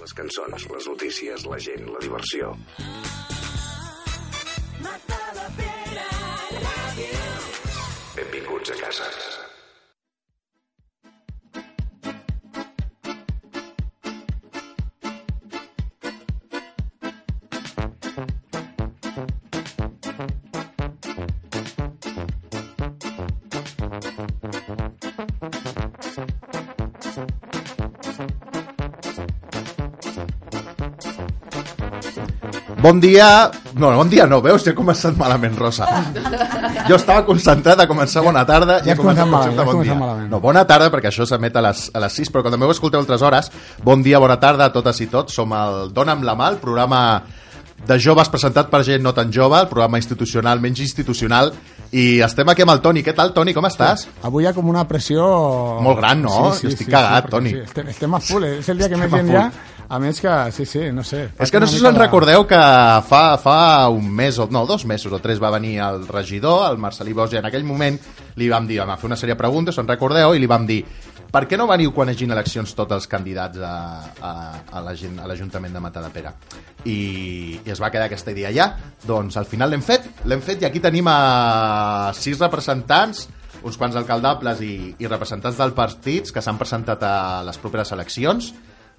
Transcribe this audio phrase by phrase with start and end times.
[0.00, 2.54] Les cançons, les notícies, la gent, la diversió.
[8.16, 9.39] Benvinguts a casa.
[32.80, 33.50] Bon dia...
[33.76, 34.62] No, bon dia no, veus?
[34.64, 35.84] Ja he començat malament, Rosa.
[36.88, 39.66] Jo estava concentrat a començar bona tarda Ja i he has començat començat malament, ja
[39.66, 39.96] has bon dia.
[40.00, 40.30] malament.
[40.32, 42.72] No, bona tarda, perquè això s'emet a, les, a les 6, però quan també ho
[42.72, 43.50] escolteu altres hores,
[43.84, 45.36] bon dia, bona tarda a totes i tots.
[45.36, 47.02] Som el Dóna'm la mà, el programa
[47.86, 51.52] de joves presentat per gent no tan jove, el programa institucional menys institucional,
[51.92, 53.02] i estem aquí amb el Toni.
[53.04, 53.52] Què tal, Toni?
[53.56, 54.06] Com estàs?
[54.24, 55.26] Avui hi ha com una pressió...
[55.84, 56.54] Molt gran, no?
[56.56, 57.52] Jo estic cagat, perquè Toni.
[57.56, 58.56] Sí, estem, estem a full, eh?
[58.62, 59.78] és el dia que més Estem a gent ha.
[59.90, 61.24] A més que, sí, sí, no sé.
[61.42, 62.58] És que no sé si us en recordeu que
[63.08, 66.78] fa, fa un mes, o no, dos mesos o tres va venir el regidor, el
[66.78, 67.98] Marcelí Bosch, i en aquell moment
[68.38, 70.84] li vam dir, vam fer una sèrie de preguntes, en recordeu, i li vam dir
[71.30, 73.74] per què no veniu quan hagin eleccions tots els candidats a,
[74.22, 74.32] a,
[74.78, 76.32] a la gent- a l'Ajuntament de Matadepera?
[76.86, 76.96] I,
[77.66, 78.70] I es va quedar aquesta idea ja.
[79.06, 83.26] Doncs al final l'hem fet, l'hem fet i aquí tenim a sis representants
[83.62, 87.14] uns quants alcaldables i, i representants dels partits que s'han presentat a
[87.46, 88.54] les properes eleccions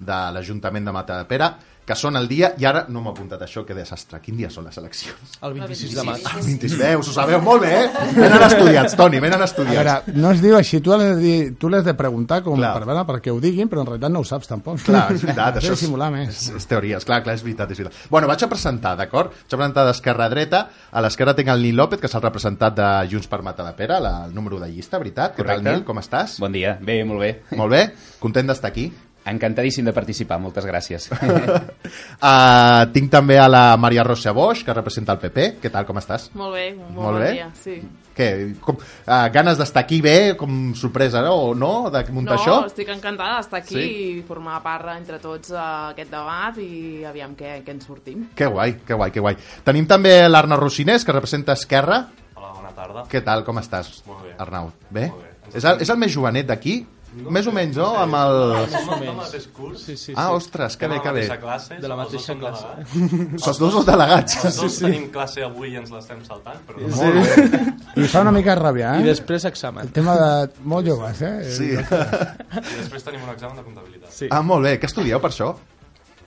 [0.06, 3.64] de l'Ajuntament de Matadepera, que són el dia, i ara no m'ho he apuntat això,
[3.66, 4.20] que desastre.
[4.22, 5.32] Quin dia són les eleccions?
[5.42, 6.22] El 26 de maig.
[6.36, 8.04] 26, veus, ho sabeu molt bé, eh?
[8.14, 9.80] Venen estudiats, Toni, venen A estudiats.
[10.06, 12.70] veure, no es diu així, tu l'has de, dir, tu l'has de preguntar com Clar.
[12.78, 14.78] per veure perquè ho diguin, però en realitat no ho saps tampoc.
[14.86, 16.30] Clar, és veritat, això de simular més.
[16.30, 18.06] És, és teories, clar, clar, és veritat, és veritat.
[18.14, 19.34] Bueno, vaig a presentar, d'acord?
[19.34, 20.64] Vaig a presentar d'esquerra a dreta.
[20.92, 24.20] A l'esquerra tinc el Nil López, que és el representant de Junts per Matadepera, la,
[24.30, 25.34] el número de llista, veritat?
[25.34, 25.72] Què tal, Correcte.
[25.72, 25.84] Nil?
[25.90, 26.38] Com estàs?
[26.38, 27.40] Bon dia, bé, molt bé.
[27.58, 27.88] Molt bé?
[28.22, 28.92] Content d'estar aquí?
[29.24, 31.04] Encantadíssim de participar, moltes gràcies.
[31.14, 35.44] Uh, tinc també a la Maria Rosa Bosch, que representa el PP.
[35.62, 36.30] Què tal, com estàs?
[36.34, 37.28] Molt bé, un Molt bon bé.
[37.36, 37.76] dia, sí.
[38.12, 38.26] Què,
[38.60, 41.36] com, uh, ganes d'estar aquí bé, com sorpresa, no?
[41.38, 42.56] O no, de muntar no, això?
[42.68, 43.84] estic encantada d'estar aquí Sí?
[44.18, 48.26] i formar part entre tots d'aquest debat i aviam què, què ens sortim.
[48.36, 49.36] Que guai, que guai, que guai.
[49.64, 52.08] Tenim també l'Arnau Rocinés, que representa Esquerra.
[52.34, 53.06] Hola, bona tarda.
[53.08, 54.34] Què tal, com estàs, Molt bé.
[54.42, 54.72] Arnau?
[54.90, 55.06] Bé?
[55.14, 55.30] Molt bé.
[55.54, 56.80] És, el, és el més jovenet d'aquí?
[57.12, 57.90] Més o menys, no?
[58.00, 58.38] Amb el...
[58.72, 60.36] Som del mateix curs, Sí, sí, Ah, sí.
[60.38, 61.24] ostres, que bé, que la bé.
[61.26, 62.66] mateixa classe, De la mateixa classe.
[62.94, 63.44] delegats.
[63.44, 64.38] Sols dos els delegats.
[64.48, 66.88] Els dos tenim classe avui i ens l'estem saltant, però no.
[66.96, 68.04] Molt bé.
[68.04, 69.10] I fa una mica ràbia, I eh?
[69.10, 69.84] després examen.
[69.84, 70.30] El tema de
[70.64, 71.34] molt joves, eh?
[71.52, 71.70] Sí.
[71.74, 74.10] I després tenim un examen de comptabilitat.
[74.12, 74.28] Sí.
[74.30, 74.78] Ah, molt bé.
[74.80, 75.52] Què estudieu per això?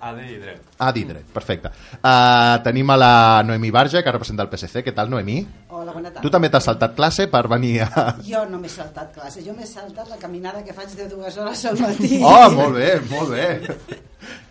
[0.05, 0.61] AD i dret.
[0.77, 1.71] Ah, d'Idre, perfecte.
[1.97, 4.83] Uh, tenim a la Noemí Barja, que representa el PSC.
[4.85, 5.39] Què tal, Noemí?
[5.71, 6.21] Hola, bona tarda.
[6.21, 8.03] Tu també t'has saltat classe per venir a...
[8.27, 11.66] Jo no m'he saltat classe, jo m'he saltat la caminada que faig de dues hores
[11.71, 12.19] al matí.
[12.35, 13.47] Oh, molt bé, molt bé.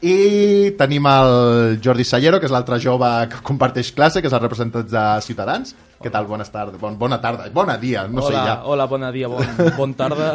[0.05, 4.43] I tenim el Jordi Sallero, que és l'altre jove que comparteix classe, que és el
[4.43, 5.75] representant de Ciutadans.
[6.05, 6.27] Què tal?
[6.29, 6.77] Bones tardes.
[6.77, 7.47] Bon, bona tarda.
[7.55, 8.55] Bona dia, no hola, sé ja.
[8.69, 9.47] hola, bona dia, bon,
[9.79, 10.35] bon tarda.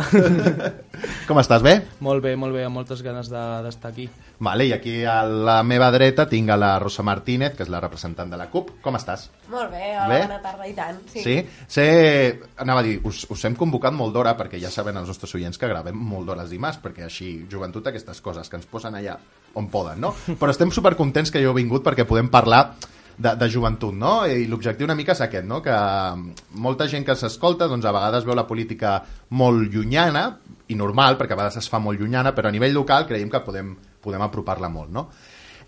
[1.29, 1.75] Com estàs, bé?
[2.01, 4.07] molt bé, molt bé, amb moltes ganes de- d'estar aquí.
[4.41, 7.79] Vale, i aquí a la meva dreta tinc a la Rosa Martínez, que és la
[7.83, 8.71] representant de la CUP.
[8.81, 9.27] Com estàs?
[9.53, 10.19] Molt bé, hola, Bé?
[10.25, 10.99] bona tarda i tant.
[11.13, 11.21] Sí.
[11.27, 11.37] Sí?
[11.67, 11.85] Sé,
[12.57, 15.59] anava a dir, us, us hem convocat molt d'hora, perquè ja saben els nostres oients
[15.61, 19.19] que gravem molt d'hores dimarts, perquè així, joventut, aquestes coses que ens posen allà
[19.53, 20.15] on poden, no?
[20.39, 22.71] Però estem supercontents que jo he vingut perquè podem parlar
[23.19, 24.13] de, de joventut, no?
[24.25, 25.59] I l'objectiu una mica és aquest, no?
[25.63, 25.75] Que
[26.63, 28.95] molta gent que s'escolta, doncs a vegades veu la política
[29.35, 30.25] molt llunyana,
[30.71, 33.43] i normal, perquè a vegades es fa molt llunyana, però a nivell local creiem que
[33.43, 35.09] podem, podem apropar-la molt, no?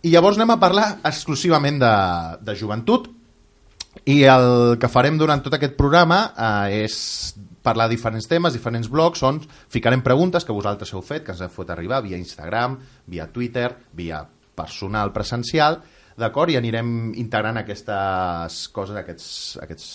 [0.01, 1.95] I llavors anem a parlar exclusivament de,
[2.41, 3.12] de joventut,
[4.07, 6.95] i el que farem durant tot aquest programa eh, és
[7.62, 11.44] parlar de diferents temes, diferents blocs, on ficarem preguntes que vosaltres heu fet, que ens
[11.44, 12.79] heu fet arribar via Instagram,
[13.12, 14.23] via Twitter, via
[14.56, 15.81] personal presencial,
[16.19, 16.51] d'acord?
[16.51, 19.27] I anirem integrant aquestes coses, aquests,
[19.63, 19.91] aquests,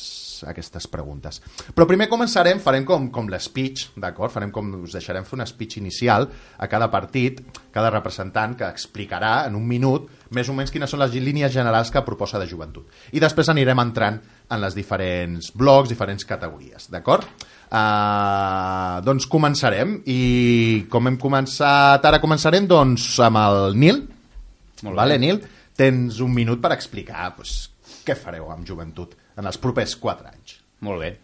[0.53, 1.41] aquestes preguntes.
[1.75, 4.33] Però primer començarem, farem com, com l'espeech, d'acord?
[4.35, 6.29] Farem com, us deixarem fer un speech inicial
[6.59, 7.43] a cada partit,
[7.75, 11.93] cada representant que explicarà en un minut més o menys quines són les línies generals
[11.95, 12.89] que proposa de joventut.
[13.15, 14.19] I després anirem entrant
[14.51, 17.27] en les diferents blocs, diferents categories, d'acord?
[17.67, 24.05] Uh, doncs començarem i com hem començat ara començarem doncs amb el Nil
[24.85, 24.97] Molt bé.
[25.01, 25.41] vale, Nil?
[25.77, 27.71] Tens un minut per explicar doncs,
[28.07, 31.15] què fareu amb joventut en els propers 4 anys Molt bé.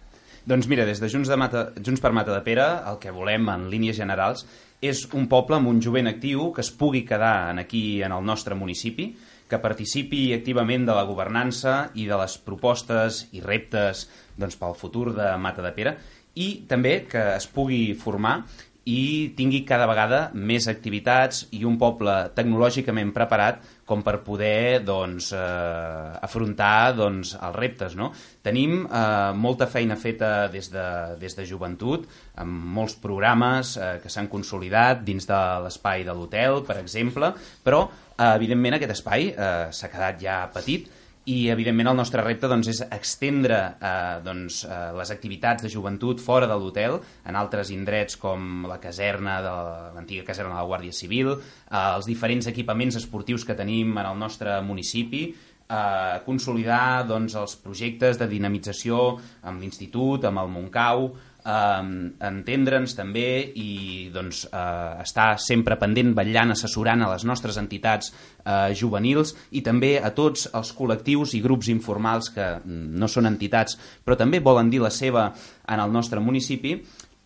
[0.48, 3.46] Doncs mira, des de Junts, de Mata, Junts per Mata de Pere, el que volem
[3.52, 4.46] en línies generals
[4.82, 8.56] és un poble amb un jovent actiu que es pugui quedar aquí en el nostre
[8.58, 9.12] municipi,
[9.46, 15.12] que participi activament de la governança i de les propostes i reptes doncs, pel futur
[15.14, 15.94] de Mata de Pere
[16.34, 18.40] i també que es pugui formar
[18.88, 23.60] i tingui cada vegada més activitats i un poble tecnològicament preparat
[23.92, 27.96] com per poder doncs, eh, afrontar doncs, els reptes.
[27.98, 28.10] No?
[28.44, 30.86] Tenim eh, molta feina feta des de,
[31.20, 32.08] des de joventut,
[32.40, 37.84] amb molts programes eh, que s'han consolidat dins de l'espai de l'hotel, per exemple, però
[37.84, 40.88] eh, evidentment aquest espai eh, s'ha quedat ja petit
[41.30, 46.20] i evidentment el nostre repte doncs, és extendre eh, doncs, eh, les activitats de joventut
[46.20, 46.96] fora de l'hotel
[47.28, 49.54] en altres indrets com la caserna de
[49.94, 54.18] l'antiga caserna de la Guàrdia Civil, eh, els diferents equipaments esportius que tenim en el
[54.18, 59.04] nostre municipi, eh, consolidar doncs, els projectes de dinamització
[59.42, 61.12] amb l'Institut, amb el Montcau,
[61.44, 61.82] eh,
[62.28, 63.26] entendre'ns també
[63.58, 69.62] i doncs, eh, estar sempre pendent, vetllant, assessorant a les nostres entitats eh, juvenils i
[69.62, 74.40] també a tots els col·lectius i grups informals que mm, no són entitats però també
[74.40, 75.30] volen dir la seva
[75.68, 76.76] en el nostre municipi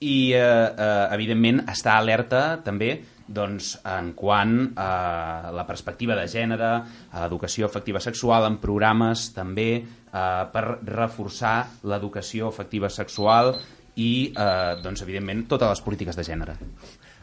[0.01, 2.97] i eh, eh, evidentment estar alerta també
[3.27, 6.69] doncs, en quant a la perspectiva de gènere,
[7.11, 11.57] a l'educació afectiva sexual, en programes també eh, per reforçar
[11.91, 13.57] l'educació afectiva sexual
[13.97, 16.57] i, eh, doncs, evidentment, totes les polítiques de gènere.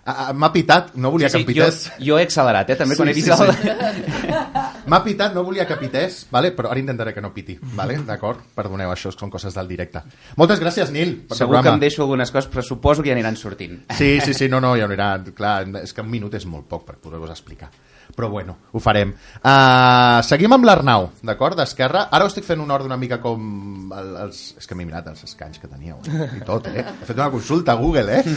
[0.06, 1.78] Ah, ah, M'ha pitat, no volia que em jo, pités.
[2.04, 3.44] jo he accelerat, eh, també, Sí, quan he sí, vist sí.
[3.46, 4.84] el...
[4.92, 6.52] M'ha pitat, no volia que pités, vale?
[6.52, 7.96] però ara intentaré que no piti, vale?
[8.04, 8.42] d'acord?
[8.56, 10.02] Perdoneu, això són coses del directe.
[10.36, 13.38] Moltes gràcies, Nil, per Segur que em deixo algunes coses, però suposo que ja aniran
[13.40, 13.86] sortint.
[13.96, 15.14] Sí, sí, sí, no, no, ja anirà.
[15.34, 15.56] Clar,
[15.86, 17.72] és que un minut és molt poc per poder-vos explicar.
[18.14, 19.14] Però bueno, ho farem.
[19.42, 22.08] Uh, seguim amb l'Arnau, d'acord, d'Esquerra.
[22.14, 23.90] Ara ho estic fent un ordre una mica com...
[23.94, 24.44] El, els...
[24.60, 26.30] És que m'he mirat els escanys que teníeu, eh?
[26.38, 26.84] i tot, eh?
[26.84, 28.24] He fet una consulta a Google, eh?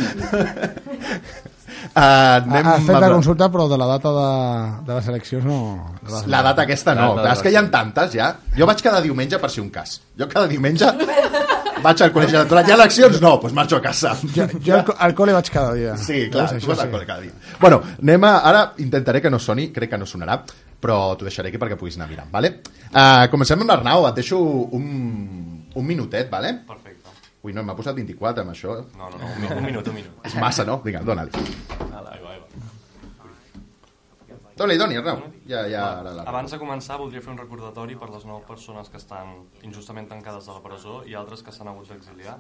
[1.93, 4.31] uh, anem Has fet la consulta, però de la data de,
[4.89, 5.59] de les eleccions no...
[6.31, 8.33] La data aquesta no, La data clar, és que hi ha tantes ja.
[8.57, 10.01] Jo vaig cada diumenge per si un cas.
[10.17, 10.93] Jo cada diumenge
[11.85, 12.67] vaig al col·legi electoral.
[12.67, 13.21] Hi ha eleccions?
[13.23, 14.15] No, doncs marxo a casa.
[14.35, 15.97] Jo, jo al, al col·le vaig cada dia.
[16.01, 17.35] Sí, clar, Veus, tu vas al col·le cada dia.
[17.61, 18.33] Bueno, anem a...
[18.51, 20.41] Ara intentaré que no soni, crec que no sonarà,
[20.81, 22.53] però t'ho deixaré aquí perquè puguis anar mirant, vale?
[22.93, 24.87] Uh, comencem amb l'Arnau, et deixo un,
[25.75, 26.53] un minutet, vale?
[26.69, 26.95] Perfecte.
[27.47, 28.75] Ui, no, m'ha posat 24 amb això.
[28.99, 30.17] No, no, no, un, mi- un minut, un minut.
[30.27, 30.81] És massa, no?
[30.85, 31.31] Vinga, dóna-li.
[31.87, 32.36] Ahí va,
[34.57, 35.19] Dóna-li, doni, Arnau.
[35.45, 36.23] Ja, ja, ara la...
[36.31, 39.35] Abans de començar, voldria fer un recordatori per les nou persones que estan
[39.69, 42.39] injustament tancades a la presó i altres que s'han hagut d'exiliar.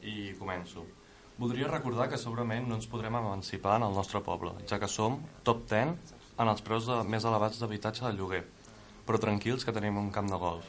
[0.00, 0.86] I començo.
[1.36, 5.18] Voldria recordar que segurament no ens podrem emancipar en el nostre poble, ja que som
[5.44, 5.92] top 10
[6.40, 8.40] en els preus de, més elevats d'habitatge de lloguer.
[9.04, 10.64] Però tranquils que tenim un camp de golf.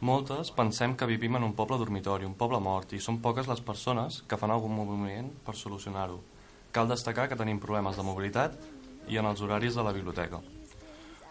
[0.00, 3.60] Moltes pensem que vivim en un poble dormitori, un poble mort, i són poques les
[3.60, 6.22] persones que fan algun moviment per solucionar-ho.
[6.72, 8.56] Cal destacar que tenim problemes de mobilitat
[9.08, 10.40] i en els horaris de la biblioteca.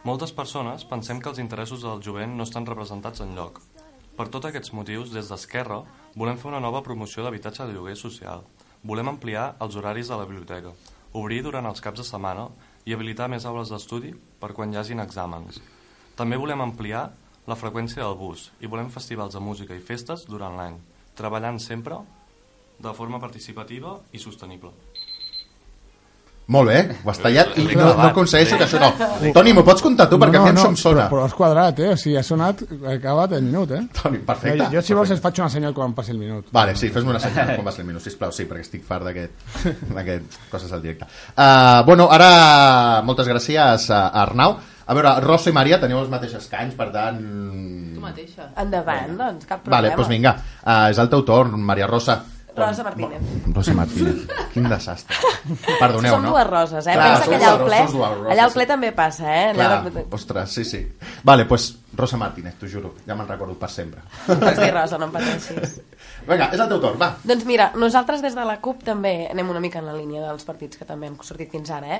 [0.05, 3.61] Moltes persones pensem que els interessos del jovent no estan representats en lloc.
[4.15, 5.79] Per tots aquests motius, des d'Esquerra,
[6.15, 8.45] volem fer una nova promoció d'habitatge de lloguer social.
[8.83, 10.71] Volem ampliar els horaris de la biblioteca,
[11.11, 12.45] obrir durant els caps de setmana
[12.85, 15.57] i habilitar més aules d'estudi per quan hi hagin exàmens.
[16.15, 17.09] També volem ampliar
[17.49, 20.77] la freqüència del bus i volem festivals de música i festes durant l'any,
[21.17, 21.99] treballant sempre
[22.79, 24.71] de forma participativa i sostenible.
[26.53, 28.91] Molt bé, ho has tallat i no, no aconsegueixo que això no.
[29.33, 30.19] Toni, m'ho pots contar tu?
[30.21, 31.07] Perquè a mi em som sona.
[31.09, 31.87] Però, però has quadrat, eh?
[31.95, 33.81] O sigui, ha sonat, ha acabat el minut, eh?
[33.97, 34.67] Toni, perfecte.
[34.67, 36.51] jo, jo, si vols, et faig una senyal quan passi el minut.
[36.53, 39.57] Vale, sí, fes-me una senyal quan ser el minut, sisplau, sí, perquè estic fart d'aquest
[39.97, 41.09] d'aquest coses al directe.
[41.33, 42.29] Uh, bueno, ara,
[43.09, 44.59] moltes gràcies a Arnau.
[44.85, 47.17] A veure, Rosa i Maria teniu els mateixos canys, per tant...
[47.97, 48.51] Tu mateixa.
[48.61, 49.79] Endavant, doncs, cap problema.
[49.81, 52.19] Vale, doncs vinga, uh, és el teu torn, Maria Rosa.
[52.55, 53.21] Rosa Martínez.
[53.53, 55.17] Rosa Martínez, quin desastre.
[55.79, 56.31] Perdoneu, Són no?
[56.31, 56.93] dues roses, eh?
[56.95, 58.55] Clar, Pensa que allà al ple, roses, allà al sí.
[58.59, 59.49] ple també passa, eh?
[59.57, 60.81] Clar, ple- ostres, sí, sí.
[61.23, 64.01] Vale, pues, Rosa Martínez, t'ho juro, ja me'n recordo per sempre.
[64.27, 65.75] Pots dir rosa, no em pateixis.
[66.25, 67.11] Vinga, és el teu torn, va.
[67.21, 70.45] Doncs mira, nosaltres des de la CUP també anem una mica en la línia dels
[70.47, 71.99] partits que també han sortit fins ara,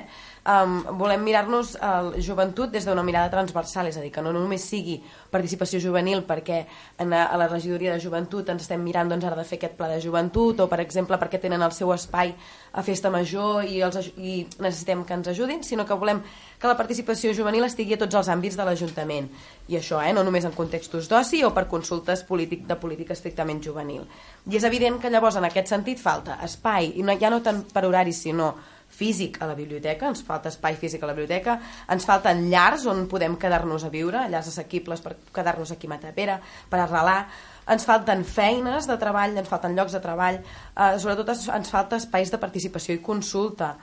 [0.50, 4.66] Um, volem mirar-nos el joventut des d'una mirada transversal, és a dir, que no només
[4.66, 4.96] sigui
[5.30, 6.58] participació juvenil perquè
[6.98, 9.92] en, a la regidoria de joventut ens estem mirant doncs, ara de fer aquest pla
[9.92, 12.34] de joventut o, per exemple, perquè tenen el seu espai
[12.74, 16.24] a festa major i, els, i necessitem que ens ajudin, sinó que volem
[16.58, 19.30] que la participació juvenil estigui a tots els àmbits de l'Ajuntament.
[19.68, 23.62] I això, eh, no només en contextos d'oci o per consultes polític, de política estrictament
[23.64, 24.06] juvenil.
[24.46, 27.64] I és evident que llavors en aquest sentit falta espai, i no, ja no tant
[27.72, 28.54] per horaris, sinó
[28.96, 31.58] físic a la biblioteca, ens falta espai físic a la biblioteca,
[31.92, 36.38] ens falten llars on podem quedar-nos a viure, llars assequibles per quedar-nos aquí a Matapera,
[36.70, 37.18] per arrelar,
[37.68, 42.30] ens falten feines de treball, ens falten llocs de treball, eh, sobretot ens falta espais
[42.30, 43.74] de participació i consulta.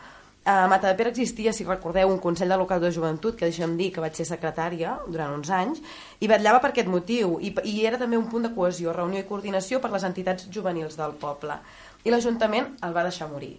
[0.45, 4.01] A Matadepera existia, si recordeu, un Consell de Local de Joventut, que deixem dir que
[4.03, 5.79] vaig ser secretària durant uns anys,
[6.19, 9.27] i vetllava per aquest motiu, i, i era també un punt de cohesió, reunió i
[9.29, 11.55] coordinació per les entitats juvenils del poble.
[12.03, 13.53] I l'Ajuntament el va deixar morir.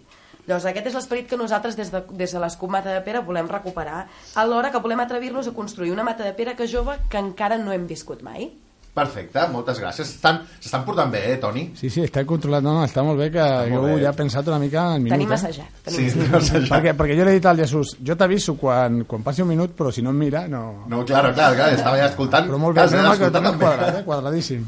[0.45, 3.49] Llavors aquest és l'esperit que nosaltres des de, des de l'Escup Mata de Pere volem
[3.49, 4.03] recuperar,
[4.37, 7.73] alhora que volem atrevir-nos a construir una Mata de Pere que jove que encara no
[7.73, 8.51] hem viscut mai.
[8.95, 10.07] Perfecte, moltes gràcies.
[10.07, 11.65] Estan- S'estan portant bé, eh, Toni?
[11.75, 12.63] Sí, sí, està controlat.
[12.63, 14.01] No, no, està molt bé que molt jo bé.
[14.01, 15.17] ja he pensat una mica en minut.
[15.17, 15.35] Tenim eh?
[15.35, 15.81] assajat.
[15.83, 16.69] Tenim Sí, assajat.
[16.71, 19.75] Perquè, perquè jo li he dit al Jesús, jo t'aviso quan, quan passi un minut,
[19.75, 20.85] però si no em mira, no...
[20.87, 22.47] No, claro, clar, clar, estava ja escoltant.
[22.47, 23.51] Però molt bé, Clar, no, que també.
[23.59, 24.03] quadrat, eh?
[24.05, 24.65] quadradíssim.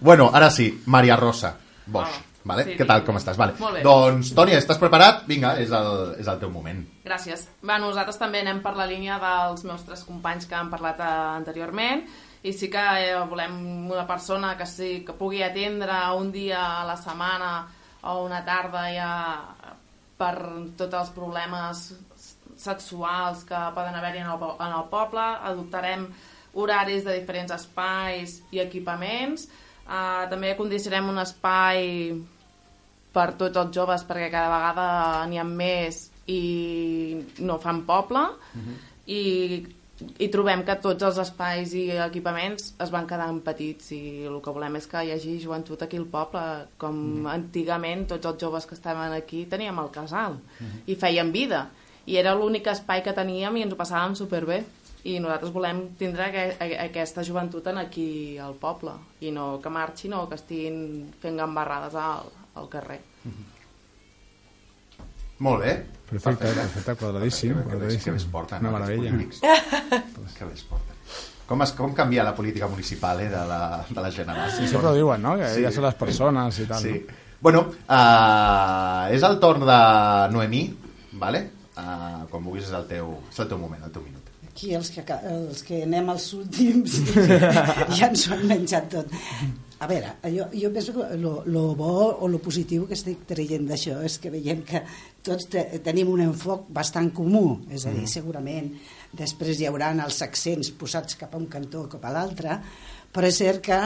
[0.00, 1.54] Bueno, ara sí, Maria Rosa
[1.86, 2.64] Bosch, vale?
[2.64, 3.36] sí, Què tal, com estàs?
[3.36, 3.52] Vale.
[3.74, 3.82] Bé.
[3.84, 5.26] Doncs, Toni, estàs preparat?
[5.28, 6.80] Vinga, és el, és el teu moment.
[7.04, 7.46] Gràcies.
[7.62, 11.12] Va, nosaltres també anem per la línia dels meus tres companys que han parlat eh,
[11.36, 12.02] anteriorment
[12.46, 13.56] i sí que eh, volem
[13.90, 17.50] una persona que sí que pugui atendre un dia a la setmana
[18.06, 19.10] o una tarda ja
[20.16, 20.34] per
[20.78, 21.82] tots els problemes
[22.56, 25.26] sexuals que poden haver-hi en, el, en el poble.
[25.50, 26.06] Adoptarem
[26.56, 29.48] horaris de diferents espais i equipaments.
[29.86, 32.14] Uh, també condicionem un espai
[33.14, 34.86] per tots els joves perquè cada vegada
[35.28, 36.40] n'hi ha més i
[37.46, 38.24] no fan poble
[39.06, 39.20] i,
[40.18, 44.52] i trobem que tots els espais i equipaments es van quedant petits i el que
[44.52, 46.42] volem és que hi hagi joventut aquí al poble
[46.76, 50.36] com antigament tots els joves que estaven aquí teníem el casal
[50.86, 51.70] i feien vida.
[52.06, 54.60] I era l'únic espai que teníem i ens ho passàvem superbé.
[55.06, 59.70] I nosaltres volem tindre aqu aqu- aquesta joventut en aquí al poble i no que
[59.70, 63.00] marxin o que estiguin fent gambarrades al, al carrer.
[65.38, 65.74] Molt bé.
[66.10, 67.48] Perfecte, perfecte, quadradíssim.
[67.50, 68.14] Que bé, que bé quadradíssim.
[68.14, 69.10] es porten, Una no, meravella.
[70.38, 70.94] que bé es porten.
[71.46, 74.60] Com, es, com canvia la política municipal eh, de, la, de la generació?
[74.64, 75.36] Sí, sempre ho diuen, no?
[75.38, 75.62] Que Sí.
[75.62, 76.82] ja són les persones i tal.
[76.82, 76.94] Sí.
[77.06, 77.22] No?
[77.40, 79.76] Bueno, uh, és el torn de
[80.32, 80.62] Noemí,
[81.20, 81.42] vale?
[81.76, 84.15] Uh, quan vulguis és el teu, és el teu moment, el teu minut.
[84.56, 86.94] Aquí els que, els que anem als últims
[87.98, 89.10] ja ens ho han menjat tot.
[89.84, 91.90] A veure, jo, jo penso que lo, lo bo
[92.24, 94.80] o lo positiu que estic traient d'això és que veiem que
[95.20, 98.72] tots te, tenim un enfoc bastant comú, és a dir, segurament
[99.12, 102.56] després hi haurà els accents posats cap a un cantó o cap a l'altre,
[103.12, 103.82] però és cert que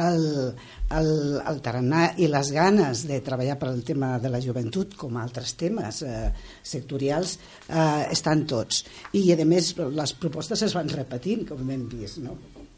[0.00, 0.26] el,
[0.96, 1.10] el,
[1.40, 5.54] el tarannà i les ganes de treballar per al tema de la joventut, com altres
[5.60, 6.28] temes eh,
[6.62, 7.38] sectorials,
[7.68, 8.84] eh, estan tots.
[9.12, 12.36] I, a més, les propostes es van repetint, com hem vist, no?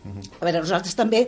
[0.08, 1.24] A veure, nosaltres també,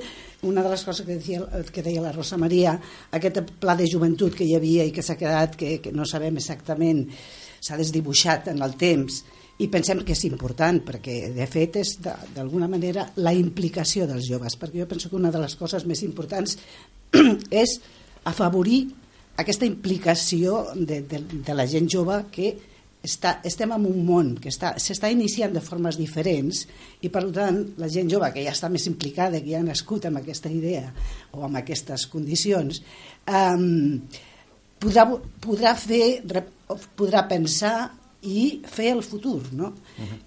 [0.46, 2.76] una de les coses que deia, que deia la Rosa Maria,
[3.16, 6.38] aquest pla de joventut que hi havia i que s'ha quedat, que, que no sabem
[6.40, 7.02] exactament,
[7.60, 9.20] s'ha desdibuixat en el temps,
[9.60, 14.56] i pensem que és important, perquè de fet és d'alguna manera la implicació dels joves,
[14.56, 16.56] perquè jo penso que una de les coses més importants
[17.62, 17.76] és
[18.24, 18.86] afavorir
[19.40, 22.54] aquesta implicació de, de, de la gent jove que
[23.04, 26.66] està, estem en un món que està- s'està iniciant de formes diferents
[27.04, 30.08] i per tant la gent jove que ja està més implicada, que ja ha nascut
[30.08, 30.90] amb aquesta idea
[31.32, 32.82] o amb aquestes condicions
[33.28, 34.00] um,
[34.80, 35.06] podrà,
[35.40, 36.20] podrà fer
[36.96, 39.72] podrà pensar i fer el futur no?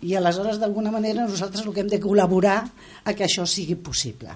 [0.02, 2.60] i aleshores d'alguna manera nosaltres el que hem de col·laborar
[3.04, 4.34] a que això sigui possible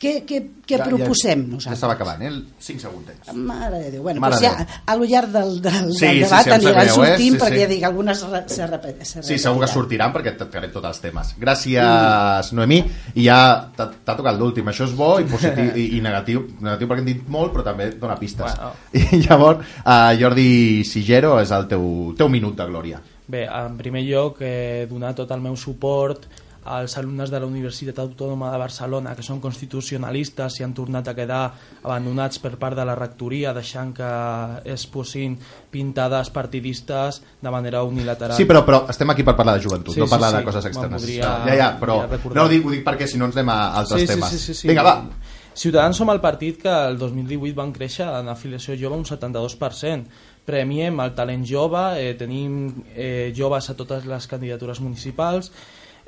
[0.00, 1.66] què, què, què Ja- proposem ja, nosaltres?
[1.66, 2.30] Ja estava acabant, eh?
[2.58, 3.32] 5 segundets.
[3.36, 4.02] Mare de Déu.
[4.06, 4.78] Bueno, Mare doncs ja, de Déu.
[4.86, 6.94] a lo llarg del, del, Sí, del sí, debat sí, sap aniran greu, eh?
[6.94, 7.66] sortint Sí, perquè sí.
[7.74, 9.68] dic, algunes se repet, se Sí, segur que repetiran.
[9.74, 11.34] sortiran perquè et tractarem tots els temes.
[11.38, 12.80] Gràcies, Noemí.
[13.14, 13.38] I ja
[13.76, 14.66] t'ha t'ha tocat l'últim.
[14.72, 16.46] Això és bo i positiu i, i negatiu.
[16.60, 18.56] Negatiu perquè hem dit molt, però també dona pistes.
[18.56, 18.72] Bueno.
[19.16, 23.00] I llavors, uh, Jordi Sigero és el teu, teu minut de glòria.
[23.30, 26.24] Bé, en primer lloc, eh, donar tot el meu suport
[26.64, 31.14] als alumnes de la Universitat Autònoma de Barcelona que són constitucionalistes i han tornat a
[31.16, 31.42] quedar
[31.82, 34.10] abandonats per part de la rectoria deixant que
[34.68, 35.38] es posin
[35.70, 38.36] pintades partidistes de manera unilateral.
[38.36, 40.36] Sí, però, però estem aquí per parlar de joventut, Sí, no sí, parlar sí.
[40.36, 41.02] de coses externes.
[41.02, 42.02] podria- ja, ja, però
[42.34, 44.30] no ho dic, ho dic perquè si no ens anem a altres sí, sí, temes.
[44.30, 44.68] Sí, sí, sí.
[44.68, 44.96] Vinga, va.
[45.54, 50.04] Ciutadans som el partit que el 2018 van créixer en afiliació jove un 72%.
[50.46, 55.50] Premiem el talent jove, eh, tenim eh, joves a totes les candidatures municipals.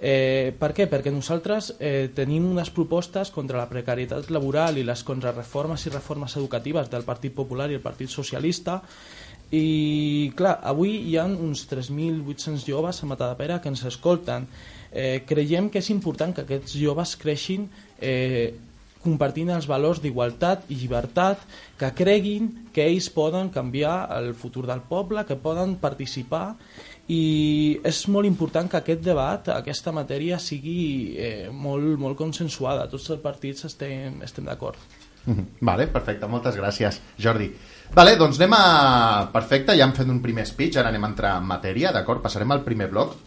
[0.02, 0.88] Eh, per què?
[0.90, 6.34] Perquè nosaltres eh, tenim unes propostes contra la precarietat laboral i les contrarreformes i reformes
[6.40, 8.80] educatives del Partit Popular i el Partit Socialista
[9.52, 14.48] i clar, avui hi ha uns 3.800 joves a Matadepera que ens escolten.
[14.90, 17.68] Eh, creiem que és important que aquests joves creixin
[18.00, 18.54] eh,
[19.02, 21.42] compartint els valors d'igualtat i llibertat,
[21.78, 26.56] que creguin que ells poden canviar el futur del poble, que poden participar
[27.10, 32.86] i és molt important que aquest debat, aquesta matèria sigui eh, molt, molt consensuada.
[32.90, 34.78] Tots els partits estem, estem d'acord.
[35.24, 35.58] Mhm.
[35.60, 37.50] Vale, perfecte, moltes gràcies, Jordi.
[37.94, 39.28] Vale, doncs anem a...
[39.32, 42.22] Perfecte, ja hem fet un primer speech, ara anem a entrar en matèria, d'acord?
[42.22, 43.18] Passarem al primer bloc.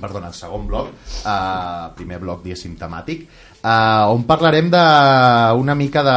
[0.00, 0.92] perdona, el segon bloc,
[1.26, 3.24] uh, primer bloc, diguéssim, temàtic,
[3.64, 6.14] uh, on parlarem d'una mica de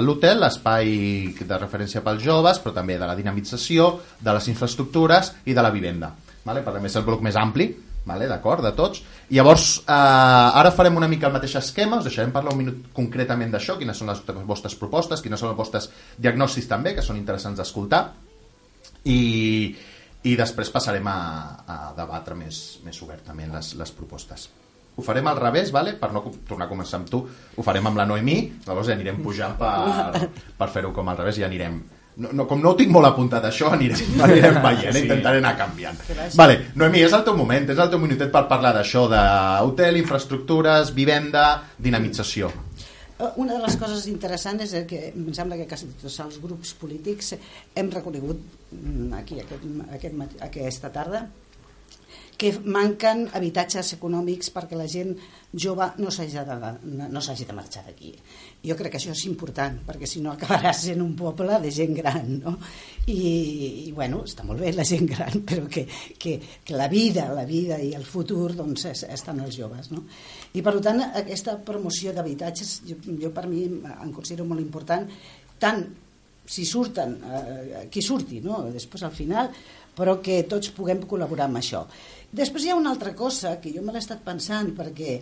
[0.00, 5.52] l'hotel, l'espai de referència pels joves, però també de la dinamització, de les infraestructures i
[5.52, 6.14] de la vivenda.
[6.50, 6.64] Vale?
[6.66, 7.68] Parlem, és el bloc més ampli,
[8.08, 8.26] vale?
[8.26, 9.04] d'acord, de tots.
[9.30, 12.88] I llavors, eh, ara farem una mica el mateix esquema, us deixarem parlar un minut
[12.96, 15.86] concretament d'això, quines són les vostres propostes, quines són els vostres
[16.18, 18.02] diagnòstics també, que són interessants d'escoltar,
[19.04, 19.20] i,
[20.26, 21.20] i després passarem a,
[21.70, 24.48] a debatre més, més obertament les, les propostes.
[24.98, 25.94] Ho farem al revés, vale?
[25.96, 29.22] per no tornar a començar amb tu, ho farem amb la Noemí, llavors ja anirem
[29.22, 30.26] pujant per,
[30.58, 31.80] per fer-ho com al revés i anirem...
[32.20, 35.04] No, no, com no ho tinc molt apuntat això, anirem, anirem veient, sí.
[35.06, 36.00] intentaré anar canviant.
[36.36, 40.92] Vale, Noemí, és el teu moment, és el teu minutet per parlar d'això, d'hotel, infraestructures,
[40.96, 41.46] vivenda,
[41.80, 42.50] dinamització.
[43.20, 46.74] Eh, Una de les coses interessants és que em sembla que quasi tots els grups
[46.80, 47.34] polítics
[47.76, 48.40] hem reconegut
[48.72, 51.24] mm, aquí aquest, aquest, aquesta tarda
[52.40, 55.12] que manquen habitatges econòmics perquè la gent
[55.52, 56.56] jove no s'hagi de,
[57.12, 58.14] no de marxar d'aquí.
[58.60, 61.94] Jo crec que això és important, perquè si no acabarà sent un poble de gent
[61.96, 62.58] gran, no?
[63.08, 65.86] I, i bueno, està molt bé la gent gran, però que,
[66.20, 70.04] que, que la vida, la vida i el futur doncs, es- estan els joves, no?
[70.52, 75.08] I per tant, aquesta promoció d'habitatges, jo, jo per mi en considero molt important,
[75.58, 75.84] tant
[76.50, 78.64] si surten, eh, qui surti, no?
[78.74, 79.48] després al final,
[79.96, 81.84] però que tots puguem col·laborar amb això.
[82.32, 85.20] Després hi ha una altra cosa que jo me l'he estat pensant perquè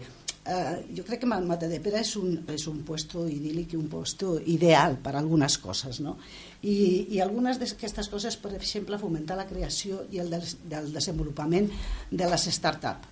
[0.48, 4.96] eh, jo crec que Matadepera és un, és un puesto idíl·lic i un puesto ideal
[5.02, 6.16] per a algunes coses, no?
[6.62, 11.70] I, i algunes d'aquestes coses, per exemple, fomentar la creació i el des, del desenvolupament
[12.10, 13.06] de les start-up.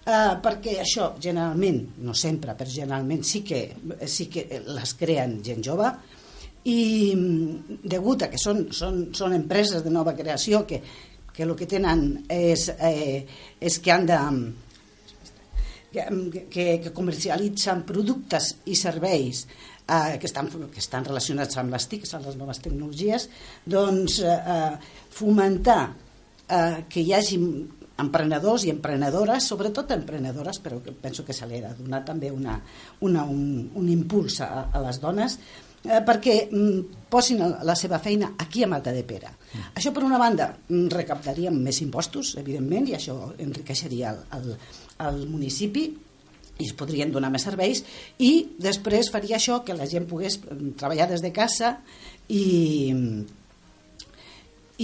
[0.00, 3.60] Uh, perquè això generalment, no sempre, però generalment sí que,
[4.08, 5.90] sí que les creen gent jove
[6.64, 7.12] i
[7.84, 10.80] degut a que són, són, són empreses de nova creació que,
[11.32, 13.26] que el que tenen és, eh,
[13.60, 14.18] és que han de
[15.92, 16.06] que,
[16.50, 19.46] que, que comercialitzen productes i serveis
[19.90, 23.28] eh, que, estan, que estan relacionats amb les TICs, amb les noves tecnologies,
[23.66, 24.72] doncs eh,
[25.14, 25.82] fomentar
[26.48, 27.40] eh, que hi hagi
[28.00, 32.56] emprenedors i emprenedores, sobretot emprenedores, però penso que se li ha de donar també una,
[33.06, 35.36] una, un, un impuls a, a les dones,
[35.84, 39.30] eh, perquè mm, posin la seva feina aquí a Matadepera.
[39.30, 39.72] Mm.
[39.76, 44.54] Això, per una banda, mm, recaptaríem més impostos, evidentment, i això enriqueixeria el, el,
[45.08, 45.88] el municipi,
[46.60, 47.82] i es podrien donar més serveis,
[48.20, 51.74] i després faria això que la gent pogués mm, treballar des de casa
[52.28, 52.44] i,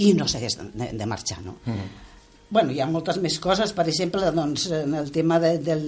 [0.01, 1.57] i no s'hagués de, de marxar, no?
[1.65, 2.03] Mm.
[2.49, 5.81] Bueno, hi ha moltes més coses, per exemple, doncs, en el tema de, del,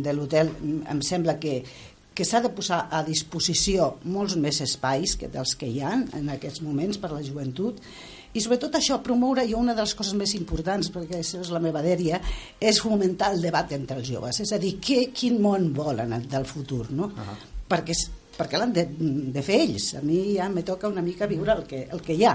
[0.00, 0.48] de l'hotel
[0.88, 1.58] em sembla que,
[2.16, 6.32] que s'ha de posar a disposició molts més espais que dels que hi ha en
[6.32, 7.84] aquests moments per a la joventut
[8.34, 11.62] i sobretot això, promoure, jo una de les coses més importants, perquè això és la
[11.62, 12.20] meva dèria,
[12.60, 16.46] és fomentar el debat entre els joves, és a dir, què, quin món volen del
[16.46, 17.10] futur, no?
[17.10, 17.36] Uh -huh.
[17.68, 17.94] perquè,
[18.40, 18.86] perquè l'han de,
[19.34, 19.92] de fer ells.
[20.00, 22.34] A mi ja me toca una mica viure el que, el que hi ha,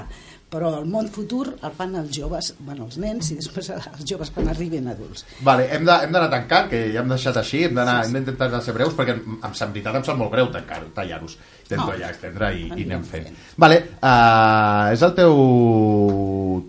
[0.55, 4.31] però el món futur el fan els joves, bueno, els nens i després els joves
[4.35, 5.25] quan arriben adults.
[5.45, 8.95] Vale, hem d'anar tancant, que ja hem deixat així, hem d'intentar anar a ser breus,
[8.97, 11.37] perquè em, en veritat em sap molt greu tancar, tallar-los.
[11.65, 11.97] Intento No.
[11.97, 13.31] ja extendre i, i anem fent.
[13.31, 13.39] fent.
[13.57, 15.33] Vale, uh, és el teu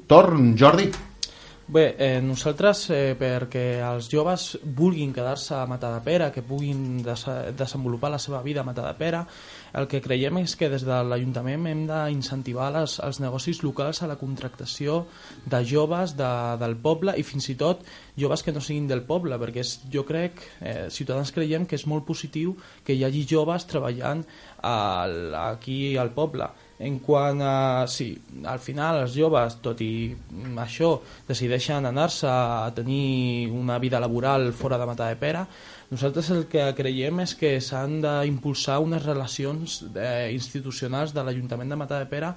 [0.08, 0.88] torn, Jordi?
[1.68, 7.24] Bé, eh, nosaltres, eh, perquè els joves vulguin quedar-se a Matadepera, que puguin des
[7.58, 9.24] desenvolupar la seva vida a Matadepera,
[9.74, 14.14] el que creiem és que des de l'Ajuntament hem d'incentivar els negocis locals a la
[14.14, 15.08] contractació
[15.44, 17.82] de joves de, del poble i fins i tot
[18.16, 21.88] joves que no siguin del poble, perquè és, jo crec, eh, Ciutadans creiem que és
[21.90, 24.22] molt positiu que hi hagi joves treballant
[24.62, 26.46] al, aquí al poble.
[26.78, 27.86] En quant a...
[27.88, 28.10] Sí,
[28.44, 30.12] al final els joves, tot i
[30.60, 30.90] això,
[31.28, 35.46] decideixen anar-se a tenir una vida laboral fora de Matadepera,
[35.88, 41.78] nosaltres el que creiem és que s'han d'impulsar unes relacions eh, institucionals de l'Ajuntament de
[41.78, 42.32] Matadepera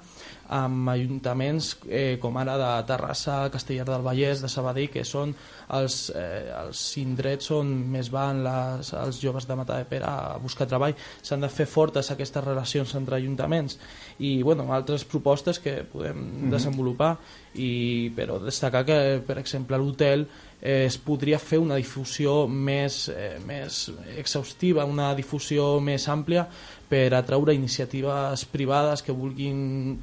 [0.50, 5.34] amb ajuntaments eh, com ara de Terrassa, Castellar del Vallès, de Sabadell, que són
[5.76, 10.96] els, eh, els indrets on més van les, els joves de Matadepera a buscar treball.
[11.22, 13.78] S'han de fer fortes aquestes relacions entre ajuntaments
[14.18, 16.50] i bueno, altres propostes que podem mm -hmm.
[16.50, 17.16] desenvolupar
[17.54, 20.26] i, però destacar que per exemple l'hotel
[20.60, 26.46] eh, es podria fer una difusió més, eh, més exhaustiva, una difusió més àmplia
[26.88, 29.98] per atraure iniciatives privades que vulguin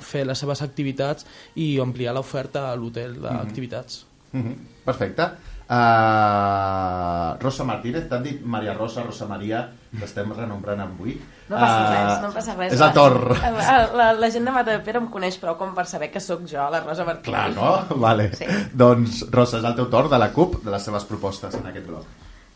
[0.00, 4.06] fer les seves activitats i ampliar l'oferta a l'hotel d'activitats.
[4.32, 4.54] Mm -hmm.
[4.84, 5.30] Perfecte.
[5.64, 9.62] Uh, Rosa Martínez, t'han dit Maria Rosa, Rosa Maria,
[9.98, 11.14] t'estem renombrant avui.
[11.48, 12.72] No passa Eh, res, no passa res.
[12.74, 13.16] És el Tor.
[13.40, 16.68] La, la, la gent de Matapera em coneix prou com per saber que sóc jo,
[16.70, 17.24] la Rosa Martínez.
[17.24, 17.96] Clar, no?
[18.06, 18.30] Vale.
[18.36, 18.44] Sí.
[18.72, 21.86] Doncs, Rosa, és el teu torn de la CUP, de les seves propostes en aquest
[21.86, 22.04] bloc.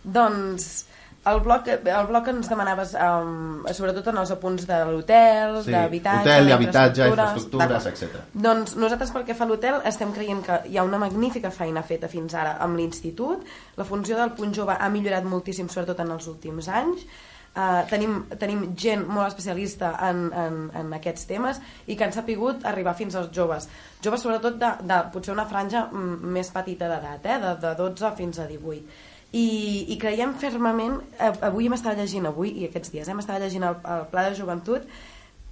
[0.04, 0.86] Doncs
[1.26, 5.72] el bloc, el bloc que ens demanaves um, sobretot en els apunts de l'hotel, Sí,
[5.74, 8.20] d'habitatge, hotel i habitatge, infraestructures, etc.
[8.48, 11.82] Doncs nosaltres pel que fa a l'hotel estem creient que hi ha una magnífica feina
[11.82, 13.42] feta fins ara amb l'institut,
[13.76, 17.08] la funció del punt jove ha millorat moltíssim sobretot en els últims anys,
[17.58, 21.56] Uh, tenim, tenim gent molt especialista en, en, en aquests temes
[21.90, 23.66] i que han sapigut arribar fins als joves.
[24.04, 27.38] Joves sobretot de, de potser una franja mm, més petita d'edat eh?
[27.42, 29.48] de, de 12 fins a 18 i,
[29.92, 33.76] i creiem fermament avui hem estat llegint avui i aquests dies hem estat llegint el,
[33.84, 34.88] el pla de joventut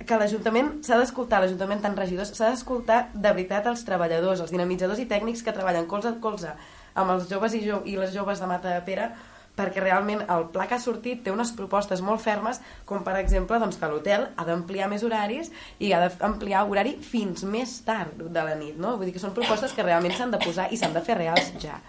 [0.06, 5.00] que l'Ajuntament s'ha d'escoltar, l'Ajuntament tant regidors, s'ha d'escoltar de veritat els treballadors, els dinamitzadors
[5.00, 6.52] i tècnics que treballen colze a colze
[6.96, 9.08] amb els joves i, jo, i les joves de Mata de Pere
[9.56, 13.56] perquè realment el pla que ha sortit té unes propostes molt fermes, com per exemple
[13.62, 15.48] doncs, que l'hotel ha d'ampliar més horaris
[15.80, 18.98] i ha d'ampliar horari fins més tard de la nit, no?
[18.98, 21.54] Vull dir que són propostes que realment s'han de posar i s'han de fer reals
[21.62, 21.80] ja.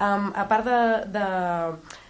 [0.00, 0.80] Um, a part de,
[1.12, 1.24] de,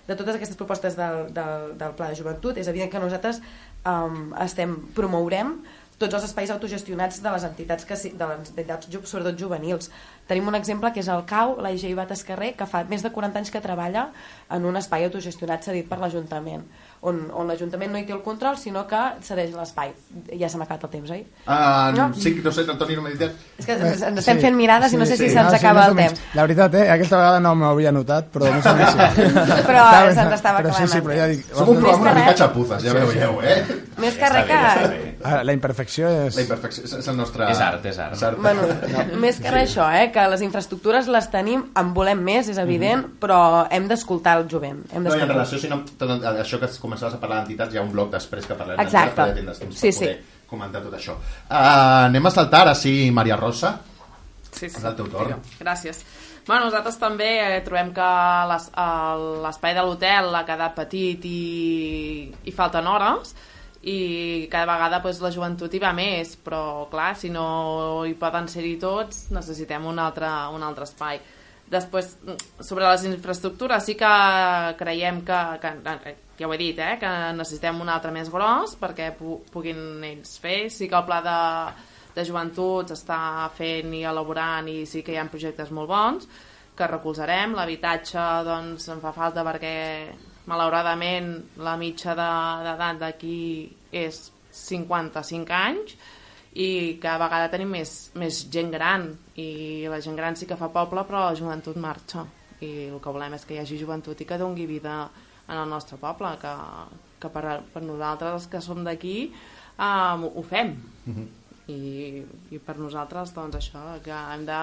[0.06, 3.40] de totes aquestes propostes del, del, del Pla de Joventut, és evident que nosaltres
[3.82, 5.56] um, estem promourem
[6.00, 9.90] tots els espais autogestionats de les entitats, que, de les entitats sobretot juvenils.
[10.30, 13.12] Tenim un exemple que és el CAU, la IG Bates Carrer, que fa més de
[13.12, 14.06] 40 anys que treballa
[14.48, 16.64] en un espai autogestionat cedit per l'Ajuntament,
[17.02, 19.92] on, on l'Ajuntament no hi té el control, sinó que cedeix l'espai.
[20.38, 21.22] Ja se m'ha acabat el temps, oi?
[21.46, 22.10] Uh, No.
[22.14, 23.30] Sí, no sé, Toni, no m'he dit...
[23.58, 25.86] És que ens, ens estem fent mirades i no sé si se'ns No, acaba més
[25.88, 26.12] el o menys.
[26.18, 26.34] temps.
[26.36, 26.84] La veritat, eh?
[26.92, 29.24] Aquesta vegada no m'ho havia notat, però més o menys sí.
[29.70, 31.44] Però se'ns estava però sí, acabant sí, el però ja dic...
[31.54, 33.56] Som un programa una mica xapuzes, ja veieu, eh?
[34.00, 34.60] Més que res que...
[35.24, 36.36] Ah, La imperfecció és...
[36.36, 37.48] La imperfecció és, és el nostre...
[37.52, 38.38] És art, és art.
[38.40, 38.64] Bueno,
[39.20, 40.06] més que res això, eh?
[40.14, 44.84] que les infraestructures les tenim, en volem més, és evident, però hem d'escoltar el jovent.
[44.92, 45.08] Hem Mhm.
[45.10, 47.84] No, i en relació, si no, tot, això que començaves a parlar d'entitats, hi ha
[47.86, 50.46] un bloc després que parlarem d'entitats, perquè tindràs temps Sí, per poder sí.
[50.50, 51.14] comentar tot això.
[51.46, 53.76] Uh, anem a saltar ara, sí, Maria Rosa.
[54.50, 54.74] Sí, sí.
[54.76, 55.36] És el teu torn.
[55.60, 56.02] Gràcies.
[56.46, 58.06] Bueno, nosaltres també eh, trobem que
[58.50, 63.34] les- el- l'espai de l'hotel ha quedat petit i, i falten hores
[63.82, 68.48] i cada vegada pues, la joventut hi va més, però clar, si no hi poden
[68.48, 71.20] ser-hi tots, necessitem un altre, un altre espai.
[71.70, 72.16] Després,
[72.66, 74.10] sobre les infraestructures, sí que
[74.80, 75.70] creiem que, que
[76.40, 80.38] ja ho he dit, eh, que necessitem un altre més gros perquè pu puguin ells
[80.40, 80.70] fer.
[80.72, 81.36] Sí que el pla de,
[82.16, 86.26] de joventut s'està fent i elaborant i sí que hi ha projectes molt bons
[86.76, 87.52] que recolzarem.
[87.58, 89.76] L'habitatge doncs em fa falta perquè
[90.50, 91.28] malauradament
[91.62, 95.92] la mitja de- d'edat d'aquí és 55 anys
[96.58, 99.04] i cada vegada tenim més, més gent gran
[99.38, 102.24] i la gent gran sí que fa poble però la joventut marxa
[102.60, 105.04] i el que volem és que hi hagi joventut i que dongui vida
[105.50, 106.54] en el nostre poble que,
[107.20, 109.16] que per, per nosaltres els que som d'aquí
[109.76, 110.76] um, ho fem
[111.70, 114.60] i, i per nosaltres doncs això, que hem de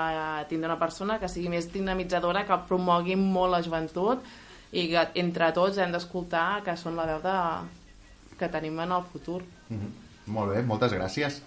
[0.50, 4.23] tindre una persona que sigui més dinamitzadora que promogui molt la joventut
[4.71, 7.38] i que entre tots hem d'escoltar que són la veu de,
[8.39, 9.93] que tenim en el futur Mhm.
[10.28, 11.41] Molt bé, moltes gràcies.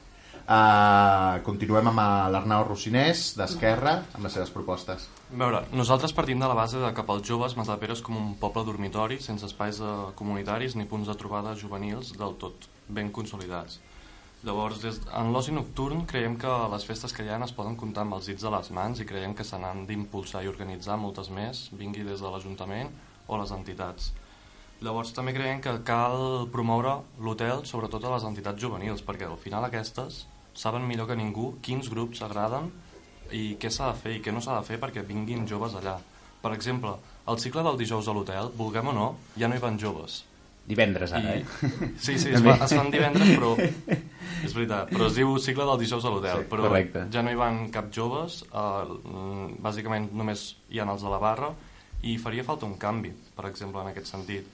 [0.50, 2.00] Uh, continuem amb
[2.34, 5.04] l'Arnau Rocinès, d'Esquerra, amb les seves propostes.
[5.30, 8.32] A veure, nosaltres partim de la base de que pels joves Matapera és com un
[8.40, 13.78] poble dormitori sense espais eh, comunitaris ni punts de trobada juvenils del tot ben consolidats.
[14.42, 18.02] Llavors, des, en l'oci nocturn creiem que les festes que hi ha es poden comptar
[18.06, 21.30] amb els dits de les mans i creiem que se n'han d'impulsar i organitzar moltes
[21.30, 22.90] més, vingui des de l'Ajuntament
[23.28, 24.10] o les entitats.
[24.80, 29.66] Llavors també creiem que cal promoure l'hotel sobretot a les entitats juvenils perquè al final
[29.66, 30.22] aquestes
[30.56, 32.70] saben millor que ningú quins grups agraden
[33.36, 35.98] i què s'ha de fer i què no s'ha de fer perquè vinguin joves allà.
[36.40, 36.94] Per exemple,
[37.28, 39.06] el cicle del dijous a l'hotel, vulguem o no,
[39.38, 40.24] ja no hi van joves.
[40.66, 41.90] Divendres, ara, I- eh?
[42.04, 43.52] Sí, sí, es, fa, es fan divendres, però...
[44.46, 47.02] És veritat, però es diu cicle del dijous a l'hotel, Sí, però correcte.
[47.12, 51.50] ja no hi van cap joves, eh, bàsicament només hi ha els de la barra,
[52.08, 54.48] i faria falta un canvi, per exemple, en aquest sentit.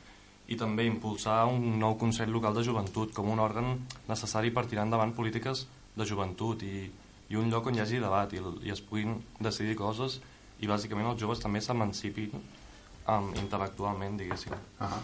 [0.46, 3.72] I també impulsar un nou Consell Local de Joventut com un òrgan
[4.08, 5.64] necessari per tirar endavant polítiques
[5.96, 6.86] de joventut i,
[7.32, 10.20] i un lloc on hi hagi debat i, i es puguin decidir coses
[10.62, 14.54] i bàsicament els joves també s'emancipin um, intel·lectualment, diguéssim.
[14.80, 14.98] Ah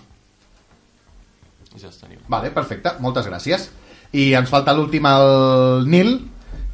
[1.72, 2.20] I ja estaria.
[2.28, 3.70] Vale, perfecte, moltes gràcies.
[4.12, 6.10] I ens falta l'últim, el Nil,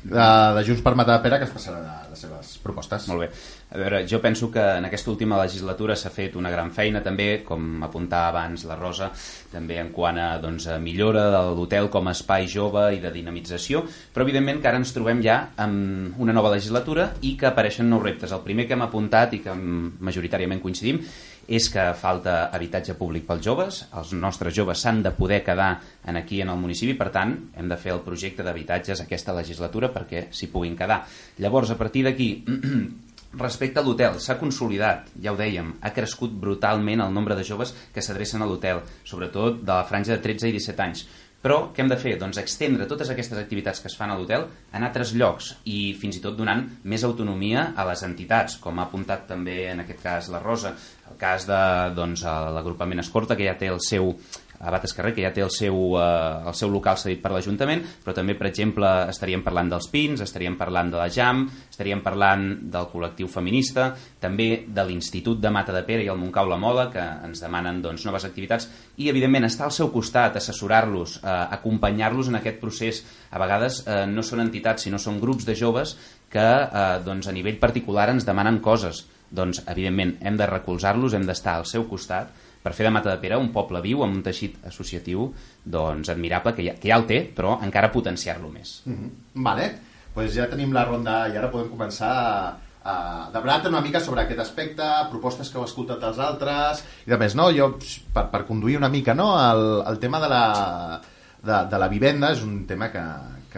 [0.03, 3.07] de, de Junts per Matar Pere, que es passarà de les seves propostes.
[3.11, 3.29] Molt bé.
[3.69, 7.43] A veure, jo penso que en aquesta última legislatura s'ha fet una gran feina també,
[7.45, 9.11] com apuntava abans la Rosa,
[9.53, 13.83] també en quant a, doncs, millora de l'hotel com a espai jove i de dinamització,
[14.15, 18.01] però evidentment que ara ens trobem ja amb una nova legislatura i que apareixen nous
[18.03, 18.33] reptes.
[18.33, 21.03] El primer que hem apuntat i que majoritàriament coincidim
[21.49, 25.75] és que falta habitatge públic pels joves, els nostres joves s'han de poder quedar
[26.09, 29.93] en aquí en el municipi, per tant, hem de fer el projecte d'habitatges aquesta legislatura
[29.93, 31.03] perquè s'hi puguin quedar.
[31.41, 32.31] Llavors, a partir d'aquí,
[33.37, 37.75] Respecte a l'hotel, s'ha consolidat, ja ho dèiem, ha crescut brutalment el nombre de joves
[37.93, 41.03] que s'adrecen a l'hotel, sobretot de la franja de 13 i 17 anys.
[41.45, 42.17] Però què hem de fer?
[42.19, 46.17] Doncs extendre totes aquestes activitats que es fan a l'hotel en altres llocs i fins
[46.19, 50.33] i tot donant més autonomia a les entitats, com ha apuntat també en aquest cas
[50.35, 50.73] la Rosa,
[51.13, 51.61] el cas de
[51.95, 54.17] doncs, l'agrupament Escorta, que ja té el seu
[54.59, 57.85] a Bates Carrer, que ja té el seu, eh, el seu local cedit per l'Ajuntament,
[58.05, 62.49] però també, per exemple, estaríem parlant dels Pins, estaríem parlant de la JAM, estaríem parlant
[62.73, 66.89] del col·lectiu feminista, també de l'Institut de Mata de Pere i el Montcau La Mola,
[66.91, 72.33] que ens demanen doncs, noves activitats, i, evidentment, estar al seu costat, assessorar-los, eh, acompanyar-los
[72.33, 73.05] en aquest procés.
[73.31, 75.97] A vegades eh, no són entitats, sinó són grups de joves
[76.29, 79.07] que, eh, doncs, a nivell particular, ens demanen coses.
[79.31, 82.33] Doncs, evidentment, hem de recolzar-los, hem d'estar al seu costat,
[82.69, 85.31] per fer de Mata de Pere un poble viu amb un teixit associatiu
[85.65, 88.83] doncs, admirable, que ja, que ja el té, però encara potenciar-lo més.
[88.85, 89.45] Mm -hmm.
[89.45, 89.69] Vale,
[90.15, 94.23] pues ja tenim la ronda i ara podem començar a, a debatre una mica sobre
[94.23, 97.51] aquest aspecte, propostes que heu escoltat dels altres i de més, no?
[97.53, 97.79] Jo,
[98.13, 99.29] per, per conduir una mica no?
[99.39, 101.01] el, el tema de la,
[101.43, 103.05] de, de la vivenda és un tema que,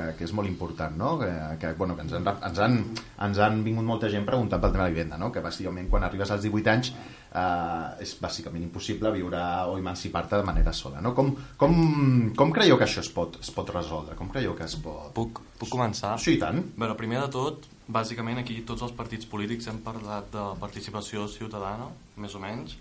[0.01, 1.15] que, que és molt important, no?
[1.21, 2.77] que, que, bueno, que ens, han, ens, han,
[3.27, 5.31] ens han vingut molta gent preguntant pel tema de la vivenda, no?
[5.35, 10.47] que bàsicament quan arribes als 18 anys eh, és bàsicament impossible viure o emancipar-te de
[10.49, 11.03] manera sola.
[11.05, 11.13] No?
[11.17, 11.77] Com, com,
[12.37, 14.17] com creieu que això es pot, es pot resoldre?
[14.19, 15.13] Com creieu que es pot...
[15.17, 16.17] Puc, puc començar?
[16.23, 16.63] Sí, i tant.
[16.81, 21.91] Bé, primer de tot, bàsicament aquí tots els partits polítics hem parlat de participació ciutadana,
[22.21, 22.79] més o menys,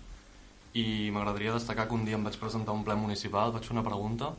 [0.78, 3.86] i m'agradaria destacar que un dia em vaig presentar un ple municipal, vaig fer una
[3.86, 4.30] pregunta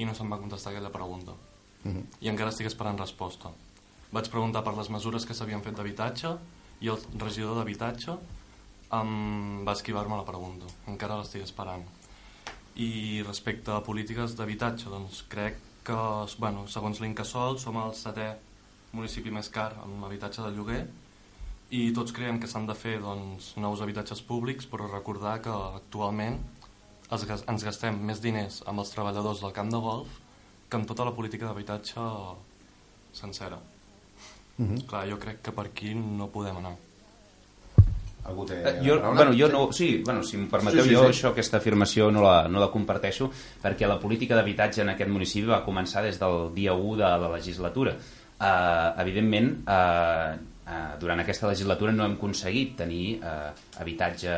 [0.00, 1.34] i no se'm va contestar aquella pregunta.
[1.84, 2.04] Uh -huh.
[2.20, 3.50] I encara estic esperant resposta.
[4.12, 6.36] Vaig preguntar per les mesures que s'havien fet d'habitatge
[6.80, 8.18] i el regidor d'habitatge
[8.92, 10.66] em va esquivar-me la pregunta.
[10.86, 11.84] Encara l'estic esperant.
[12.76, 18.36] I respecte a polítiques d'habitatge, doncs crec que, bueno, segons l'Incasol, som el setè
[18.92, 20.86] municipi més car amb habitatge de lloguer
[21.74, 26.38] i tots creiem que s'han de fer doncs, nous habitatges públics, però recordar que actualment
[27.10, 30.20] ens gastem més diners amb els treballadors del camp de golf
[30.68, 32.00] que amb tota la política d'habitatge
[33.12, 33.58] sencera.
[34.56, 34.86] Mm -hmm.
[34.86, 36.76] Clar, jo crec que per aquí no podem anar.
[38.24, 41.02] Algú té eh, jo, bueno, jo no, sí, bueno, si em permeteu, sí, sí, jo
[41.02, 41.12] sí.
[41.12, 43.30] això, aquesta afirmació no la, no la comparteixo
[43.62, 47.28] perquè la política d'habitatge en aquest municipi va començar des del dia 1 de la
[47.36, 47.92] legislatura.
[48.40, 50.32] Uh, evidentment, uh,
[50.66, 54.32] uh, durant aquesta legislatura no hem aconseguit tenir uh, habitatge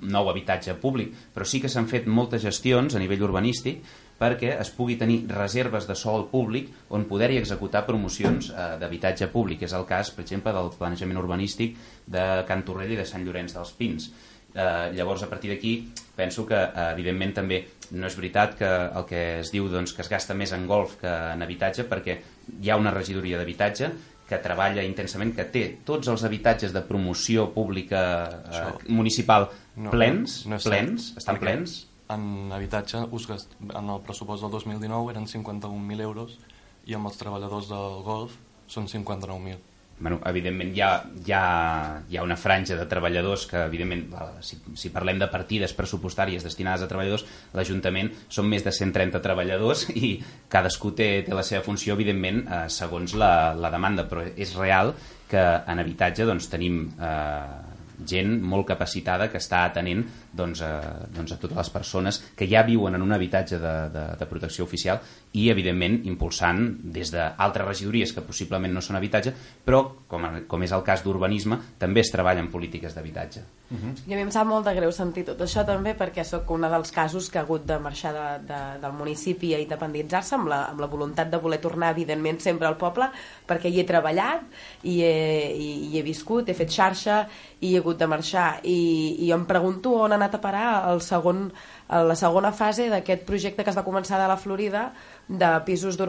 [0.00, 3.84] nou habitatge públic, però sí que s'han fet moltes gestions a nivell urbanístic
[4.24, 9.66] perquè es pugui tenir reserves de sol públic on poder-hi executar promocions eh, d'habitatge públic.
[9.68, 13.56] És el cas, per exemple, del planejament urbanístic de Can Torrella i de Sant Llorenç
[13.58, 14.08] dels Pins.
[14.54, 15.74] Eh, llavors, a partir d'aquí,
[16.16, 17.60] penso que, eh, evidentment, també
[17.90, 20.96] no és veritat que el que es diu doncs, que es gasta més en golf
[21.00, 22.18] que en habitatge perquè
[22.62, 23.90] hi ha una regidoria d'habitatge
[24.28, 28.04] que treballa intensament, que té tots els habitatges de promoció pública
[28.48, 29.50] eh, municipal
[29.90, 33.54] plens, no, no plens, estan plens, en habitatge us gast...
[33.60, 36.38] en el pressupost del 2019 eren 51.000 euros
[36.84, 38.36] i amb els treballadors del golf
[38.68, 40.90] són 59.000 bueno, evidentment hi ha,
[41.24, 44.08] hi, ha, hi ha una franja de treballadors que, evidentment,
[44.42, 49.86] si, si parlem de partides pressupostàries destinades a treballadors, l'Ajuntament són més de 130 treballadors
[49.94, 50.16] i
[50.50, 54.94] cadascú té, té la seva funció, evidentment, eh, segons la, la demanda, però és real
[55.30, 57.73] que en habitatge doncs, tenim eh,
[58.06, 62.64] gent molt capacitada que està atenent doncs, a, doncs, a totes les persones que ja
[62.66, 65.00] viuen en un habitatge de, de, de protecció oficial
[65.32, 66.62] i, evidentment, impulsant
[66.94, 69.34] des d'altres regidories que possiblement no són habitatge,
[69.66, 73.42] però, com, com és el cas d'urbanisme, també es treballa en polítiques d'habitatge.
[73.70, 74.10] Uh -huh.
[74.10, 76.60] I a mi em sap molt de greu sentir tot això també perquè sóc un
[76.60, 80.64] dels casos que ha hagut de marxar de, de, del municipi a independitzar-se amb, la,
[80.66, 83.08] amb la voluntat de voler tornar, evidentment, sempre al poble,
[83.48, 84.42] perquè hi he treballat
[84.82, 87.26] i he, i, i he viscut, he fet xarxa
[87.60, 88.48] i he hagut de marxar.
[88.64, 88.78] I,
[89.22, 91.46] i em pregunto on ha anat a parar el segon,
[91.88, 94.88] la segona fase d'aquest projecte que es va començar de la Florida
[95.28, 96.08] de pisos, de,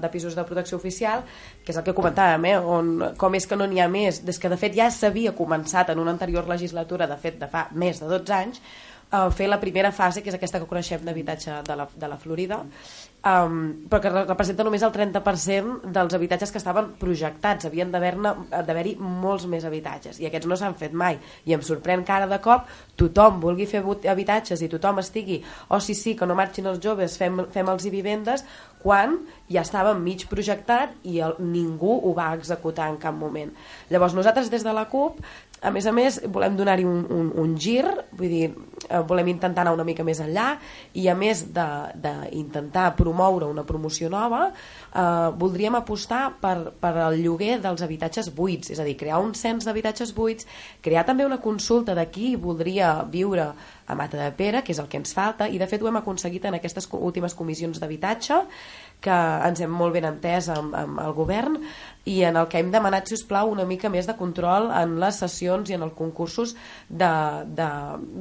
[0.00, 1.24] de pisos de protecció oficial,
[1.64, 2.56] que és el que comentàvem, eh?
[2.58, 5.90] On, com és que no n'hi ha més, des que de fet ja s'havia començat
[5.92, 8.62] en una anterior legislatura, de fet de fa més de 12 anys,
[9.12, 12.18] uh, fer la primera fase, que és aquesta que coneixem d'habitatge de, la, de la
[12.20, 12.60] Florida,
[13.28, 17.66] um, però que re- representa només el 30% dels habitatges que estaven projectats.
[17.68, 21.18] Havien d'haver-hi molts més habitatges, i aquests no s'han fet mai.
[21.46, 22.68] I em sorprèn que ara de cop
[22.98, 27.18] tothom vulgui fer habitatges i tothom estigui, oh sí, sí, que no marxin els joves,
[27.18, 28.44] fem, fem els i vivendes,
[28.78, 29.16] quan
[29.50, 33.50] ja estava mig projectat i el, ningú ho va executar en cap moment.
[33.90, 35.18] Llavors nosaltres des de la CUP
[35.60, 38.48] a més a més, volem donar-hi un, un, un gir, vull dir,
[38.88, 40.52] eh, volem intentar anar una mica més enllà
[40.94, 45.02] i a més d'intentar promoure una promoció nova, eh,
[45.40, 49.66] voldríem apostar per, per el lloguer dels habitatges buits, és a dir, crear un cens
[49.66, 50.46] d'habitatges buits,
[50.84, 53.50] crear també una consulta de qui voldria viure
[53.88, 55.98] a Mata de Pere, que és el que ens falta, i de fet ho hem
[55.98, 58.42] aconseguit en aquestes últimes comissions d'habitatge,
[59.04, 61.58] que ens hem molt ben entès amb, amb el govern
[62.08, 64.96] i en el que hem demanat, si us plau, una mica més de control en
[65.02, 66.54] les sessions i en els concursos
[66.88, 67.10] de,
[67.58, 67.68] de,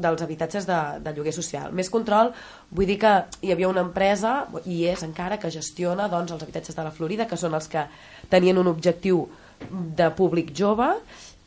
[0.03, 1.71] dels habitatges de, de lloguer social.
[1.73, 2.33] Més control,
[2.69, 6.75] vull dir que hi havia una empresa, i és encara, que gestiona doncs, els habitatges
[6.75, 7.87] de la Florida, que són els que
[8.29, 9.23] tenien un objectiu
[9.71, 10.91] de públic jove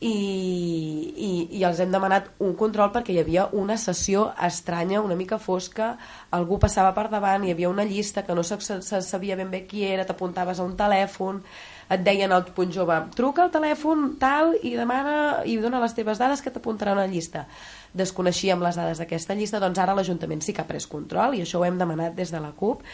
[0.01, 5.17] i, i, i els hem demanat un control perquè hi havia una sessió estranya, una
[5.17, 5.91] mica fosca,
[6.33, 9.67] algú passava per davant, hi havia una llista que no se, se, sabia ben bé
[9.69, 11.43] qui era, t'apuntaves a un telèfon,
[11.91, 16.23] et deien al punt jove, truca al telèfon tal i demana i dona les teves
[16.23, 17.45] dades que t'apuntarà una llista.
[17.93, 21.61] Desconeixíem les dades d'aquesta llista, doncs ara l'Ajuntament sí que ha pres control i això
[21.61, 22.87] ho hem demanat des de la CUP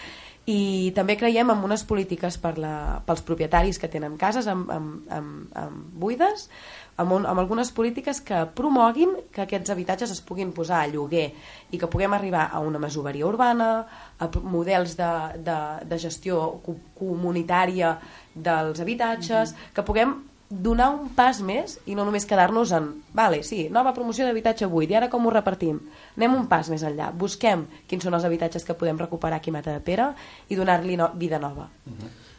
[0.46, 5.08] i també creiem en unes polítiques per la, pels propietaris que tenen cases amb, amb,
[5.10, 6.46] amb, amb buides
[6.96, 11.26] amb, un, amb algunes polítiques que promoguin que aquests habitatges es puguin posar a lloguer
[11.70, 13.86] i que puguem arribar a una masoveria urbana,
[14.18, 15.10] a models de,
[15.44, 17.96] de, de gestió co comunitària
[18.34, 20.16] dels habitatges, que puguem
[20.48, 24.92] donar un pas més i no només quedar-nos en vale, sí, nova promoció d'habitatge buit
[24.92, 25.80] i ara com ho repartim?
[26.16, 29.56] Anem un pas més enllà busquem quins són els habitatges que podem recuperar aquí a
[29.58, 30.12] Mata de Pere
[30.48, 31.66] i donar-li no, vida nova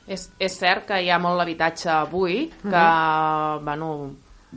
[0.07, 3.65] És, és cert que hi ha molt l'habitatge buit, que, Mhm.
[3.65, 3.89] bueno,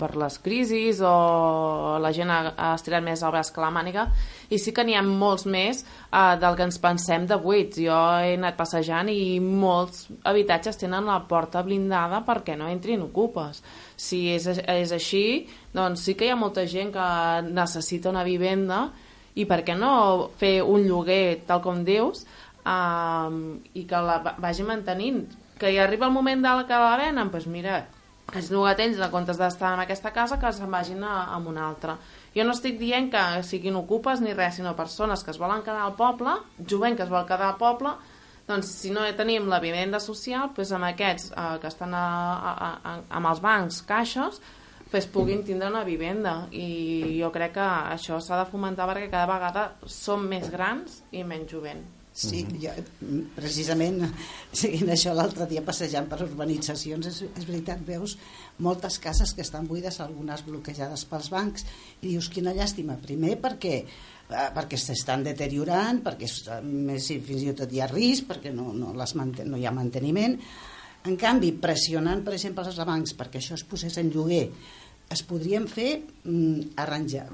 [0.01, 4.07] per les crisis o la gent ha, ha estirat més el braç que la màniga,
[4.51, 7.79] i sí que n'hi ha molts més eh, del que ens pensem de buits.
[7.85, 13.61] Jo he anat passejant i molts habitatges tenen la porta blindada perquè no entrin ocupes.
[14.01, 15.25] Si és, és així,
[15.77, 17.07] doncs sí que hi ha molta gent que
[17.53, 18.87] necessita una vivenda
[19.39, 22.25] i per què no fer un lloguer tal com dius
[22.67, 25.21] um, i que la va- vagi mantenint
[25.61, 27.83] que hi arriba el moment de la que la venen doncs mira,
[28.37, 31.97] els llogaters en comptes d'estar en aquesta casa que se'n vagin a, a una altra.
[32.35, 35.83] Jo no estic dient que siguin ocupes ni res, sinó persones que es volen quedar
[35.87, 36.37] al poble
[36.69, 37.97] jovent que es vol quedar al poble
[38.47, 42.07] doncs si no tenim la vivenda social doncs amb aquests eh, que estan a,
[42.53, 44.41] a, a, amb els bancs, caixes
[44.91, 46.49] pues, puguin tindre una vivenda.
[46.51, 51.25] I jo crec que això s'ha de fomentar perquè cada vegada som més grans i
[51.25, 52.73] menys jovent Sí, jo,
[53.37, 54.01] precisament
[54.63, 58.17] seguint això l'altre dia passejant per urbanitzacions és, és veritat, veus
[58.59, 61.65] moltes cases que estan buides, algunes bloquejades pels bancs
[62.03, 67.55] i dius quina llàstima, primer perquè eh, perquè s'estan deteriorant perquè eh, més, fins i
[67.63, 70.37] tot hi ha risc perquè no, no, les no hi ha manteniment.
[71.09, 74.49] En canvi, pressionant per exemple els bancs perquè això es posés en lloguer
[75.11, 77.27] es podrien fer mm, arranjar,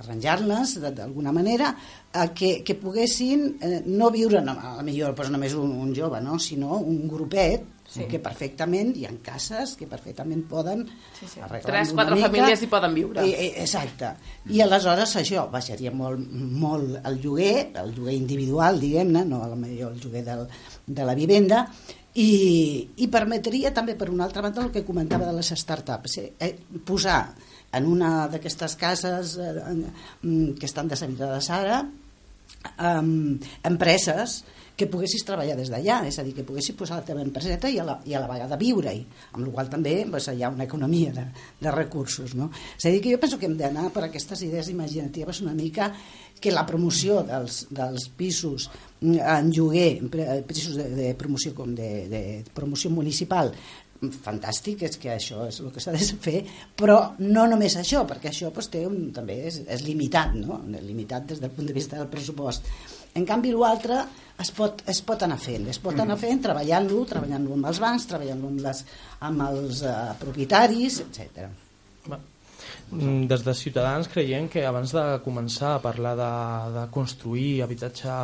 [0.00, 1.74] arranjar-les de- d'alguna manera
[2.12, 5.94] a que, que poguessin eh, no viure no, a la millor doncs, només un, un
[5.94, 6.38] jove no?
[6.40, 8.06] sinó un grupet sí.
[8.08, 10.86] que perfectament hi ha cases que perfectament poden
[11.18, 11.42] sí, sí.
[11.66, 13.26] Tres, quatre famílies hi poden viure.
[13.26, 14.14] I, exacte
[14.48, 19.60] i aleshores això baixaria molt, molt el lloguer el lloguer individual diguem-ne no a la
[19.60, 20.46] millor el lloguer del,
[20.86, 21.66] de la vivenda
[22.14, 22.30] i,
[23.02, 26.54] i permetria també per una altra banda el que comentava de les startups eh, eh,
[26.86, 27.20] posar
[27.74, 31.82] en una d'aquestes cases eh, eh, que estan deshabitades ara
[32.78, 33.34] um,
[33.66, 34.42] empreses
[34.76, 37.78] que poguessis treballar des d'allà, és a dir, que poguessis posar la teva empreseta i
[37.78, 40.66] a la, i a la vegada viure-hi, amb la qual també doncs, hi ha una
[40.66, 41.26] economia de,
[41.60, 42.34] de recursos.
[42.34, 42.50] No?
[42.78, 45.92] És a dir, que jo penso que hem d'anar per aquestes idees imaginatives una mica
[46.40, 48.66] que la promoció dels, dels pisos
[49.00, 53.54] mm, en lloguer, pre- pisos de, de promoció com de, de promoció municipal,
[54.24, 56.42] fantàstic, és que això és el que s'ha de fer,
[56.76, 60.60] però no només això, perquè això doncs, té un, també és, és limitat, no?
[60.82, 62.68] limitat des del punt de vista del pressupost.
[63.14, 64.00] En canvi, l'altre
[64.42, 68.08] es pot, es pot anar fent, es pot anar fent treballant-lo, treballant-lo amb els bancs,
[68.10, 68.80] treballant-lo amb, les,
[69.28, 71.46] amb els uh, propietaris, etc.
[72.90, 76.34] Mm, Des de Ciutadans creiem que abans de començar a parlar de,
[76.74, 78.18] de construir habitatge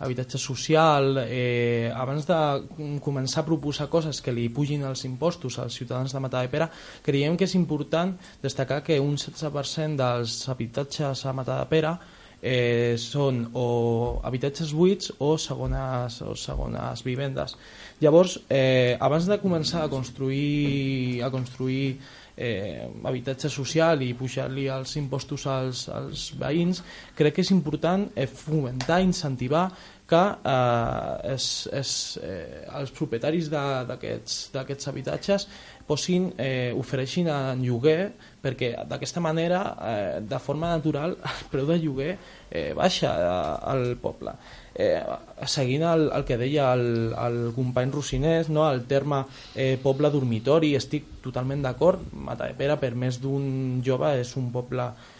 [0.00, 5.58] habitatge social, eh, abans de mm, començar a proposar coses que li pugin els impostos
[5.60, 6.70] als ciutadans de Matadepera,
[7.04, 11.98] creiem que és important destacar que un 16% dels habitatges a Matadepera
[12.42, 17.56] eh, són o habitatges buits o segones, o segones vivendes.
[18.00, 21.98] Llavors, eh, abans de començar a construir, a construir
[22.36, 26.80] eh, habitatge social i pujar-li els impostos als, als veïns,
[27.18, 29.68] crec que és important eh, fomentar, incentivar
[30.10, 30.22] que
[30.52, 31.92] eh, es, es,
[32.24, 35.46] eh, els propietaris d'aquests habitatges
[35.90, 41.78] posin, eh, ofereixin en lloguer perquè d'aquesta manera, eh, de forma natural, el preu de
[41.82, 44.36] lloguer eh, baixa eh, al poble.
[44.74, 45.02] Eh,
[45.50, 48.68] seguint el, el que deia el, el company Rocinès, no?
[48.70, 49.24] el terme
[49.54, 55.19] eh, poble dormitori, estic totalment d'acord, Matadepera per més d'un jove és un poble eh,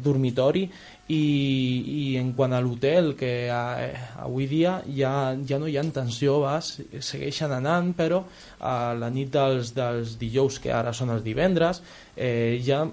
[0.00, 0.64] dormitori
[1.08, 3.90] i, i en quant a l'hotel que eh,
[4.20, 8.22] avui dia ja, ja no hi ha tants joves segueixen anant però
[8.60, 11.82] a la nit dels, dels dijous que ara són els divendres
[12.16, 12.86] eh, ja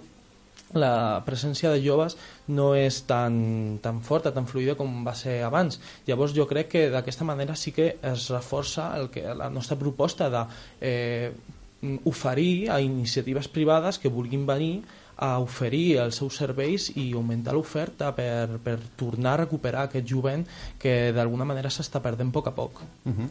[0.76, 2.18] la presència de joves
[2.52, 5.80] no és tan, tan forta, tan fluida com va ser abans.
[6.08, 10.30] Llavors jo crec que d'aquesta manera sí que es reforça el que, la nostra proposta
[10.30, 10.44] de
[10.82, 11.32] eh,
[11.86, 14.84] a iniciatives privades que vulguin venir
[15.18, 20.46] a oferir els seus serveis i augmentar l'oferta per, per tornar a recuperar aquest jovent
[20.80, 22.82] que d'alguna manera s'està perdent a poc a poc.
[23.06, 23.28] Uh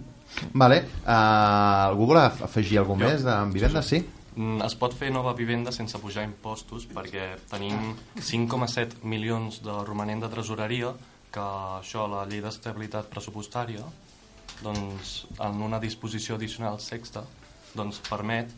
[0.53, 0.81] Vale.
[1.05, 1.11] Uh,
[1.93, 3.11] algú vol af- afegir alguna Jo?
[3.13, 3.83] més de vivenda?
[3.83, 4.01] Sí?
[4.37, 10.21] Mm, Es pot fer nova vivenda sense pujar impostos perquè tenim 5,7 milions de romanent
[10.25, 10.91] de tresoreria
[11.31, 11.41] que
[11.79, 13.85] això, la llei d'estabilitat pressupostària,
[14.63, 17.23] doncs, en una disposició addicional sexta,
[17.75, 18.51] doncs, permet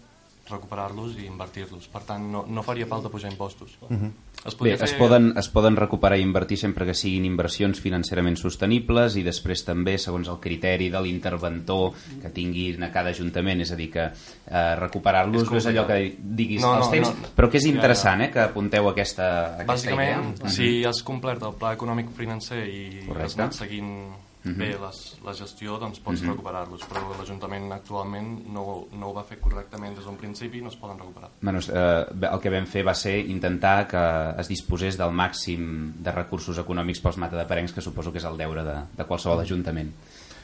[0.48, 1.88] recuperar-los i invertir-los.
[1.88, 3.78] Per tant, no, no faria falta pujar impostos.
[3.88, 4.12] Mhm.
[4.46, 7.80] Es Bé, podria es fer- poden, es poden recuperar i invertir sempre que siguin inversions
[7.80, 11.92] financerament sostenibles i després també, segons el criteri de l'interventor
[12.22, 16.16] que tinguin a cada ajuntament, és a dir, que eh, recuperar-los no és allò que
[16.18, 17.28] diguis No, els no, temps, no.
[17.34, 17.74] però que és Ja, ja.
[17.74, 20.48] interessant eh, que apunteu aquesta, aquesta Bàsicament, idea.
[20.50, 23.24] si has complert el pla econòmic financer i Correcte.
[23.26, 24.12] has anat seguint
[24.46, 24.58] Mhm.
[24.58, 26.30] bé les, la gestió, doncs pots Mhm.
[26.30, 30.68] recuperar-los, però l'Ajuntament actualment no, no ho va fer correctament des d'un principi i no
[30.68, 31.30] es poden recuperar.
[31.40, 36.12] Bueno, eh, el que vam fer va ser intentar que es disposés del màxim de
[36.12, 39.92] recursos econòmics pels matadeparencs, que suposo que és el deure de, de qualsevol ajuntament.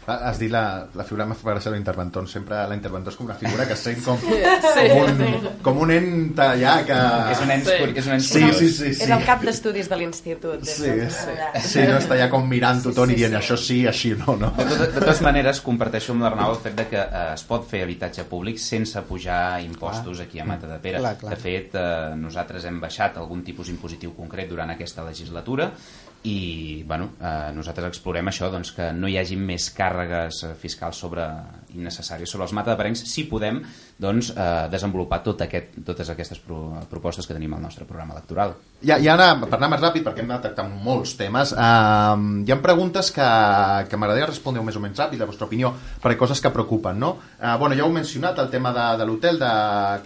[0.06, 2.24] Ah, Has dit la, la figura m'ha fet gràcia l'interventor.
[2.28, 4.40] Sempre l'interventor és com una figura que sent com, Sí.
[4.90, 6.96] com, un, com un ent allà que...
[7.32, 7.76] És un ent Sí.
[8.00, 9.04] és un ent sí, sí, sí, sí.
[9.04, 10.64] És el cap d'estudis de l'institut.
[10.66, 11.36] Sí, de- sí.
[11.68, 13.40] sí, no està allà com mirant tothom Sí, i sí, dient sí.
[13.44, 14.50] això sí, així no, no.
[14.58, 17.68] De, totes, de totes maneres, comparteixo amb l'Arnau el fet de que eh, es pot
[17.70, 20.98] fer habitatge públic sense pujar impostos aquí a Mata de Pere.
[20.98, 21.36] Clar, clar.
[21.36, 25.70] De fet, eh, nosaltres hem baixat algun tipus impositiu concret durant aquesta legislatura
[26.24, 31.00] i bueno, eh, nosaltres explorem això doncs, que no hi hagi més càrregues eh, fiscals
[31.02, 31.26] sobre
[31.76, 33.60] innecessàries sobre els matadeparencs si podem
[34.00, 36.60] doncs, eh, desenvolupar tot aquest, totes aquestes pro,
[36.90, 38.54] propostes que tenim al nostre programa electoral.
[38.82, 42.52] Ja, ja ara, per anar més ràpid, perquè hem de tractar molts temes, uh, hi
[42.52, 43.28] ha preguntes que,
[43.88, 47.12] que m'agradaria respondre més o menys ràpid, la vostra opinió, perquè coses que preocupen, no?
[47.38, 49.38] Uh, bueno, ja heu mencionat el tema de, de l'hotel,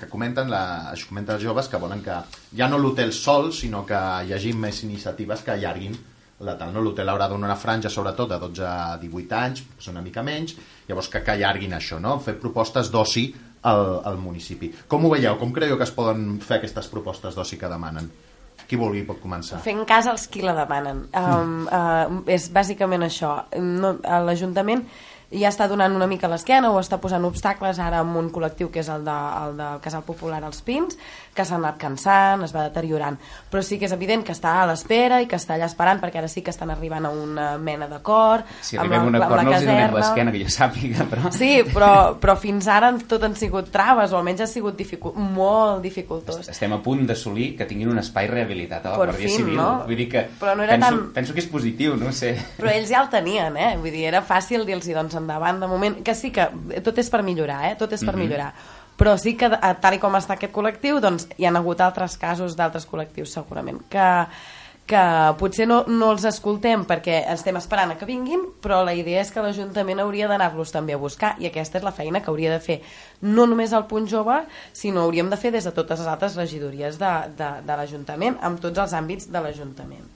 [0.00, 2.20] que comenten, la, comenten els joves que volen que
[2.56, 5.96] ja no l'hotel sol, sinó que hi hagi més iniciatives que allarguin
[6.44, 6.82] la tal, no?
[6.84, 10.24] L'hotel haurà de donar una franja, sobretot, de 12 a 18 anys, és una mica
[10.26, 10.56] menys,
[10.88, 12.18] llavors que, que allarguin això, no?
[12.20, 13.30] Fer propostes d'oci
[13.66, 14.70] al, al municipi.
[14.88, 15.38] Com ho veieu?
[15.40, 18.10] Com creieu que es poden fer aquestes propostes d'oci que demanen?
[18.66, 19.60] Qui vulgui pot començar.
[19.62, 21.04] Fent cas als qui la demanen.
[21.14, 23.36] Um, uh, és bàsicament això.
[23.62, 23.94] No,
[24.26, 24.82] L'Ajuntament
[25.38, 28.80] ja està donant una mica l'esquena o està posant obstacles ara amb un col·lectiu que
[28.80, 29.14] és el, de,
[29.44, 30.96] el del Casal Popular als Pins,
[31.36, 33.18] que s'ha anat cansant, es va deteriorant.
[33.52, 36.18] Però sí que és evident que està a l'espera i que està allà esperant perquè
[36.22, 38.44] ara sí que estan arribant a una mena d'acord.
[38.62, 41.30] Si arribem a un acord no els hi donem l'esquena, que jo sàpiga, però...
[41.36, 45.82] Sí, però, però fins ara tot han sigut traves, o almenys ha sigut dificu molt
[45.84, 46.48] dificultós.
[46.48, 49.56] Estem a punt d'assolir que tinguin un espai rehabilitat a la Per Guàrdia fin, Civil.
[49.60, 49.68] no?
[49.86, 52.34] Vull dir que Però no era penso, tan- penso que és positiu, no sé.
[52.56, 53.74] Però ells ja el tenien, eh?
[53.76, 56.48] Vull dir, era fàcil dir-los doncs endavant de moment, que sí que
[56.86, 57.76] tot és per millorar, eh?
[57.76, 58.22] Tot és per Mhm.
[58.24, 58.52] millorar.
[58.96, 62.56] Però sí que, eh, tal com està aquest col·lectiu, doncs hi ha hagut altres casos
[62.56, 64.06] d'altres col·lectius, segurament, que,
[64.86, 65.02] que
[65.36, 69.32] potser no, no els escoltem perquè estem esperant a que vinguin, però la idea és
[69.34, 72.60] que l'Ajuntament hauria d'anar-los també a buscar i aquesta és la feina que hauria de
[72.62, 72.80] fer
[73.20, 76.96] no només el punt jove, sinó hauríem de fer des de totes les altres regidories
[76.98, 80.06] de, de, de l'Ajuntament, amb tots els àmbits de l'Ajuntament.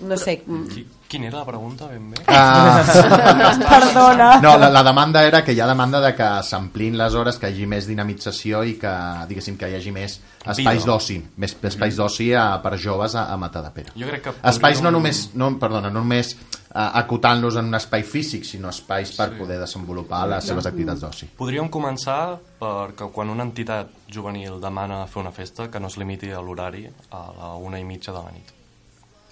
[0.00, 0.42] No sé...
[0.44, 2.18] Qui, quina era la pregunta, ben bé?
[2.28, 2.82] Ah.
[3.70, 4.40] Perdona.
[4.42, 7.48] No, la, la demanda era que hi ha demanda de que s'amplin les hores, que
[7.48, 8.92] hi hagi més dinamització i que,
[9.30, 13.36] diguéssim, que hi hagi més espais d'oci, més espais d'oci a- per joves a, a
[13.40, 13.94] Matadepera.
[13.96, 18.02] Jo crec que Espais no només, no, perdona, no només uh, acotant-los en un espai
[18.06, 21.30] físic, sinó espais per poder desenvolupar les seves activitats d'oci.
[21.38, 26.30] Podríem començar perquè quan una entitat juvenil demana fer una festa que no es limiti
[26.34, 28.52] a l'horari a la una i mitja de la nit.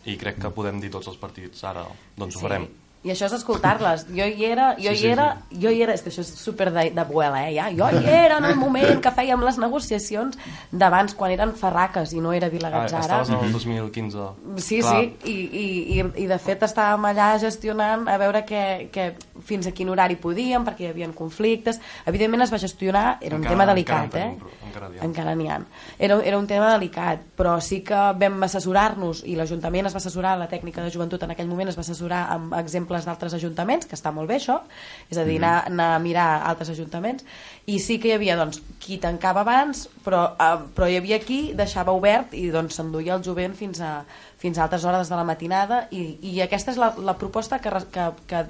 [0.07, 1.87] I crec que podem dir tots els partits ara,
[2.17, 2.39] doncs Sí.
[2.39, 2.69] ho farem.
[3.05, 4.07] I això és escoltar-les.
[4.09, 6.31] Jo hi era, jo Sí, hi sí, era, jo hi era, és que això és
[6.41, 7.67] super de- d'abuela, eh, ja.
[7.77, 10.39] Jo hi era en el moment que fèiem les negociacions
[10.73, 13.03] d'abans, quan eren Farraques i no era Ah, Vilagatjara.
[13.03, 14.19] estaves en el 2015.
[14.57, 18.89] Sí, Clar, sí, i, i, i, i de fet estàvem allà gestionant a veure que,
[18.91, 21.81] que fins a quin horari podíem, perquè hi havia conflictes.
[22.07, 24.39] Evidentment es va gestionar, era un Encara- tema delicat, encara eh?
[24.39, 25.05] tenim, encara ha.
[25.05, 25.61] Encara n'hi ha.
[25.99, 30.39] Era, era un tema delicat, però sí que vam assessorar-nos i l'Ajuntament es va assessorar,
[30.39, 33.99] la tècnica de joventut en aquell moment es va assessorar amb exemples d'altres ajuntaments, que
[33.99, 34.61] està molt bé això,
[35.11, 37.27] és a dir, anar, anar a mirar altres ajuntaments,
[37.67, 41.41] i sí que hi havia doncs, qui tancava abans, però, eh, però hi havia qui
[41.59, 44.05] deixava obert i doncs s'enduia el jovent fins a,
[44.39, 47.75] fins a altres hores de la matinada i, i aquesta és la, la proposta que,
[47.91, 48.47] que, que,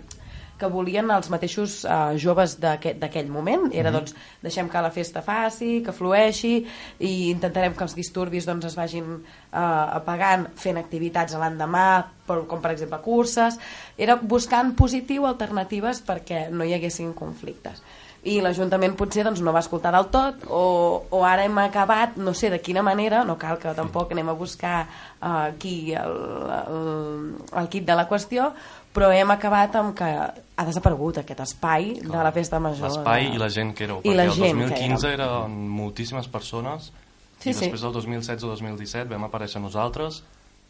[0.59, 3.71] que volien els mateixos eh, joves d'aquell moment.
[3.73, 3.97] Era Mhm.
[3.99, 6.67] doncs deixem que la festa faci que flueixi
[7.01, 12.61] i intentarem que els disturbis doncs es vagin eh, apagant fent activitats a l'endemà com
[12.61, 13.59] per exemple curses.
[13.99, 17.83] Era buscant positiu alternatives perquè no hi haguessin conflictes.
[18.25, 22.33] I l'Ajuntament potser doncs, no va escoltar del tot o, o ara hem acabat, no
[22.33, 24.87] sé de quina manera, no cal que tampoc anem a buscar
[25.21, 26.17] uh, aquí el,
[26.57, 28.55] el, el kit de la qüestió,
[28.95, 32.87] però hem acabat amb que ha desaparegut aquest espai de la festa major.
[32.89, 35.21] L'espai de- i la gent que éreu, I perquè la el gent que 2015 érem.
[35.21, 36.93] eren moltíssimes persones
[37.41, 37.61] Sí, i sí.
[37.67, 40.23] després del 2016 o 2017 vam aparèixer nosaltres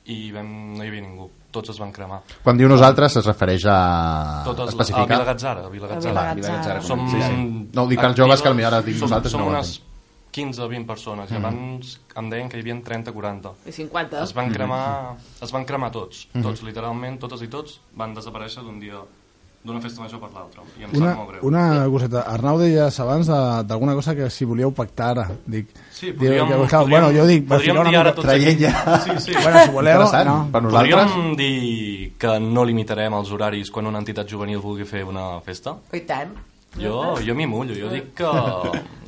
[0.06, 2.22] i vam, no hi havia ningú, tots es van cremar.
[2.42, 5.04] Quan diu nosaltres es refereix a Totes, especificar.
[5.04, 5.66] A Vilagatzara.
[5.66, 6.30] A Vilagatzara.
[6.30, 7.68] A Vilagatzara, Som, sí, sí.
[7.72, 9.80] No, ho dic als joves que potser ara dic som, nosaltres Som no unes
[10.34, 11.44] 15 o 20 persones i Mhm.
[11.44, 13.52] abans em deien que hi havia 30 o 40.
[13.66, 14.24] I 50.
[14.24, 16.42] Es van cremar, es van cremar tots, Mhm.
[16.42, 18.98] tots, literalment, totes i tots van desaparèixer d'un dia
[19.64, 21.46] d'una festa major per l'altra i em Una, sap molt greu.
[21.48, 22.20] una coseta.
[22.28, 25.30] Arnau deies abans de- d'alguna cosa que si volíeu pactar ara.
[25.46, 28.40] Dic, Sí, podríem- que, clar, podríem- bueno, jo dic, per podríem dir ara tots aquí.
[28.42, 29.00] Traient ja.
[29.00, 29.32] Sí, sí.
[29.42, 30.48] Bueno, si voleu, no.
[30.52, 31.10] per nosaltres.
[31.12, 35.76] Podríem dir que no limitarem els horaris quan una entitat juvenil vulgui fer una festa?
[35.94, 36.34] I tant.
[36.80, 38.24] Jo, jo m'hi mullo, jo dic que...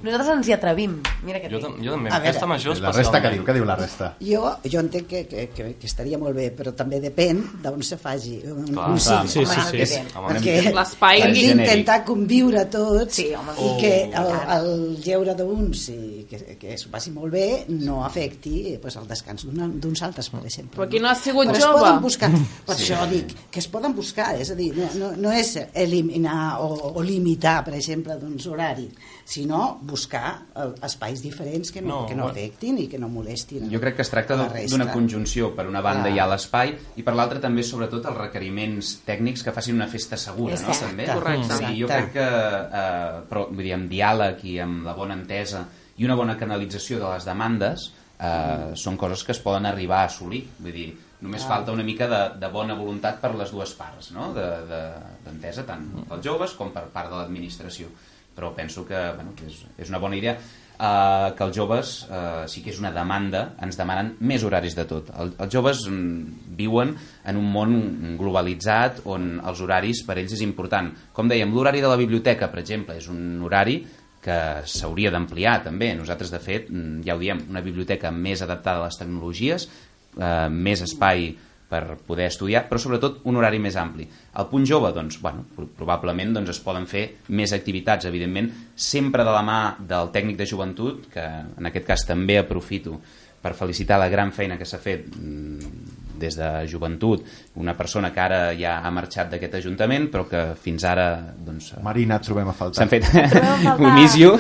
[0.07, 0.93] Nosaltres ens hi atrevim.
[1.25, 3.33] Mira que Jo, tam- jo també, A en festa veure, major La resta que especialment.
[3.35, 4.09] diu, què diu la resta?
[4.21, 7.97] Jo, jo entenc que, que, que, que estaria molt bé, però també depèn d'on se
[7.99, 10.03] faci un, Clar, un clar, sí, sí, Home, sí.
[10.15, 11.57] Home, Perquè L'espai hem genèric.
[11.57, 13.57] d'intentar conviure tots Sí, home.
[13.57, 13.79] i Oh.
[13.81, 18.95] que el, el lleure d'uns i que, que es passi molt bé no afecti pues,
[19.01, 20.77] el descans d'una- d'uns altres, per exemple.
[20.77, 21.81] Però qui no ha sigut Però jove?
[21.81, 22.31] Es poden buscar,
[22.69, 22.85] per Sí.
[22.93, 26.93] això dic, que es poden buscar, és a dir, no, no, no és eliminar o,
[26.95, 28.93] o limitar, per exemple, doncs, horaris,
[29.25, 33.71] sinó buscar eh, espais diferents que no, No, que no afectin i que no molestin
[33.73, 35.53] Jo crec que es tracta d'una conjunció.
[35.57, 36.15] Per una banda Clar.
[36.15, 40.19] hi ha l'espai i per l'altra també, sobretot, els requeriments tècnics que facin una festa
[40.21, 40.69] segura, no?
[40.69, 41.07] Exacte, També.
[41.13, 41.61] correcte.
[41.61, 45.67] Sigui, jo crec que, eh, però, vull dir, amb diàleg i amb la bona entesa
[45.97, 47.91] i una bona canalització de les demandes
[48.21, 50.43] eh, són coses que es poden arribar a assolir.
[50.59, 50.89] Vull dir,
[51.21, 51.49] només Ah.
[51.49, 54.33] falta una mica de, de bona voluntat per les dues parts, no?
[54.35, 54.93] De- de-
[55.25, 57.89] D'entesa, tant pels joves com per part de l'administració.
[58.37, 62.45] Però penso que, bueno, que és, és una bona idea eh, que els joves, eh,
[62.49, 65.09] sí que és una demanda, ens demanen més horaris de tot.
[65.19, 66.93] El, els joves mm, viuen
[67.25, 70.91] en un món globalitzat on els horaris per ells és important.
[71.17, 73.81] Com dèiem, l'horari de la biblioteca, per exemple, és un horari
[74.27, 74.37] que
[74.67, 75.93] s'hauria d'ampliar també.
[75.95, 79.69] Nosaltres, de fet, mm, ja ho diem, una biblioteca més adaptada a les tecnologies,
[80.17, 81.35] eh, més espai
[81.67, 84.05] per poder estudiar, però sobretot un horari més ampli.
[84.39, 89.25] Al punt jove, doncs, bueno, pro- probablement doncs, es poden fer més activitats, evidentment, sempre
[89.27, 91.25] de la mà del tècnic de joventut, que
[91.59, 93.01] en aquest cas també aprofito
[93.43, 97.23] per felicitar la gran feina que s'ha fet mm, des de joventut,
[97.57, 101.07] una persona que ara ja ha marxat d'aquest ajuntament, però que fins ara
[101.47, 102.83] doncs, Marina, et trobem a faltar.
[102.83, 104.35] s'han fet a un you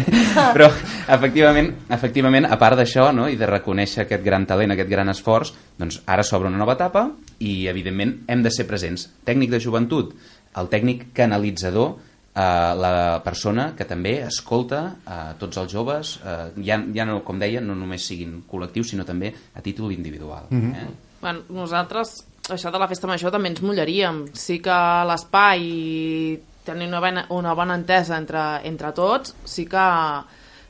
[0.56, 0.70] però
[1.08, 5.52] efectivament, efectivament a part d'això no, i de reconèixer aquest gran talent, aquest gran esforç
[5.78, 7.08] doncs ara s'obre una nova etapa
[7.38, 10.14] i evidentment hem de ser presents tècnic de joventut,
[10.56, 11.96] el tècnic canalitzador
[12.36, 17.38] eh, la persona que també escolta eh, tots els joves eh, ja, ja no, com
[17.40, 20.72] deia, no només siguin col·lectius sinó també a títol individual Mhm.
[20.74, 20.86] eh?
[21.20, 22.18] Bueno, nosaltres,
[22.52, 24.26] això de la festa major també ens mullaríem.
[24.36, 29.86] Sí que l'espai i tenir una bona, una bona entesa entre, entre tots, sí que,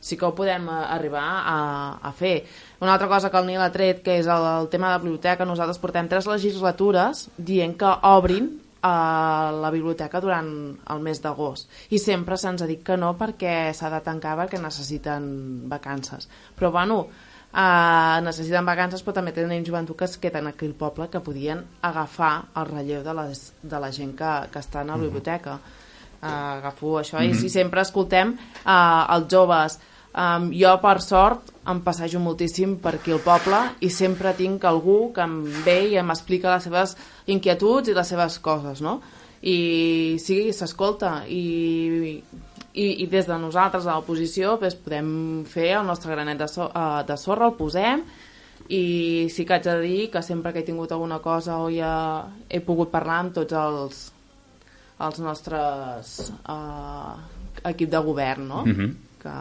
[0.00, 1.56] sí que ho podem eh, arribar a,
[2.02, 2.36] a fer.
[2.80, 5.02] Una altra cosa que el Nil ha tret, que és el, el tema de la
[5.02, 8.52] biblioteca, nosaltres portem tres legislatures dient que obrin
[8.86, 10.50] a la biblioteca durant
[10.92, 14.60] el mes d'agost i sempre se'ns ha dit que no perquè s'ha de tancar perquè
[14.62, 15.24] necessiten
[15.70, 17.06] vacances però bueno,
[17.56, 21.64] eh, necessiten vacances però també tenim joventut que es queden aquí al poble que podien
[21.82, 25.58] agafar el relleu de, les, de la gent que, que està a la biblioteca
[26.22, 27.40] eh, agafo això i Mhm.
[27.40, 29.78] si sempre escoltem eh, els joves
[30.16, 35.12] Um, jo, per sort, em passejo moltíssim per aquí al poble i sempre tinc algú
[35.12, 35.34] que em
[35.66, 36.96] ve i m'explica les seves
[37.26, 39.02] inquietuds i les seves coses, no?
[39.42, 42.22] I sí, s'escolta i,
[42.76, 45.08] i, i des de nosaltres a l'oposició pues, podem
[45.48, 48.04] fer el nostre granet de, so, uh, de sorra, el posem
[48.72, 51.94] i sí que haig de dir que sempre que he tingut alguna cosa o ja
[52.50, 54.04] he pogut parlar amb tots els,
[55.08, 56.14] els nostres
[56.44, 57.16] uh,
[57.64, 58.62] equip de govern, no?
[58.66, 58.94] Mhm.
[59.22, 59.40] que,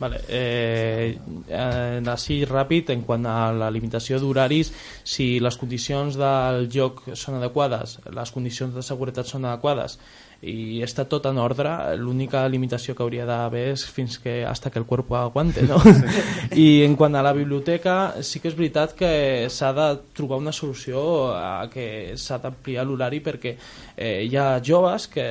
[0.00, 4.70] Vale, eh, eh, així ràpid, en quant a la limitació d'horaris,
[5.04, 9.98] si les condicions del joc són adequades, les condicions de seguretat són adequades
[10.40, 11.68] i està tot en ordre,
[12.00, 15.76] l'única limitació que hauria d'haver és fins que hasta que el cuerpo aguante, no?
[16.56, 19.10] I en quant a la biblioteca, sí que és veritat que
[19.52, 21.02] s'ha de trobar una solució
[21.36, 23.52] a que s'ha d'ampliar l'horari perquè
[23.96, 25.26] eh, hi ha joves que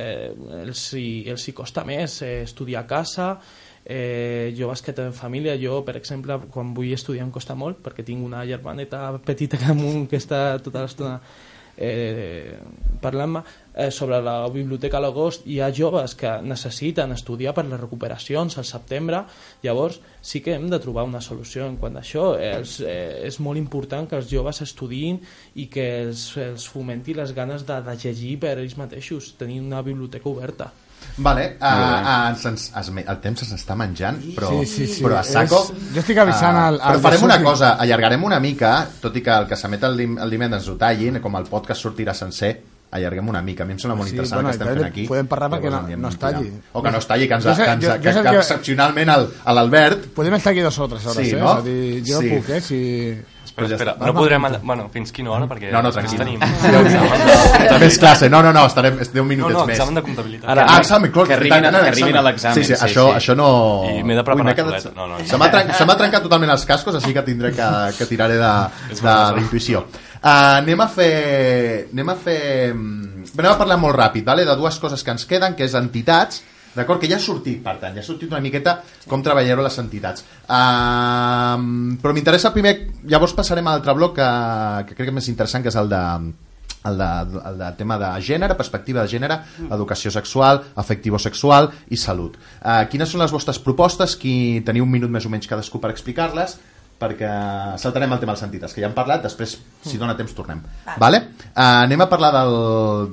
[0.62, 3.32] els hi, els hi costa més eh, estudiar a casa,
[3.84, 5.58] eh, joves que tenen família.
[5.58, 9.74] Jo per exemple quan vull estudiar em costa molt perquè tinc una germaneta petita que,
[10.06, 11.18] que està tota l'estona
[11.80, 12.58] eh,
[13.00, 13.42] parlant-me
[13.74, 18.58] eh, sobre la biblioteca a l'agost hi ha joves que necessiten estudiar per les recuperacions
[18.60, 19.24] al setembre.
[19.64, 22.34] Llavors sí que hem de trobar una solució en quant a això.
[22.36, 25.18] Els, eh, és molt important que els joves estudiïn
[25.56, 29.82] i que els, els fomenti les ganes de, de llegir per ells mateixos tenir una
[29.82, 30.70] biblioteca oberta
[31.18, 32.70] Vale, uh, uh, ens, ens,
[33.06, 35.02] el temps ens està menjant, però, Sí, sí, sí.
[35.04, 35.62] però a saco...
[35.70, 39.16] És- jo estic avisant Ah, al- al Però farem una cosa, allargarem una mica, tot
[39.16, 42.14] i que el que s'emet el, dim, el divendres ho tallin, com el podcast sortirà
[42.14, 43.62] sencer, allarguem una mica.
[43.62, 45.06] A mi em sembla molt Sí, interessant bueno, el que estem fent aquí.
[45.06, 46.52] podem parlar perquè no- no es talli.
[46.72, 48.22] O que no es talli, que, ens, Jo sé- que, ens, jo- jo que, que,
[48.30, 49.08] que- excepcionalment
[49.46, 51.38] l'Albert Podem estar aquí dues o tres hores, Sí, eh?
[51.38, 51.52] no?
[51.52, 52.28] És a dir, jo Sí.
[52.30, 52.60] puc, eh?
[52.60, 53.22] Si...
[53.50, 54.06] Espera, Però ja espera, està.
[54.06, 54.44] no podrem...
[54.46, 55.46] alla- Bueno, fins quina hora?
[55.50, 56.18] Perquè No, no, tranquil.
[56.22, 56.38] tenim...
[57.70, 58.28] També és classe.
[58.30, 59.76] No, no, no, estarem 10 No, minutets no, més.
[59.76, 60.48] examen de comptabilitat.
[60.54, 63.08] Ara- Ah, examen, clar, Que arribin no, que arribin a l'examen, Sí, sí, sí, això,
[63.10, 63.16] sí.
[63.18, 63.48] això no...
[63.90, 64.92] I m'he de preparar Ui, quedat- xuleta.
[64.96, 65.74] No, no, Se m'ha tren...
[65.74, 69.84] se m'ha trencat totalment els cascos, així que tindré que, que tiraré d'intuïció.
[70.20, 71.86] Uh, anem a fer...
[71.94, 72.74] Anem a fer...
[72.74, 74.44] mm, Anem a parlar molt ràpid, vale?
[74.44, 76.42] de dues coses que ens queden, que és entitats,
[76.74, 77.00] D'acord?
[77.02, 78.76] Que ja ha sortit, per tant, ja ha sortit una miqueta
[79.10, 80.26] com treballareu les entitats.
[80.44, 82.76] Uh, però m'interessa primer...
[83.10, 84.30] Llavors passarem a l'altre bloc que,
[84.86, 86.04] que crec que és més interessant, que és el de
[86.88, 89.36] el de, el de tema de gènere, perspectiva de gènere,
[89.68, 92.38] educació sexual, afectivo-sexual i salut.
[92.62, 94.16] Uh, quines són les vostres propostes?
[94.16, 96.56] Qui teniu un minut més o menys cadascú per explicar-les?
[97.00, 97.30] Perquè
[97.80, 100.60] saltarem el tema dels entitats, que ja hem parlat, després, si dona temps, tornem.
[101.00, 101.22] Vale?
[101.50, 102.30] Uh, anem a parlar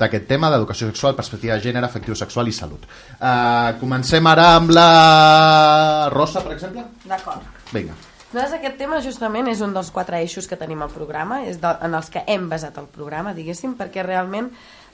[0.02, 2.84] d'aquest tema d'educació sexual, perspectiva de gènere, afectiu sexual i salut.
[3.16, 4.90] Uh, comencem ara amb la
[6.14, 6.84] Rosa, per exemple?
[7.08, 7.48] D'acord.
[7.72, 7.96] Vinga.
[8.28, 11.72] Nosaltres aquest tema justament és un dels quatre eixos que tenim al programa, és de,
[11.88, 14.50] en els que hem basat el programa, diguéssim, perquè realment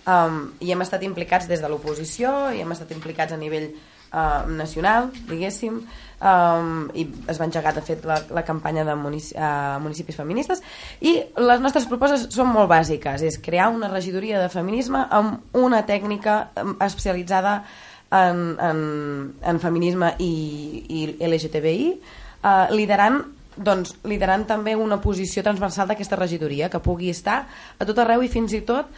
[0.06, 4.46] um, hi hem estat implicats des de l'oposició, hi hem estat implicats a nivell uh,
[4.54, 5.82] nacional, diguéssim,
[6.24, 10.64] um, i es va engegar, de fet, la, la campanya de munici uh, municipis feministes,
[11.04, 15.84] i les nostres propostes són molt bàsiques, és crear una regidoria de feminisme amb una
[15.88, 16.40] tècnica
[16.82, 17.60] especialitzada
[18.14, 18.84] en, en,
[19.42, 20.34] en feminisme i,
[20.90, 27.44] i LGTBI, eh, liderant doncs, liderant també una posició transversal d'aquesta regidoria que pugui estar
[27.78, 28.90] a tot arreu i fins i tot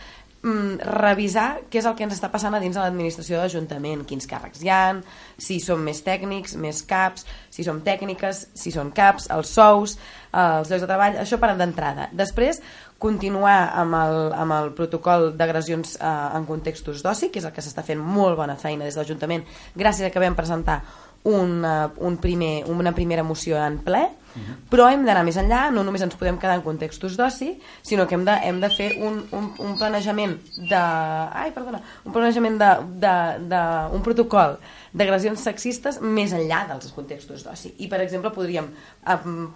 [0.45, 4.05] mm, revisar què és el que ens està passant a dins de l'administració de l'Ajuntament,
[4.07, 5.01] quins càrrecs hi han,
[5.41, 9.95] si som més tècnics, més caps, si som tècniques, si són caps, els sous,
[10.31, 12.09] eh, els llocs de treball, això per d'entrada.
[12.13, 12.61] Després,
[13.01, 17.65] continuar amb el, amb el protocol d'agressions eh, en contextos d'oci, que és el que
[17.65, 19.43] s'està fent molt bona feina des de l'Ajuntament,
[19.75, 20.81] gràcies a que vam presentar
[21.25, 24.05] una, un primer, una primera moció en ple,
[24.71, 27.53] però hem d'anar més enllà, no només ens podem quedar en contextos d'oci,
[27.85, 30.79] sinó que hem de, hem de fer un, un, un planejament de...
[30.79, 32.71] Ai, perdona, un planejament de,
[33.03, 33.15] de,
[33.51, 33.61] de
[33.95, 34.59] un protocol
[34.95, 37.73] d'agressions sexistes més enllà dels contextos d'oci.
[37.83, 38.69] I, per exemple, podríem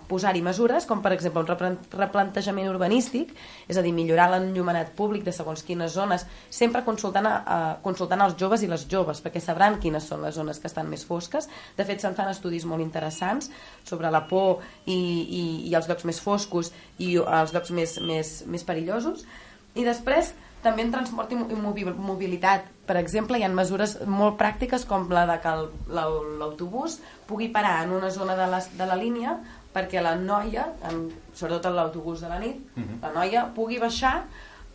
[0.09, 3.32] posar-hi mesures, com per exemple un replan- replantejament urbanístic,
[3.71, 8.25] és a dir, millorar l'enllumenat públic de segons quines zones, sempre consultant, a, a, consultant
[8.25, 11.47] els joves i les joves, perquè sabran quines són les zones que estan més fosques.
[11.77, 13.47] De fet, se'n fan estudis molt interessants
[13.88, 18.43] sobre la por i, i, i els llocs més foscos i els llocs més, més,
[18.47, 19.26] més perillosos.
[19.76, 22.65] I després, també en transport i mo- i mobi- mobilitat.
[22.89, 25.53] Per exemple, hi ha mesures molt pràctiques com la de que
[26.39, 29.38] l'autobús pugui parar en una zona de la, de la línia
[29.74, 31.03] perquè la noia, en,
[31.38, 32.57] sobretot en l'autobús de la nit,
[33.03, 34.24] la noia pugui baixar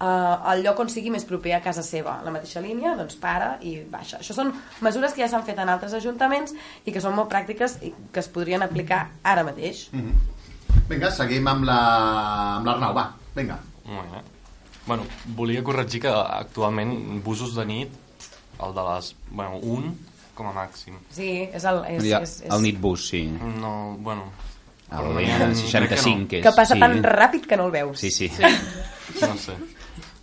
[0.05, 2.19] al lloc on sigui més proper a casa seva.
[2.25, 4.21] La mateixa línia, doncs para i baixa.
[4.21, 4.53] Això són
[4.85, 8.23] mesures que ja s'han fet en altres ajuntaments i que són molt pràctiques i que
[8.23, 9.89] es podrien aplicar ara mateix.
[10.89, 11.81] Vinga, seguim amb la
[12.59, 13.59] amb l'Arnau, va, vinga.
[13.89, 14.23] Molt bé.
[14.87, 15.05] Bueno,
[15.37, 17.95] volia corregir que actualment busos de nit,
[18.61, 19.15] el de les...
[19.31, 19.95] Bueno, un,
[20.37, 20.99] com a màxim.
[21.15, 21.81] Sí, és el...
[21.89, 22.51] És, Ja, és, és...
[22.53, 23.25] El Nitbus, sí.
[23.61, 24.33] No, bueno...
[24.91, 26.45] El almenys 65, que és...
[26.45, 26.81] Que passa sí.
[26.81, 27.99] tan ràpid que no el veus.
[28.01, 28.31] Sí, sí.
[29.21, 29.53] No sé.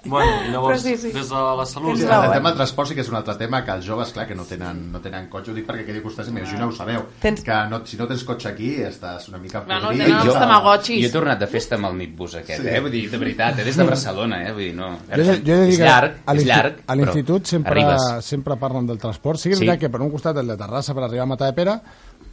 [0.03, 1.11] Bueno, llavors, Però sí, sí.
[1.13, 1.95] des de la salut...
[1.95, 2.33] Sí, raó, el eh?
[2.33, 4.47] tema del transport sí que és un altre tema que els joves, clar, que no
[4.49, 7.83] tenen, no tenen cotxe, ho dic perquè quedi costat, m'imagino ho sabeu, Tens- que no,
[7.85, 10.01] si no tens cotxe aquí estàs una mica no, podrit.
[10.01, 11.03] tenen els Jo- tamagotxis.
[11.03, 12.67] Jo he tornat de festa amb el Nitbus aquest, Sí.
[12.73, 12.79] eh?
[12.81, 13.63] Vull dir, de veritat, eh?
[13.69, 14.51] des de Barcelona, eh?
[14.57, 14.89] Vull dir, no...
[15.05, 18.25] Jo, jo he de dir és que llarg, és llarg, a l'institut sempre, arribes.
[18.25, 19.37] sempre parlen del transport.
[19.37, 19.67] Sí que és Sí.
[19.67, 21.77] veritat que per un costat el de Terrassa per arribar a Matadepera,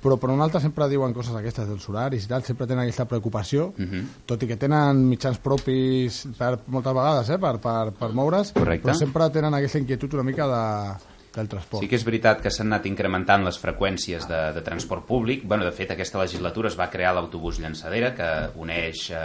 [0.03, 3.07] però per un altre sempre diuen coses aquestes dels horaris i tal, sempre tenen aquesta
[3.11, 4.07] preocupació, Mhm.
[4.27, 8.87] tot i que tenen mitjans propis per, moltes vegades eh, per, per, per moure's, Correcte.
[8.89, 11.83] però sempre tenen aquesta inquietud una mica de, del transport.
[11.83, 15.45] Sí que és veritat que s'han anat incrementant les freqüències de, de transport públic.
[15.47, 18.29] Bueno, de fet, aquesta legislatura es va crear l'autobús llançadera que
[18.59, 19.17] uneix eh,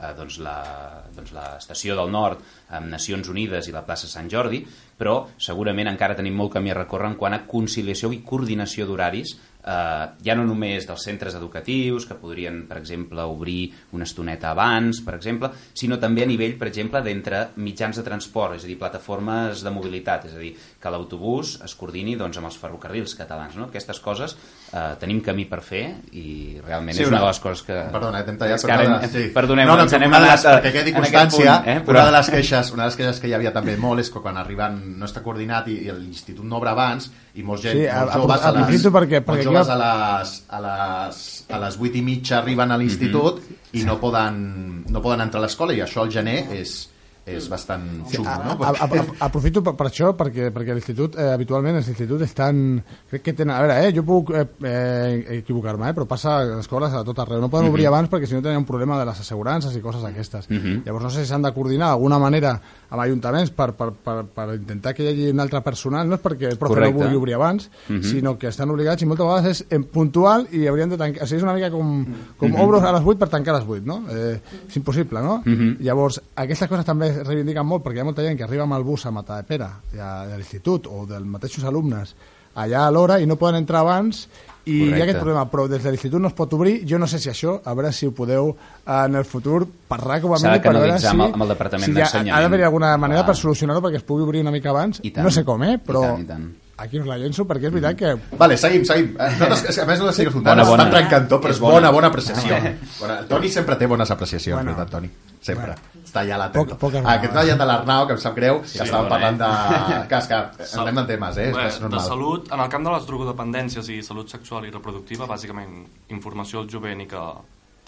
[0.00, 2.40] eh, doncs la, doncs la estació del Nord
[2.70, 4.64] amb Nacions Unides i la plaça Sant Jordi,
[4.98, 9.36] però segurament encara tenim molt camí a recórrer en quant a conciliació i coordinació d'horaris
[9.64, 15.02] eh, ja no només dels centres educatius, que podrien, per exemple, obrir una estoneta abans,
[15.04, 18.78] per exemple, sinó també a nivell, per exemple, d'entre mitjans de transport, és a dir,
[18.80, 20.52] plataformes de mobilitat, és a dir,
[20.82, 23.54] que l'autobús es coordini doncs, amb els ferrocarrils catalans.
[23.54, 23.68] No?
[23.70, 24.32] Aquestes coses
[24.72, 25.82] eh, tenim camí per fer
[26.18, 27.76] i realment Sí, és una una- de les coses que...
[27.92, 29.22] Perdona, eh, t'hem tallat, però ara una hem- sí.
[29.34, 31.76] Perdoneu, no, no, ens una de les, a- perquè quedi constància, punt, eh?
[31.78, 34.10] una Però- de les queixes, una de les queixes que hi havia també molt és
[34.10, 37.78] que quan arriben no està coordinat i, i l'institut no obre abans i molts gent,
[37.78, 41.44] Sí, a- molts a- joves, a, les, perquè- molts perquè joves a les, a les,
[41.48, 43.38] a les 8 i mitja arriben a l'institut
[43.72, 46.88] i no poden, no poden entrar a l'escola i això al gener és,
[47.24, 48.56] és bastant xungo, no?
[48.66, 52.80] A, a, a, aprofito per, per això perquè, perquè l'institut, eh, habitualment els instituts estan
[53.10, 56.44] crec que tenen, a veure, eh, jo puc eh, eh, equivocar-me, eh, però passa a
[56.48, 58.98] les escoles a tot arreu, no poden obrir abans perquè si no tenen un problema
[58.98, 60.82] de les assegurances i coses d'aquestes Mhm.
[60.84, 62.56] llavors no sé si s'han de coordinar d'alguna manera
[62.92, 66.20] amb ajuntaments per, per, per, per intentar que hi hagi un altre personal no és
[66.20, 66.92] perquè el profe Correcte.
[66.98, 68.02] no vulgui obrir abans Mhm.
[68.04, 71.26] sinó que estan obligats i moltes vegades és en puntual i haurien de tancar, o
[71.26, 72.04] sigui, és una mica com,
[72.36, 74.02] com obro a les 8 per tancar a les 8 no?
[74.10, 75.42] eh, és impossible, no?
[75.44, 75.78] Mhm.
[75.80, 78.74] Llavors, aquestes coses també es reivindiquen molt perquè hi ha molta gent que arriba amb
[78.74, 82.14] el bus a Matadepera a- de l'institut o dels mateixos alumnes
[82.54, 84.28] allà a l'hora i no poden entrar abans
[84.64, 85.00] i hi Correcte.
[85.00, 87.28] ha aquest problema, però des de l'institut no es pot obrir, jo no sé si
[87.28, 88.54] això, a veure si ho podeu
[88.86, 91.84] en el futur parlar com a mínim per veure si, amb el- amb el Departament
[91.84, 93.26] si hi ha, ha d'haver alguna manera Clar.
[93.32, 95.78] per solucionar-ho perquè es pugui obrir una mica abans, no sé com, eh?
[95.78, 96.50] però I tant, i tant.
[96.82, 99.12] Aquí us la llenço perquè és veritat que Vale, seguim, seguim.
[99.18, 100.84] Eh, Nosaltres, és que a més no l'estic escoltant, Bona, bona, bona.
[100.90, 101.74] està trencant tot, però És és bona.
[101.78, 102.56] bona, bona apreciació.
[103.02, 103.18] Bona.
[103.20, 104.74] El Toni sempre té bones apreciacions, Bueno.
[104.76, 105.10] veritat, Toni.
[105.42, 105.66] Sempre.
[105.74, 106.02] Bueno.
[106.04, 106.76] Està allà a l'atento.
[107.06, 110.06] Ah, aquest tallat de l'Arnau, que em sap greu, Sí, que estàvem bona, parlant de...
[110.10, 110.38] Que, és que
[110.78, 111.48] entrem en temes, eh?
[111.56, 112.04] Bé, és de normal.
[112.06, 116.68] salut, en el camp de les drogodependències i salut sexual i reproductiva, bàsicament informació al
[116.68, 117.22] jovent i que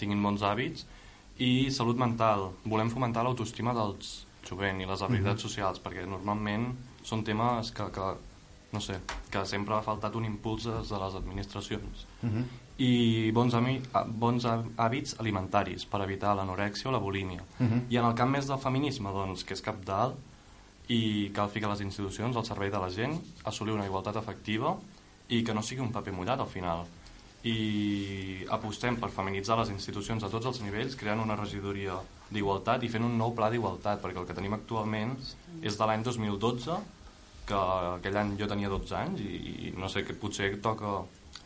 [0.01, 0.85] tinguin bons hàbits,
[1.37, 2.49] i salut mental.
[2.65, 6.71] Volem fomentar l'autoestima dels jovent i les habilitats socials, perquè normalment
[7.03, 8.09] són temes que, que,
[8.75, 8.99] no sé,
[9.31, 12.05] que sempre ha faltat un impuls des de les administracions.
[12.77, 13.77] I bons, ami,
[14.19, 17.41] bons hà- hàbits alimentaris per evitar l'anorèxia o la bulímia.
[17.89, 20.17] I en el camp més del feminisme, doncs, que és cap dalt,
[20.91, 23.15] i cal ficar les institucions al servei de la gent,
[23.45, 24.75] assolir una igualtat efectiva
[25.29, 26.83] i que no sigui un paper mullat al final.
[27.45, 31.95] I apostem per feminitzar les institucions a tots els nivells, creant una regidoria
[32.33, 35.15] d'igualtat i fent un nou pla d'igualtat, perquè el que tenim actualment
[35.61, 36.77] és de l'any 2012,
[37.49, 37.59] que
[37.91, 39.35] aquell any jo tenia 12 anys i,
[39.67, 40.97] i no sé, que potser toca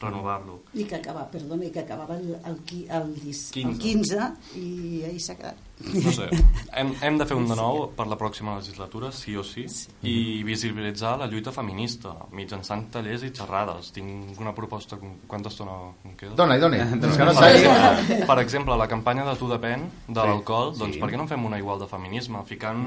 [0.01, 0.61] renovar-lo.
[0.73, 3.79] I que acaba, perdona, i que acabava el, el, qui- el, dis, el 15.
[3.79, 5.65] 15 i ahir s'ha quedat.
[5.79, 6.25] No sé,
[6.79, 9.63] hem, hem de fer un de nou per la pròxima legislatura, sí o sí,
[10.03, 13.93] i visibilitzar la lluita feminista mitjançant tallers i xerrades.
[13.95, 14.97] Tinc una proposta,
[15.27, 16.35] quanta estona em queda?
[16.35, 16.83] Dona-hi, dona-hi.
[16.99, 17.13] Dona-hi.
[17.13, 20.99] És que no Per per exemple, la campanya de Tu depèn, de l'alcohol, doncs Sí.
[20.99, 22.43] per què no fem una igual de feminisme?
[22.45, 22.83] Ficant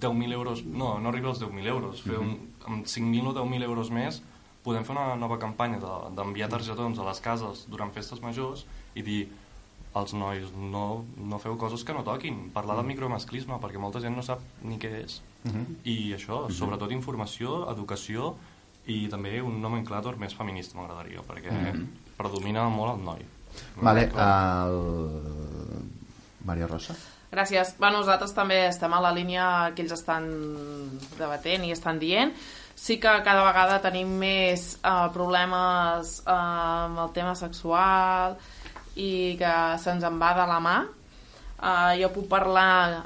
[0.00, 0.64] 10.000 euros...
[0.64, 2.02] No, no arriba als 10.000 euros.
[2.02, 2.36] Fer un,
[2.66, 4.22] amb 5.000 o 10.000 euros més
[4.62, 9.02] podem fer una nova campanya de- d'enviar targetons a les cases durant festes majors i
[9.02, 9.22] dir
[9.94, 12.50] als nois no, no feu coses que no toquin.
[12.54, 15.20] Parlar del micromasclisme perquè molta gent no sap ni què és.
[15.84, 18.34] I això, sobretot informació, educació
[18.86, 21.52] i també un nomenclàtor més feminista m'agradaria perquè
[22.16, 23.26] predomina molt el noi.
[23.82, 24.78] Vale, el...
[26.44, 26.94] Maria Rosa?
[27.32, 27.74] Gràcies.
[27.78, 30.26] Bueno, nosaltres també estem a la línia que ells estan
[31.18, 32.32] debatent i estan dient.
[32.82, 38.34] Sí que cada vegada tenim més eh, problemes eh, amb el tema sexual
[38.98, 40.76] i que se'ns en va de la mà.
[41.62, 43.04] Eh, jo puc parlar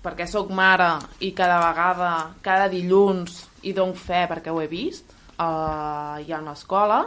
[0.00, 5.12] perquè sóc mare i cada vegada, cada dilluns hi dono fe perquè ho he vist
[5.36, 7.02] eh, hi ha una escola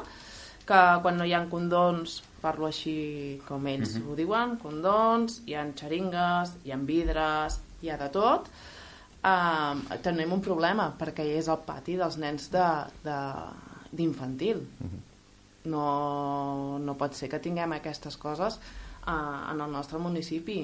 [0.67, 5.65] que quan no hi ha condons parlo així com ells ho diuen, condons, hi ha
[5.77, 8.49] xeringues, hi ha vidres, hi ha de tot.
[9.23, 14.61] Eh, tenim un problema, perquè és el pati dels nens de- de- d'infantil.
[15.65, 19.11] No, no pot ser que tinguem aquestes coses eh,
[19.51, 20.63] en el nostre municipi.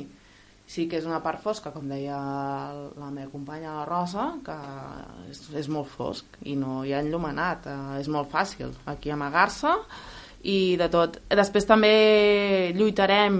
[0.67, 2.17] Sí que és una part fosca, com deia
[2.99, 4.55] la meva companya la Rosa, que
[5.31, 9.71] és, és molt fosc i no hi ha enllumenat, eh, és molt fàcil aquí amagar-se
[10.43, 11.21] i de tot.
[11.29, 13.39] Després també lluitarem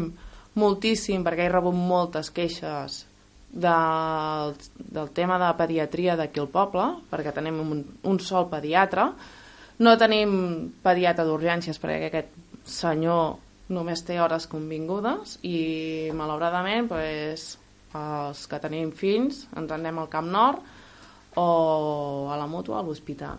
[0.58, 3.02] moltíssim perquè he rebut moltes queixes
[3.50, 9.10] del, del tema de pediatria d'aquí al poble, perquè tenim un, un sol pediatre.
[9.84, 10.32] No tenim
[10.84, 12.34] pediatre d'urgències perquè aquest
[12.68, 13.38] senyor
[13.74, 17.50] només té hores convingudes i malauradament pues,
[17.98, 23.38] els que tenim fills ens anem al Camp Nord o a la mútua a l'hospital.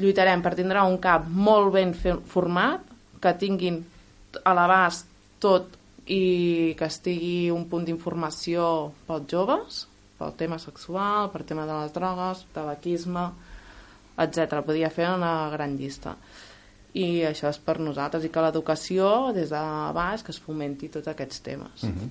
[0.00, 2.86] Lluitarem per tindre un cap molt ben format,
[3.20, 3.82] que tinguin
[4.44, 5.06] a l'abast
[5.42, 5.76] tot
[6.10, 8.64] i que estigui un punt d'informació
[9.06, 9.84] pels joves,
[10.18, 13.28] pel tema sexual, per tema de les drogues, tabaquisme,
[14.20, 14.60] etc.
[14.66, 16.16] Podia fer una gran llista.
[16.98, 19.62] I això és per nosaltres, i que l'educació des de
[19.94, 21.84] baix que es fomenti tots aquests temes.
[21.84, 22.08] Mm -hmm.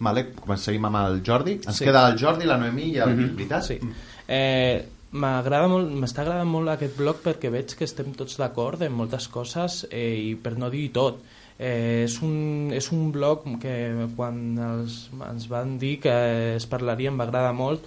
[0.00, 1.60] Vale, comencem amb el Jordi.
[1.66, 1.84] Ens Sí.
[1.84, 3.16] queda el Jordi, la Noemí i el...
[3.16, 3.60] Mm -hmm.
[3.60, 3.78] Sí.
[4.26, 8.92] Eh, M'agrada molt, m'està agradant molt aquest blog perquè veig que estem tots d'acord en
[8.92, 11.18] moltes coses eh, i per no dir tot.
[11.60, 13.74] Eh, és, un, és un blog que
[14.16, 16.14] quan els, ens van dir que
[16.54, 17.84] es parlaria em va agradar molt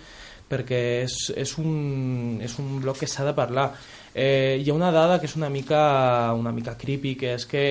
[0.54, 3.72] perquè és, és, un, és un blog que s'ha de parlar.
[4.14, 5.82] Eh, hi ha una dada que és una mica,
[6.38, 7.64] una mica creepy, que és que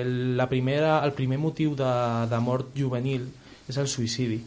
[0.00, 1.92] el, la primera, el primer motiu de,
[2.30, 3.28] de mort juvenil
[3.68, 4.40] és el suïcidi.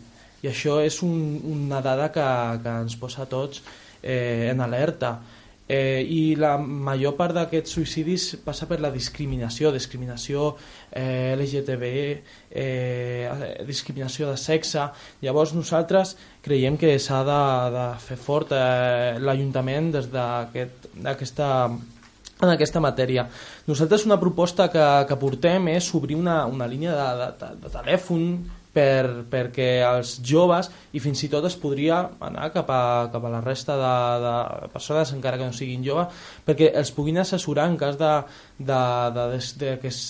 [0.43, 2.26] I això és un, una dada que,
[2.64, 3.61] que ens posa a tots
[4.01, 5.20] eh, en alerta.
[5.68, 10.49] Eh, I la major part d'aquests suïcidis passa per la discriminació, discriminació
[10.91, 11.91] eh, LGTB,
[12.51, 14.89] eh, discriminació de sexe.
[15.24, 17.41] Llavors nosaltres creiem que s'ha de,
[17.78, 21.39] de fer fort eh, l'Ajuntament des d'aquesta aquest,
[22.43, 23.24] en aquesta matèria.
[23.70, 27.72] Nosaltres una proposta que, que portem és obrir una, una línia de, de, de, de
[27.78, 28.28] telèfon
[28.74, 32.82] per, perquè els joves i fins i tot es podria anar cap a,
[33.14, 33.94] cap a la resta de,
[34.24, 38.14] de persones encara que no siguin joves perquè els puguin assessorar en cas de,
[38.58, 38.82] de,
[39.18, 40.02] de, de, de que es,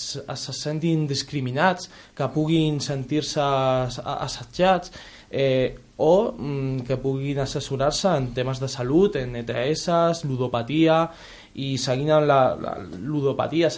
[0.46, 4.94] se sentin discriminats que puguin sentir-se ass- assetjats
[5.34, 11.04] eh, o mm, que puguin assessorar-se en temes de salut, en ETS, ludopatia
[11.54, 13.70] i seguint amb la, la ludopatia,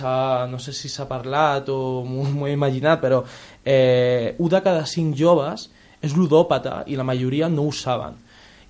[0.48, 3.24] no sé si s'ha parlat o m'ho he imaginat, però
[3.64, 5.70] eh, un de cada cinc joves
[6.02, 8.22] és ludòpata i la majoria no ho saben.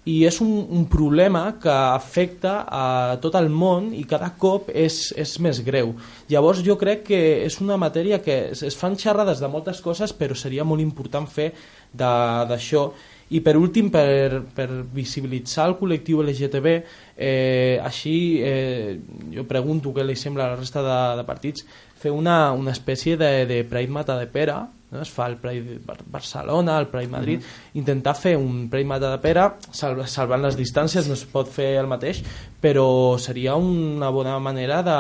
[0.05, 5.09] I és un, un problema que afecta a tot el món i cada cop és,
[5.17, 5.95] és més greu.
[6.29, 10.13] Llavors jo crec que és una matèria que es, es fan xerrades de moltes coses
[10.13, 11.51] però seria molt important fer
[11.89, 12.91] d'això
[13.33, 16.73] i per últim, per, per visibilitzar el col·lectiu LGTB,
[17.17, 18.15] eh, així
[18.45, 18.99] eh,
[19.33, 21.65] jo pregunto què li sembla a la resta de, de partits,
[21.97, 24.59] fer una, una espècie de, de Pride Mata de Pera,
[24.91, 25.01] no?
[25.01, 27.49] es fa el Pride Bar Barcelona, el Pride Madrid,
[27.81, 31.73] intentar fer un Pride Mata de Pera, sal salvant les distàncies, no es pot fer
[31.79, 32.21] el mateix,
[32.61, 34.99] però seria una bona manera de,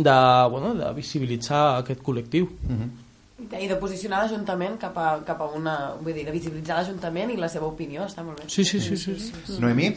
[0.00, 2.48] de, bueno, de visibilitzar aquest col·lectiu.
[3.58, 5.76] I de posicionar l'Ajuntament cap, a, cap a una...
[6.00, 8.50] Vull dir, de visibilitzar l'Ajuntament i la seva opinió, està molt bé.
[8.52, 8.96] Sí, sí, sí.
[8.96, 9.58] sí, sí.
[9.62, 9.92] Noemí?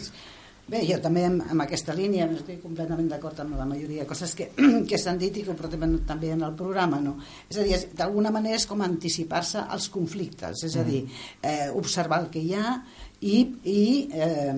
[0.65, 4.31] Bé, jo també amb, amb aquesta línia estic completament d'acord amb la majoria de coses
[4.33, 4.47] que,
[4.89, 7.19] que s'han dit i que ho portem també en el programa, no?
[7.51, 11.03] És a dir, d'alguna manera és com anticipar-se als conflictes, és a dir,
[11.45, 12.79] eh, observar el que hi ha
[13.21, 14.55] i, i eh,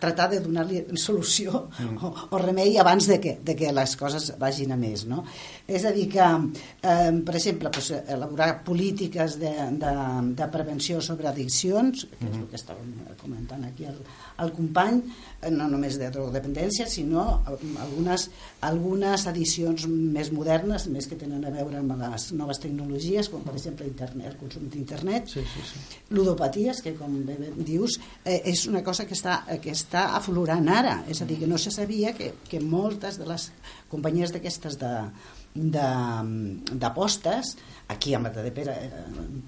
[0.00, 1.66] tratar de donar-li solució
[2.00, 5.24] o, o remei abans de que, de que les coses vagin a més, no?
[5.70, 6.26] És a dir que,
[6.82, 9.94] eh, per exemple, pues, elaborar polítiques de, de,
[10.38, 12.90] de prevenció sobre addiccions, que és el que estàvem
[13.20, 13.98] comentant aquí el,
[14.42, 15.02] el company,
[15.40, 18.28] eh, no només de drogodependència, sinó algunes,
[18.66, 23.54] algunes edicions més modernes, més que tenen a veure amb les noves tecnologies, com per
[23.58, 26.00] exemple internet, el consum d'internet, sí, sí, sí.
[26.16, 31.00] ludopaties, que com bé dius, eh, és una cosa que està, que està aflorant ara,
[31.10, 33.50] és a dir, que no se sabia que, que moltes de les
[33.90, 34.94] companyies d'aquestes de
[35.54, 37.56] de- d'apostes
[37.88, 38.90] aquí a Matadepera eh,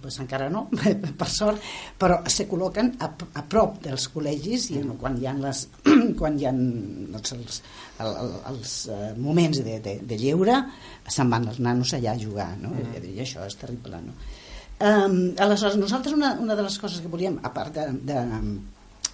[0.03, 0.69] pues encara no,
[1.19, 1.63] per sort
[1.99, 3.07] però se col·loquen a,
[3.39, 5.69] a prop dels col·legis i no, quan hi ha, les,
[6.19, 7.63] quan hi ha doncs, els,
[8.03, 10.59] el, el, els eh, moments de, de, de lleure
[11.07, 12.75] se'n van els nanos allà a jugar no?
[12.83, 14.19] I, i això és terrible no?
[14.83, 18.19] Um, aleshores, nosaltres una, una de les coses que volíem, a part de, de,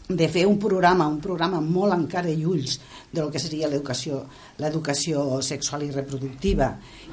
[0.09, 2.78] de fer un programa, un programa molt encara i ulls
[3.12, 4.22] de lo que seria l'educació
[4.59, 6.70] l'educació sexual i reproductiva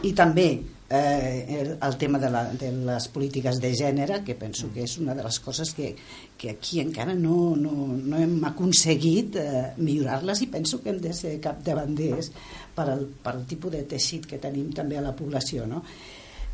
[0.07, 0.47] i també
[0.89, 5.15] eh, el, tema de, la, de les polítiques de gènere, que penso que és una
[5.17, 5.95] de les coses que,
[6.37, 11.13] que aquí encara no, no, no hem aconseguit eh, millorar-les i penso que hem de
[11.13, 12.31] ser capdavanters
[12.75, 15.65] per al, per al tipus de teixit que tenim també a la població.
[15.67, 15.83] No?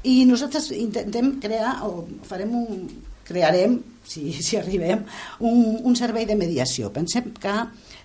[0.07, 2.87] I nosaltres intentem crear, o farem un,
[3.31, 5.07] crearem, si, si arribem,
[5.39, 6.91] un, un servei de mediació.
[6.93, 7.55] Pensem que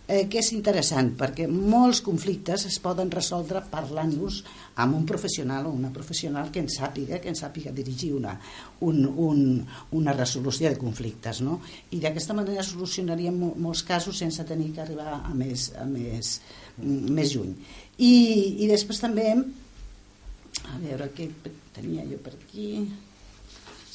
[0.07, 4.43] eh, que és interessant perquè molts conflictes es poden resoldre parlant-los
[4.83, 8.37] amb un professional o una professional que en sàpiga, que en sàpiga dirigir una,
[8.87, 9.43] un, un,
[9.99, 11.61] una resolució de conflictes no?
[11.91, 16.39] i d'aquesta manera solucionaríem molts casos sense tenir que arribar a més, a més,
[16.79, 17.55] més lluny
[17.99, 18.15] i,
[18.63, 19.33] i després també
[20.67, 21.29] a veure què
[21.77, 22.71] tenia jo per aquí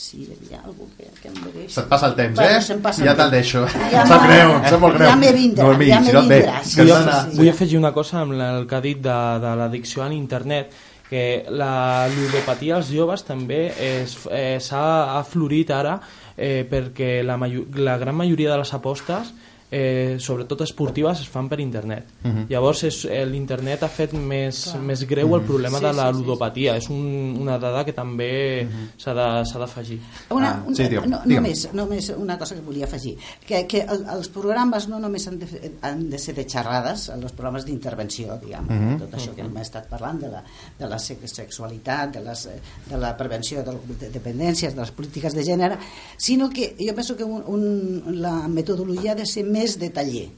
[0.01, 1.71] si hi ha algú que, que em mereix...
[1.75, 2.77] Se't passa el temps, bueno, eh?
[2.81, 3.65] Passa ja el te'l deixo.
[3.91, 5.09] Ja em sap greu, em sap molt greu.
[5.11, 6.55] Ja me vindrà, no, miri, ja si me no, vindrà.
[6.63, 7.37] Sí, hem sí, sí.
[7.41, 10.73] Vull afegir una cosa amb el que ha dit de, de l'addicció a l'internet,
[11.11, 15.97] que la ludopatia als joves també és- eh, s'ha aflorit ara
[16.37, 17.35] eh, perquè la,
[17.83, 19.33] la gran majoria de les apostes
[19.71, 22.05] eh, sobretot esportives es fan per internet.
[22.23, 22.45] Mhm.
[22.49, 26.13] llavors és- eh, l'internet ha fet més, més greu el problema Sí, de la sí,
[26.17, 26.75] sí, ludopatia.
[26.77, 28.67] És un, una dada que també
[28.97, 29.99] s'ha de- s'ha d'afegir.
[30.29, 33.17] Una, Ah, un, sí, no, només, només una cosa que volia afegir.
[33.47, 35.47] Que, que el, els programes no només han de,
[35.81, 38.99] han de ser de xerrades els programes d'intervenció diguem, Mhm.
[38.99, 40.43] tot això que hem estat parlant de la,
[40.77, 42.49] de la sex- sexualitat de, les,
[42.89, 45.77] de la prevenció de, de dependències, de les polítiques de gènere
[46.17, 50.29] sinó que jo penso que un, un, la metodologia ha de ser més de taller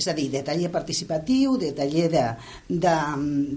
[0.00, 2.24] és a dir, de taller participatiu, de taller de,
[2.68, 2.94] de,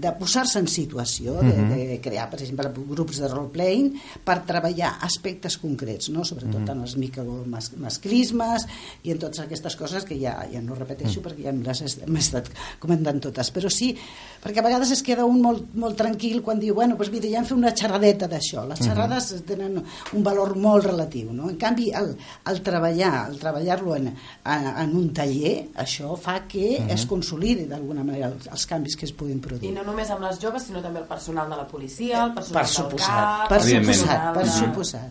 [0.04, 1.74] de posar-se en situació, de, Mhm.
[1.94, 3.92] de crear, per exemple, grups de role-playing
[4.24, 6.24] per treballar aspectes concrets, no?
[6.24, 8.66] sobretot en els micromasclismes
[9.04, 12.06] i en totes aquestes coses que ja, ja no repeteixo perquè ja em les he-
[12.06, 12.48] m'he estat
[12.82, 13.94] comentant totes, però sí,
[14.42, 17.38] perquè a vegades es queda un molt, molt tranquil quan diu, bueno, doncs mira, ja
[17.40, 18.66] hem fet una xerradeta d'això.
[18.68, 19.78] Les xerrades tenen
[20.12, 21.48] un valor molt relatiu, no?
[21.50, 22.16] En canvi, el,
[22.50, 24.08] el treballar, el treballar-lo en,
[24.44, 29.06] en, en un taller, això fa que es consolidi d'alguna manera els, els canvis que
[29.06, 29.70] es puguin produir.
[29.70, 32.62] I no només amb les joves, sinó també el personal de la policia, el personal
[32.62, 33.48] Per del suposat, CAP...
[33.48, 35.10] per suposat, per personal de- suposat.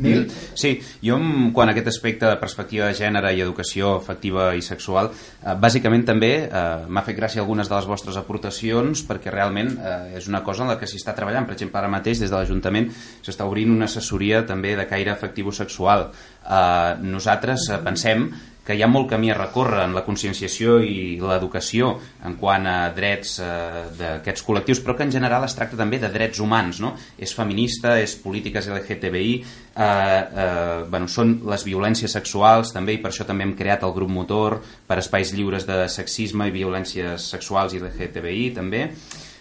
[0.00, 0.30] Nil?
[0.56, 4.62] Sí, jo en- quan a aquest aspecte de perspectiva de gènere i educació afectiva i
[4.64, 5.10] sexual,
[5.44, 10.16] eh, bàsicament també eh, m'ha fet gràcia algunes de les vostres aportacions perquè realment eh,
[10.16, 11.44] és una cosa en la que s'hi està treballant.
[11.44, 12.88] Per exemple, ara mateix des de l'Ajuntament
[13.22, 16.08] s'està obrint una assessoria també de caire afectivo-sexual.
[16.48, 18.30] Eh, nosaltres eh, pensem
[18.68, 21.94] que hi ha molt camí a recórrer en la conscienciació i l'educació
[22.28, 26.10] en quant a drets eh, d'aquests col·lectius, però que en general es tracta també de
[26.12, 26.90] drets humans, no?
[27.16, 33.08] És feminista, és polítiques LGTBI, eh, eh, bueno, són les violències sexuals també, i per
[33.08, 37.72] això també hem creat el grup motor per espais lliures de sexisme i violències sexuals
[37.72, 38.84] i LGTBI també,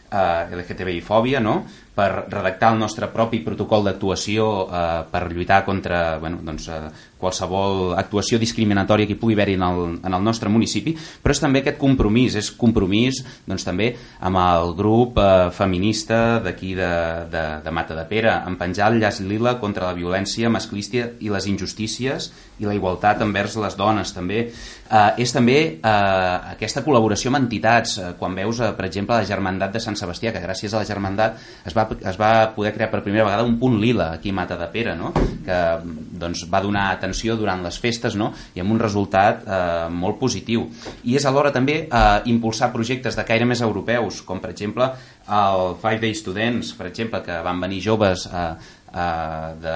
[0.07, 1.59] eh, LGTBI-fòbia, no?
[1.97, 7.95] per redactar el nostre propi protocol d'actuació eh, per lluitar contra bueno, doncs, eh, qualsevol
[7.97, 11.63] actuació discriminatòria que hi pugui haver-hi en, el, en el nostre municipi, però és també
[11.63, 13.91] aquest compromís, és compromís doncs, també
[14.21, 16.91] amb el grup eh, feminista d'aquí de,
[17.31, 21.31] de, de Mata de Pere, en penjar el llaç lila contra la violència masclista i
[21.33, 24.47] les injustícies i la igualtat envers les dones també.
[24.87, 29.27] Eh, és també eh, aquesta col·laboració amb entitats, eh, quan veus, eh, per exemple, la
[29.27, 32.89] Germandat de Sant Sebastià, que gràcies a la Germandat es va, es va poder crear
[32.93, 35.13] per primera vegada un punt lila aquí a Mata de Pere, no?
[35.47, 35.57] que
[36.19, 37.06] doncs, va donar atenció
[37.37, 38.31] durant les festes no?
[38.55, 40.67] i amb un resultat eh, molt positiu.
[41.05, 44.91] I és alhora també eh, impulsar projectes de caire més europeus, com per exemple
[45.27, 48.45] el Five Day Students, per exemple, que van venir joves eh,
[48.93, 49.75] eh, de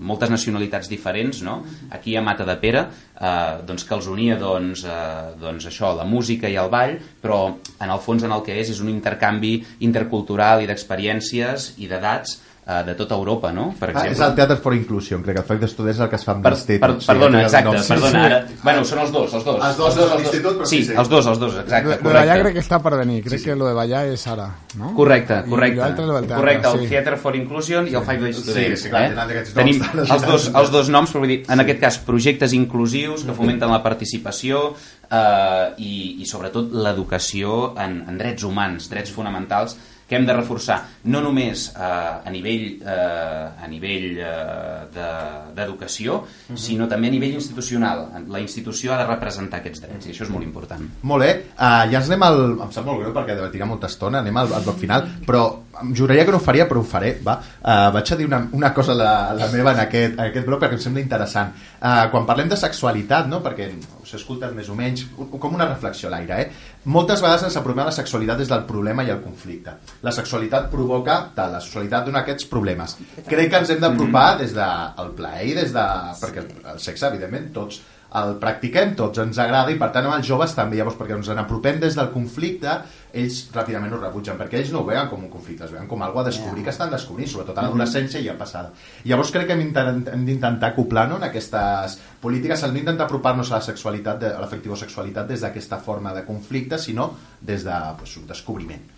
[0.00, 1.60] moltes nacionalitats diferents no?
[1.90, 6.06] aquí a Mata de Pere eh, doncs que els unia doncs, eh, doncs això, la
[6.08, 7.40] música i el ball però
[7.78, 12.38] en el fons en el que és és un intercanvi intercultural i d'experiències i d'edats
[12.84, 13.70] de tota Europa, no?
[13.80, 14.12] Per Ah, exemple.
[14.12, 16.32] és el Teatre for Inclusion, crec que el FAC d'Estudents és el que es fa
[16.34, 16.80] amb Per, l'institut.
[16.82, 17.78] per, sí, perdona, exacte, nom.
[17.82, 18.10] Sí, perdona.
[18.10, 18.26] sí.
[18.26, 19.62] Ara, bueno, són els dos, els dos.
[19.68, 20.92] Els dos de l'institut, però sí, sí, sí.
[20.98, 22.18] els dos, els dos, exacte, Lo de correcte.
[22.18, 23.22] ballar crec que està per venir.
[23.24, 24.92] Crec que lo de ballar és ara, no?
[24.94, 25.80] Correcte, I correcte.
[25.80, 26.86] del teatre, correcte, el sí.
[26.88, 29.08] Theatre for Inclusion i el Five Days Sí, sí, clar, eh?
[29.08, 31.98] tenen aquests noms Tenim els dos, els dos noms, però vull dir, en aquest cas,
[32.04, 34.74] projectes inclusius que fomenten la participació
[35.10, 39.76] eh, i, i sobretot l'educació en, en drets humans, drets fonamentals,
[40.08, 41.82] que hem de reforçar no només eh,
[42.24, 46.22] a nivell, eh, a nivell eh, de- d'educació,
[46.54, 48.06] sinó també a nivell institucional.
[48.28, 50.82] La institució ha de representar aquests drets i això és molt important.
[51.02, 52.40] Molt bé, uh, ja ens anem al...
[52.68, 55.44] Em sap molt greu perquè tinc molta estona, anem al, al bloc final, però
[55.82, 57.38] em juraria que no ho faria, però ho faré, va.
[57.58, 60.62] Uh, vaig a dir una, una cosa la, la meva en aquest, en aquest bloc
[60.62, 61.52] perquè em sembla interessant.
[61.78, 63.42] Uh, quan parlem de sexualitat, no?
[63.44, 63.68] perquè
[64.02, 64.14] us
[64.56, 66.78] més o menys, com una reflexió a l'aire, eh?
[66.88, 69.76] moltes vegades ens apropem a la sexualitat des del problema i el conflicte.
[70.02, 72.96] La sexualitat provoca tal, la sexualitat dona aquests problemes.
[73.28, 75.86] Crec que ens hem d'apropar des del plaer i des de...
[76.22, 77.82] perquè el sexe, evidentment, tots
[78.16, 81.28] el practiquem, tots ens agrada i per tant amb els joves també, llavors perquè ens
[81.28, 82.78] n'apropem des del conflicte
[83.12, 86.02] ells ràpidament ho rebutgen perquè ells no ho veuen com un conflicte, es veuen com
[86.02, 88.72] algo a descobrir que estan descobrint, sobretot a l'adolescència i a passada.
[89.04, 93.52] Llavors crec que hem intent- hem d'intentar acoplar no, en aquestes polítiques, hem d'intentar apropar-nos
[93.52, 98.26] a la sexualitat, a l'afectivo-sexualitat des d'aquesta forma de conflicte, sinó des de pues, un
[98.26, 98.97] descobriment.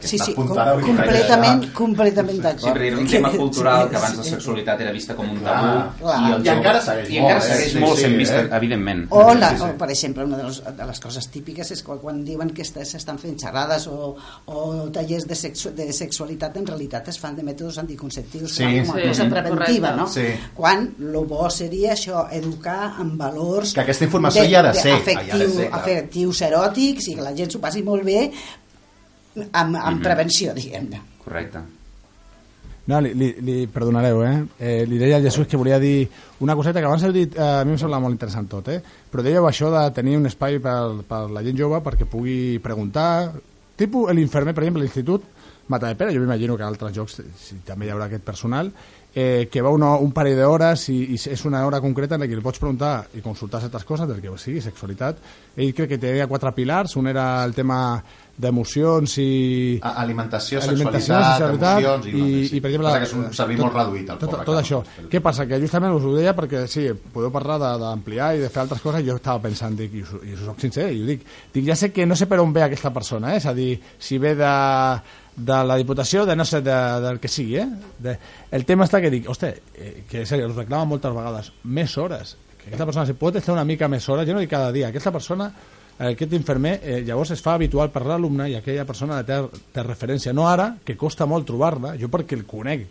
[0.00, 2.76] Sí, sí, com, completament, perquè- completament Sí, d'acord.
[2.76, 4.30] perquè era un tema cultural Sí, que abans la sí.
[4.30, 6.18] sexualitat era vista com un Clar, tabú clar.
[6.30, 7.54] i, el I encara segueix i encara molt, eh?
[7.54, 8.48] segueix Sí, molt sí, sent vista, eh?
[8.58, 9.06] evidentment.
[9.10, 9.62] O, la, Sí, sí.
[9.64, 12.62] o, per exemple, una de, los, de les coses típiques és quan, quan diuen que
[12.62, 14.14] est- s'estan fent xerrades o,
[14.46, 18.64] o tallers de, sexu, de sexualitat, en realitat es fan de mètodes anticonceptius Sí.
[18.86, 19.96] com a Sí, cosa preventiva, correcte.
[19.96, 20.06] no?
[20.06, 20.50] Sí.
[20.54, 23.74] Quan el bo seria això, educar en valors...
[23.74, 25.80] Que aquesta informació hi ha de ser, Afectiu, hi ha de ser, clar.
[25.80, 28.30] afectius eròtics i que la gent s'ho passi molt bé
[29.52, 30.02] amb, amb Mhm.
[30.02, 31.02] prevenció, diguem-ne.
[31.24, 31.58] Correcte.
[32.88, 34.44] No, li, li, li perdonareu, eh?
[34.58, 34.86] eh?
[34.88, 36.08] Li deia al Jesús que volia dir
[36.40, 38.80] una coseta que abans heu dit, eh, a mi em sembla molt interessant tot, eh?
[38.80, 43.34] Però dèieu això de tenir un espai per, per la gent jove perquè pugui preguntar,
[43.76, 45.22] tipus l'infermer, per exemple, l'institut
[45.68, 48.70] Matadepera, jo m'imagino que a altres jocs si, també hi haurà aquest personal,
[49.12, 52.28] eh, que va una, un parell d'hores i, i és una hora concreta en la
[52.28, 55.20] que li pots preguntar i consultar certes coses del que sigui, sexualitat.
[55.56, 58.02] Ell crec que tenia quatre pilars, un era el tema
[58.38, 59.28] d'emocions i...
[59.82, 62.56] Alimentació, Alimentació, sexualitat, sexualitat emocions i, i, sí.
[62.56, 62.94] i per exemple...
[62.94, 64.80] Que és un servei tot- molt reduït el tot, pobre, tot això.
[64.86, 65.10] no?
[65.10, 65.46] Què passa?
[65.50, 69.06] Que justament us ho deia perquè sí, podeu parlar d'ampliar i de fer altres coses
[69.06, 71.24] jo estava pensant, dic, i us, i us soc sincer i ho dic,
[71.54, 73.40] dic, ja sé que no sé per on ve aquesta persona eh?
[73.42, 74.52] és a dir, si ve de
[75.38, 77.68] de la Diputació, de no sé, de, del que sigui, eh?
[78.02, 78.16] De,
[78.50, 81.94] el tema està que dic, hosti, eh, que en sèrio, us reclama moltes vegades, més
[81.96, 84.72] hores, que aquesta persona si pot estar una mica més hores, jo no dic cada
[84.74, 85.46] dia, aquesta persona
[85.98, 89.38] aquest infermer eh, llavors es fa habitual per l'alumne i aquella persona té,
[89.74, 92.86] té referència, no ara, que costa molt trobar-la, jo perquè el conec.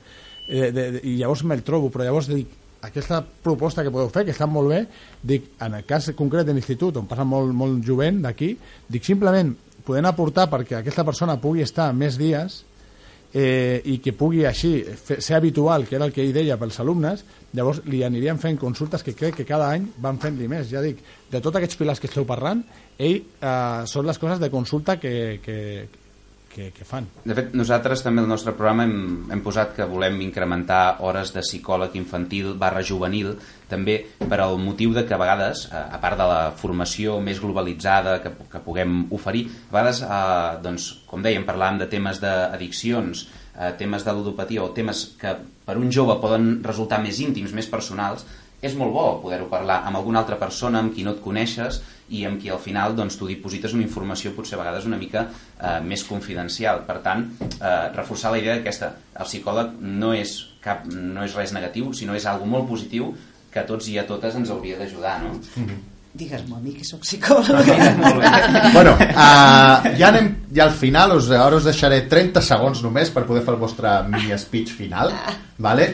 [0.47, 2.51] Eh, de, de, i llavors me'l trobo, però llavors dic,
[2.87, 4.81] aquesta proposta que podeu fer, que està molt bé,
[5.23, 8.53] dic, en el cas concret de l'institut, on passa molt, molt jovent d'aquí,
[8.91, 9.55] dic simplement,
[9.87, 12.61] podem aportar perquè aquesta persona pugui estar més dies
[13.33, 16.79] eh, i que pugui així fer, ser habitual, que era el que ell deia pels
[16.83, 17.23] alumnes,
[17.57, 20.69] llavors li anirien fent consultes que crec que cada any van fent-li més.
[20.71, 21.01] Ja dic,
[21.31, 22.63] de tots aquests pilars que esteu parlant,
[22.97, 25.57] ell eh, són les coses de consulta que, que,
[26.57, 27.05] que, que fan.
[27.21, 31.43] De fet, nosaltres també al nostre programa hem, hem posat que volem incrementar hores de
[31.45, 33.35] psicòleg infantil barra juvenil,
[33.69, 38.17] també per al motiu de que a vegades, a part de la formació més globalitzada
[38.23, 43.71] que, que puguem oferir, a vegades, eh, doncs, com dèiem, parlàvem de temes d'addiccions, eh,
[43.77, 45.37] temes de ludopatia o temes que
[45.67, 48.25] per un jove poden resultar més íntims, més personals,
[48.61, 52.23] és molt bo poder-ho parlar amb alguna altra persona amb qui no et coneixes i
[52.25, 55.79] amb qui al final doncs, tu diposites una informació potser a vegades una mica eh,
[55.83, 56.81] més confidencial.
[56.87, 57.25] Per tant,
[57.59, 62.15] eh, reforçar la idea aquesta, el psicòleg no és, cap, no és res negatiu, sinó
[62.17, 63.11] és algo molt positiu
[63.51, 65.37] que a tots i a totes ens hauria d'ajudar, no?
[66.17, 67.75] Digues-m'ho a mi, que sóc psicòloga.
[68.01, 68.31] Molt bé.
[68.77, 73.25] bueno, uh, ja anem ja al final, us, ara us deixaré 30 segons només per
[73.27, 75.11] poder fer el vostre mini speech final,
[75.61, 75.89] vale?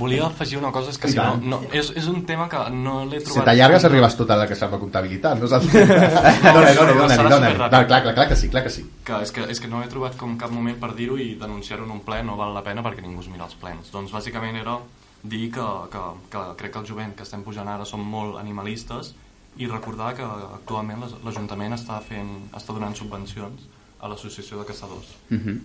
[0.00, 3.04] Volia afegir una cosa, és que si no, no, és, és un tema que no
[3.04, 3.50] l'he Si trobat...
[3.50, 5.70] t'allargues arribes tot a la que sap la comptabilitat, no saps?
[5.70, 7.52] dona, dona, però dona, dona.
[7.68, 8.86] Clar, clar, clar, clar que sí, clar que sí.
[9.06, 11.86] Que és, que, és que no he trobat com cap moment per dir-ho i denunciar-ho
[11.86, 13.92] en un ple no val la pena perquè ningú es mira els plens.
[13.94, 14.80] Doncs bàsicament era
[15.22, 19.14] dir que, que, que crec que el jovent que estem pujant ara som molt animalistes
[19.58, 20.22] i recordar que
[20.54, 23.66] actualment l'Ajuntament està, fent, està donant subvencions
[24.00, 25.14] a l'associació de caçadors.
[25.30, 25.60] Mhm.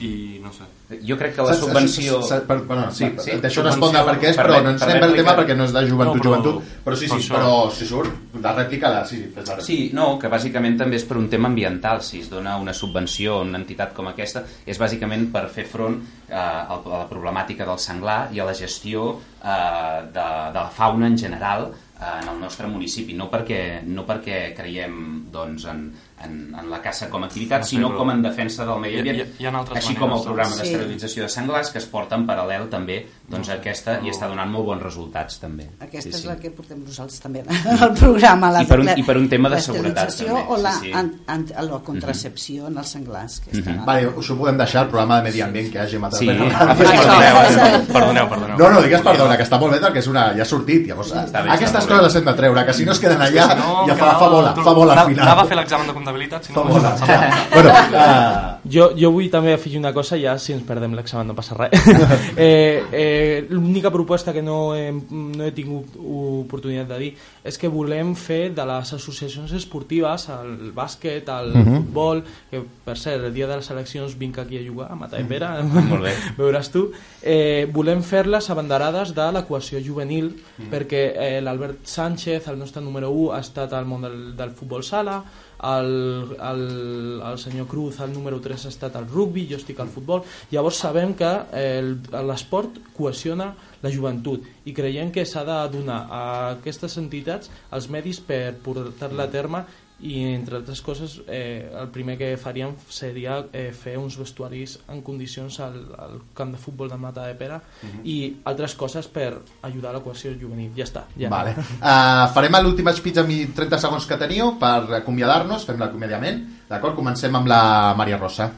[0.00, 0.62] I no sé,
[1.04, 2.20] Jo crec que la subvenció...
[2.22, 4.70] S- s- per, bueno, sí, Sí, sí, deixo respondre per què és, per però no
[4.70, 5.24] ens per anem pel rèplica.
[5.24, 6.70] tema perquè no és de joventut, No, però- joventut.
[6.84, 9.66] Però sí, sí, per però si surt, la rèplica, la, sí, sí, fes la rèplica.
[9.66, 12.00] Sí, no, que bàsicament també és per un tema ambiental.
[12.02, 16.00] Si es dona una subvenció a una entitat com aquesta, és bàsicament per fer front
[16.28, 21.06] eh, a la problemàtica del senglar i a la gestió eh, de, de la fauna
[21.08, 23.14] en general en el nostre municipi.
[23.18, 24.96] No perquè, no perquè creiem
[25.32, 25.86] doncs, en,
[26.24, 28.98] en, en la caça com a activitat, No sinó com en defensa del medi Hi
[29.00, 29.16] ambient.
[29.18, 30.62] hi ha- hi ha altres així com el maneres, programa doncs.
[30.62, 34.50] d'esterilització de senglars, que es porta en paral·lel també doncs, a aquesta i està donant
[34.50, 35.68] molt bons resultats també.
[35.80, 36.26] Aquesta Sí, és sí.
[36.28, 38.50] la que portem nosaltres també al programa.
[38.52, 40.86] La, I per un- la- i per un tema de seguretat, també, o la, sí,
[40.86, 40.92] sí.
[40.92, 43.40] an, an, la contracepció en els senglars.
[43.40, 43.82] Que estan Mhm.
[43.82, 46.18] a- Vale, això ho podem deixar, el programa de medi ambient que hagi matat.
[46.20, 46.36] Sí, Això,
[46.76, 48.56] perdoneu, perdoneu, perdoneu.
[48.58, 50.86] No, no, digues perdona, que està molt bé perquè és una, ja ha sortit.
[50.86, 53.20] Llavors, Està bé, aquestes està coses les hem de treure, que si no es queden
[53.20, 55.26] allà, no, ja fa, fa bola, fa bola al anava- final.
[55.26, 56.11] Anava a fer l'examen de comptabilitat,
[56.42, 56.62] si no...
[56.62, 56.96] Fa bola.
[56.96, 61.26] s'ha- bueno, uh, Jo, jo vull també afegir una cosa, ja si ens perdem l'examen
[61.26, 61.72] no passa res.
[62.36, 67.10] eh, eh, L'única proposta que no he, no he tingut oportunitat de dir
[67.44, 71.76] és que volem fer de les associacions esportives, el bàsquet, el Mhm.
[71.82, 75.62] futbol, que per cert, el dia de les eleccions vinc aquí a jugar a Matapera,
[75.62, 76.14] Molt bé.
[76.38, 76.90] veuràs tu,
[77.22, 80.32] eh, volem fer-les abanderades de la cohesió juvenil
[80.70, 84.82] perquè eh, l'Albert Sánchez, el nostre número 1, ha estat al món del, del futbol
[84.84, 85.22] sala,
[85.62, 89.92] el, el, el senyor Cruz, el número 3, ha estat al rugby, jo estic al
[89.92, 90.24] futbol.
[90.50, 91.94] Llavors sabem que eh,
[92.26, 93.52] l'esport cohesiona
[93.82, 96.22] la joventut i creiem que s'ha de donar a
[96.52, 99.64] aquestes entitats els medis per portar-la a terme
[100.02, 105.02] i entre altres coses eh, el primer que faríem seria eh, fer uns vestuaris en
[105.06, 107.60] condicions al, al camp de futbol de Mata de Pera
[108.02, 108.16] i
[108.50, 109.30] altres coses per
[109.62, 111.30] ajudar a la cohesió juvenil ja està ja.
[111.30, 111.54] Vale.
[111.78, 116.42] Uh, farem l'últim speech amb 30 segons que teniu per acomiadar-nos, fem l'acomiadament.
[116.68, 116.96] D'acord?
[116.98, 117.62] Comencem amb la
[117.98, 118.50] Maria Rosa.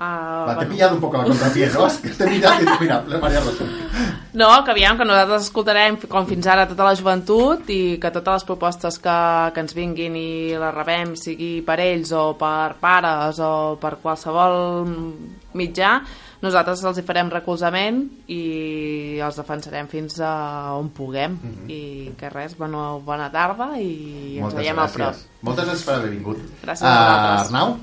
[0.00, 1.84] Uh, Va, t'he pillat un poc a la contrapié, no?
[2.00, 3.66] Que t'he pillat i mira, la Maria Rosa.
[4.32, 8.38] No, que aviam, que nosaltres escoltarem com fins ara tota la joventut i que totes
[8.38, 9.16] les propostes que,
[9.52, 13.50] que ens vinguin i les rebem, sigui per ells o per pares o
[13.82, 14.56] per qualsevol
[15.60, 15.92] mitjà,
[16.40, 18.00] nosaltres els hi farem recolzament
[18.32, 18.40] i
[19.20, 20.32] els defensarem fins a
[20.80, 21.36] on puguem.
[21.68, 21.82] I
[22.16, 24.96] que res, bueno, bona tarda i ens Moltes veiem al gràcies.
[25.28, 25.44] prop.
[25.50, 26.40] Moltes gràcies per haver vingut.
[26.64, 27.52] Gràcies a vosaltres.
[27.52, 27.76] Arnau?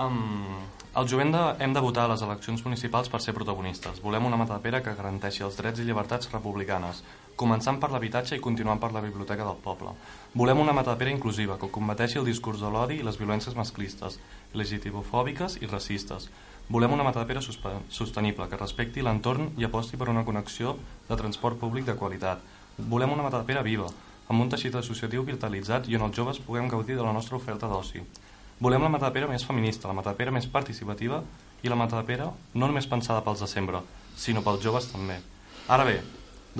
[0.00, 4.00] Um, el jovent de, hem de votar a les eleccions municipals per ser protagonistes.
[4.02, 7.04] Volem una matapera que garanteixi els drets i llibertats republicanes,
[7.38, 9.92] començant per l'habitatge i continuant per la biblioteca del poble.
[10.34, 14.18] Volem una matapera inclusiva que combateixi el discurs de l'odi i les violències masclistes,
[14.52, 16.26] legitimofòbiques i racistes.
[16.68, 20.74] Volem una matapera sostenible que respecti l'entorn i aposti per una connexió
[21.08, 22.42] de transport públic de qualitat.
[22.78, 23.86] Volem una matapera viva,
[24.26, 27.70] amb un teixit associatiu vitalitzat i on els joves puguem gaudir de la nostra oferta
[27.70, 28.02] d'oci.
[28.60, 31.22] Volem la matapera més feminista, la matapera més participativa
[31.64, 33.80] i la matapera no només pensada pels de sempre,
[34.20, 35.16] sinó pels joves també.
[35.72, 35.94] Ara bé,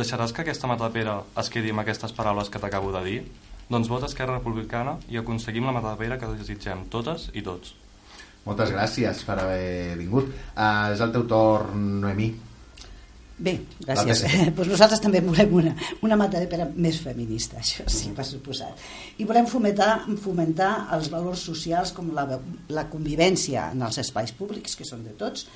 [0.01, 3.19] deixaràs que aquesta matapera es quedi amb aquestes paraules que t'acabo de dir?
[3.69, 7.77] Doncs vota Esquerra Republicana i aconseguim la matapera que desitgem totes i tots.
[8.47, 10.33] Moltes gràcies per haver vingut.
[10.57, 12.33] Uh, és el teu torn, Noemí.
[13.41, 14.21] Bé, gràcies.
[14.57, 15.73] Pues nosaltres també volem una,
[16.05, 18.83] una mata de pera més feminista, això sí, per suposat.
[19.17, 22.27] I volem fomentar, fomentar els valors socials com la,
[22.69, 25.47] la convivència en els espais públics, que són de tots,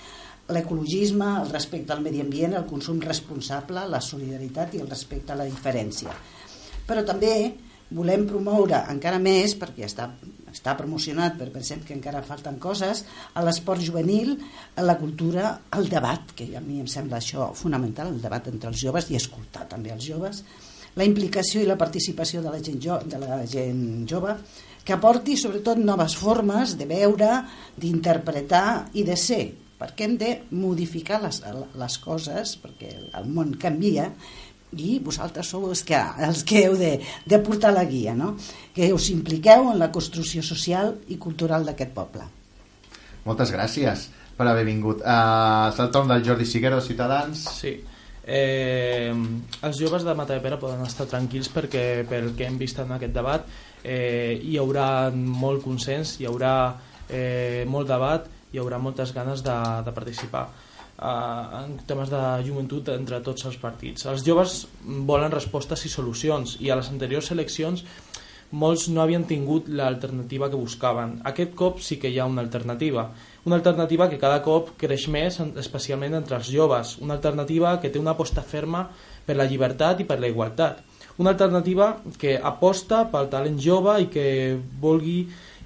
[0.55, 5.39] l'ecologisme, el respecte al medi ambient, el consum responsable, la solidaritat i el respecte a
[5.41, 6.17] la diferència.
[6.89, 7.35] Però també
[7.95, 10.09] volem promoure encara més, perquè està,
[10.51, 13.05] està promocionat, però pensem que encara falten coses,
[13.35, 14.37] a l'esport juvenil,
[14.77, 18.71] a la cultura, al debat, que a mi em sembla això fonamental, el debat entre
[18.73, 20.45] els joves i escoltar també els joves,
[20.95, 24.37] la implicació i la participació de la gent, jo, de la gent jove,
[24.85, 27.31] que aporti sobretot noves formes de veure,
[27.81, 29.45] d'interpretar i de ser,
[29.81, 31.41] perquè hem de modificar les,
[31.81, 34.11] les coses, perquè el món canvia,
[34.79, 38.35] i vosaltres sou els que, els que heu de, de portar la guia, no?
[38.75, 42.29] que us impliqueu en la construcció social i cultural d'aquest poble.
[43.25, 45.03] Moltes gràcies per haver vingut.
[45.03, 47.47] Uh, és el torn del Jordi Siguero, Ciutadans.
[47.61, 47.77] Sí.
[48.25, 49.13] Eh,
[49.69, 53.45] els joves de Matapera poden estar tranquils perquè pel que hem vist en aquest debat
[53.85, 56.55] eh, hi haurà molt consens, hi haurà
[57.05, 60.47] eh, molt debat, hi haurà moltes ganes de, de participar
[60.99, 64.07] eh, en temes de joventut entre tots els partits.
[64.11, 67.85] Els joves volen respostes i solucions i a les anteriors eleccions
[68.55, 71.19] molts no havien tingut l'alternativa que buscaven.
[71.31, 73.09] Aquest cop sí que hi ha una alternativa.
[73.45, 76.97] Una alternativa que cada cop creix més, especialment entre els joves.
[77.03, 78.87] Una alternativa que té una aposta ferma
[79.27, 80.85] per la llibertat i per la igualtat.
[81.19, 84.27] Una alternativa que aposta pel talent jove i que
[84.83, 85.19] vulgui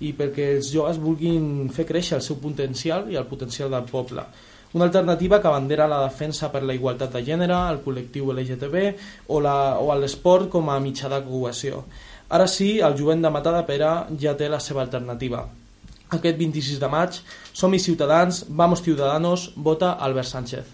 [0.05, 4.25] i perquè els joves vulguin fer créixer el seu potencial i el potencial del poble.
[4.75, 8.95] Una alternativa que abandera la defensa per la igualtat de gènere, el col·lectiu LGTB
[9.29, 11.85] o la- o l'esport com a mitjà de cohesió.
[12.29, 15.47] Ara sí, el jovent de Matar de Pera ja té la seva alternativa.
[16.11, 17.11] Aquest 26 de maig,
[17.53, 20.65] som-hi ciutadans, vamos ciudadanos, vota Albert Sánchez.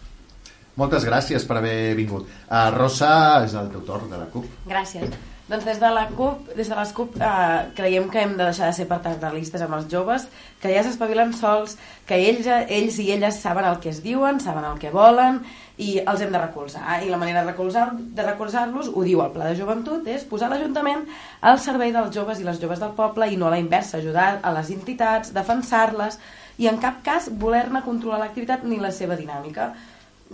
[0.76, 2.26] Moltes gràcies per haver vingut.
[2.50, 4.44] Uh, Rosa, és el teu torn de la CUP.
[4.66, 5.08] Gràcies.
[5.44, 8.70] Doncs des de la CUP, des de les CUP eh, creiem que hem de deixar
[8.70, 10.22] de ser paternalistes amb els joves,
[10.62, 11.74] que ja s'espavilen sols,
[12.08, 15.42] que ells, ells i elles saben el que es diuen, saben el que volen
[15.76, 16.96] i els hem de recolzar.
[17.04, 20.48] I la manera de recolzar- de recolzar-los, ho diu el Pla de Joventut, és posar
[20.48, 21.04] l'Ajuntament
[21.42, 24.38] al servei dels joves i les joves del poble i no a la inversa, ajudar
[24.42, 26.16] a les entitats, defensar-les
[26.56, 29.74] i en cap cas voler-ne controlar l'activitat ni la seva dinàmica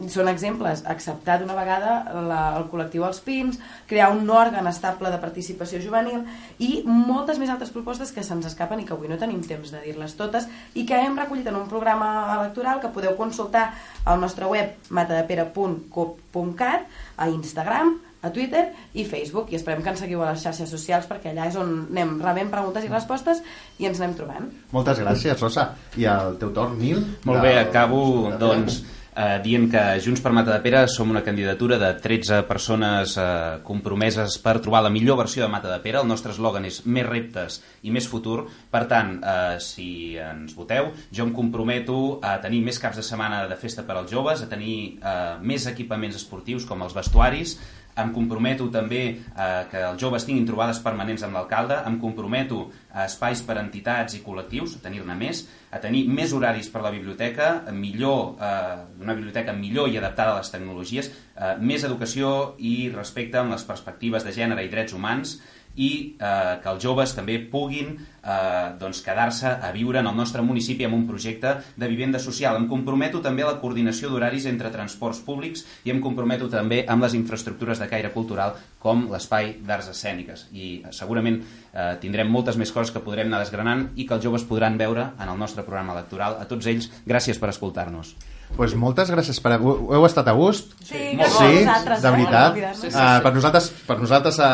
[0.09, 3.59] són exemples, acceptar d'una vegada la, el col·lectiu Els Pins,
[3.91, 6.23] crear un òrgan estable de participació juvenil
[6.63, 9.81] i moltes més altres propostes que se'ns escapen i que avui no tenim temps de
[9.85, 13.73] dir-les totes i que hem recollit en un programa electoral que podeu consultar
[14.07, 16.87] al nostre web matadepera.coop.cat,
[17.17, 18.67] a Instagram, a Twitter
[19.01, 21.71] i Facebook i esperem que ens seguiu a les xarxes socials perquè allà és on
[21.91, 23.41] anem rebent preguntes i respostes
[23.81, 24.49] i ens anem trobant.
[24.77, 25.71] Moltes gràcies, Rosa.
[25.97, 27.01] I al teu torn, Nil?
[27.25, 28.83] Molt bé, acabo de- doncs,
[29.15, 33.25] eh, dient que Junts per Matadepera som una candidatura de 13 persones eh,
[33.67, 36.03] compromeses per trobar la millor versió de Matadepera.
[36.03, 38.45] El nostre eslògan és més reptes i més futur.
[38.71, 43.47] Per tant, eh, si ens voteu, jo em comprometo a tenir més caps de setmana
[43.51, 47.59] de festa per als joves, a tenir eh, més equipaments esportius com els vestuaris,
[48.03, 53.07] em comprometo també eh, que els joves tinguin trobades permanents amb l'alcalde, em comprometo a
[53.07, 56.89] espais per a entitats i col·lectius, a tenir-ne més, a tenir més horaris per a
[56.89, 62.57] la biblioteca, millor, eh, una biblioteca millor i adaptada a les tecnologies, eh, més educació
[62.59, 65.39] i respecte amb les perspectives de gènere i drets humans,
[65.81, 65.91] i
[66.21, 70.85] eh, que els joves també puguin eh, doncs quedar-se a viure en el nostre municipi
[70.85, 72.59] amb un projecte de vivenda social.
[72.61, 77.07] Em comprometo també a la coordinació d'horaris entre transports públics i em comprometo també amb
[77.07, 80.49] les infraestructures de caire cultural com l'espai d'arts escèniques.
[80.53, 84.27] I eh, segurament eh, tindrem moltes més coses que podrem anar desgranant i que els
[84.27, 86.37] joves podran veure en el nostre programa electoral.
[86.41, 88.15] A tots ells, gràcies per escoltar-nos.
[88.57, 89.55] Pues moltes gràcies per...
[89.57, 90.75] Heu heu estat a gust?
[90.85, 90.99] Sí,
[91.31, 92.51] Sí, de eh, veritat.
[92.51, 92.81] convidar-nos.
[92.81, 93.23] Sí, sí, sí.
[93.25, 94.45] per nosaltres, per nosaltres uh,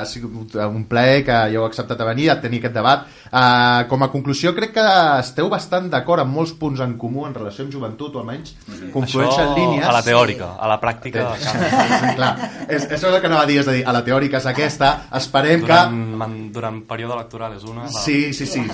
[0.00, 3.04] ha sigut un plaer que heu acceptat a venir a tenir aquest debat.
[3.26, 4.86] Uh, com a conclusió, crec que
[5.20, 8.54] esteu bastant d'acord amb molts punts en comú en relació amb joventut, o almenys
[8.94, 9.84] conflueixen Això línies.
[9.84, 12.14] a la teòrica, a la pràctica canvia.
[12.16, 12.32] Clar,
[12.68, 14.92] és, és el que anava a dir, és a dir, a la teòrica és aquesta,
[15.20, 16.16] esperem Durant, que...
[16.22, 17.84] man- durant període electoral és una...
[17.90, 18.64] la- Sí, sí, sí.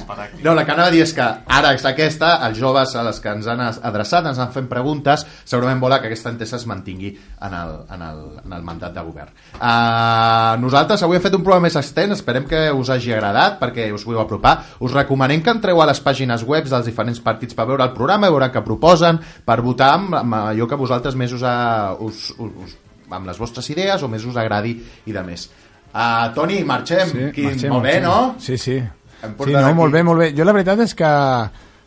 [0.44, 3.20] No, la que anava a dir és que ara és aquesta, els joves a les
[3.20, 7.10] que ens han adreçat, ens han fet preguntes, segurament vola que aquesta entesa es mantingui
[7.42, 9.32] en el, en el, en el mandat de govern.
[9.56, 13.88] Uh, nosaltres avui hem fet un programa més extens, esperem que us hagi agradat, perquè
[13.94, 14.54] us vull apropar.
[14.84, 18.30] Us recomanem que entreu a les pàgines web dels diferents partits per veure el programa
[18.32, 22.52] veure què proposen, per votar amb, amb allò que vosaltres més us, ha, us, us,
[22.66, 22.78] us
[23.12, 24.76] amb les vostres idees o més us agradi
[25.06, 25.48] i de més.
[25.92, 27.10] Uh, Toni, marxem.
[27.10, 28.08] Sí, Quin, marxem, molt bé, marxem.
[28.08, 28.34] no?
[28.40, 28.78] Sí, sí.
[29.22, 30.30] Hem Sí, no, aquí- molt bé, molt bé.
[30.34, 31.10] Jo la veritat és que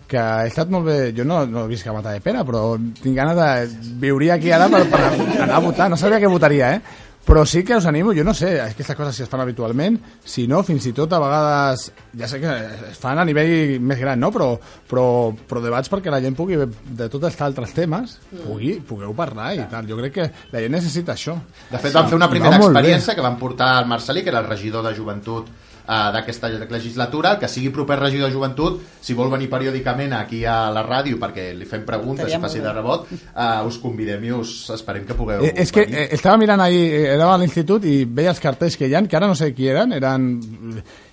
[0.08, 2.76] que he estat molt bé, jo no, no he vist que Mata de Pera, però
[2.78, 6.76] tinc ganes de viure aquí ara per, per anar a votar, no sabria què votaria,
[6.78, 7.04] eh?
[7.26, 10.46] Però sí que us animo, jo no sé, aquestes coses si es fan habitualment, si
[10.46, 11.88] no, fins i tot a vegades,
[12.22, 12.52] ja sé que
[12.92, 14.30] es fan a nivell més gran, no?
[14.32, 14.52] Però,
[14.86, 19.56] però, però debats perquè la gent pugui, de tots els altres temes, pugui, pugueu parlar
[19.58, 19.90] i tal.
[19.90, 21.34] Jo crec que la gent necessita això.
[21.72, 22.84] De fet, vam fer una primera molt bé.
[22.84, 25.50] experiència que van portar el Marcelí, que era el regidor de joventut
[25.88, 30.44] eh, d'aquesta legislatura, el que sigui proper regidor de joventut, si vol venir periòdicament aquí
[30.46, 34.32] a la ràdio perquè li fem preguntes i faci de rebot, eh, us convidem i
[34.32, 36.00] us esperem que pugueu Eh, és que venir.
[36.00, 39.04] eh, estava mirant ahí, eh, era a l'institut i veia els cartells que hi ha,
[39.08, 40.30] que ara no sé qui eren, eren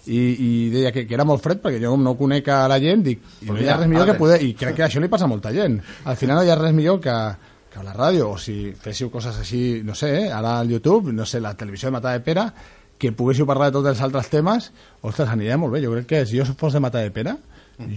[0.07, 3.05] i, i deia que, que era molt fred perquè jo no conec a la gent
[3.07, 5.25] dic, i no hi ha res millor que poder, i crec que això li passa
[5.29, 5.81] a molta gent.
[6.05, 7.15] Al final no hi ha res millor que,
[7.73, 11.13] que a la ràdio o si féssiu coses així, no sé, eh, ara al YouTube,
[11.13, 12.49] no sé, la televisió de Mata de Pera
[13.03, 14.71] que poguéssiu parlar de tots els altres temes
[15.03, 17.35] ostres, aniria molt bé, jo crec que si jo fos de Mata de Pera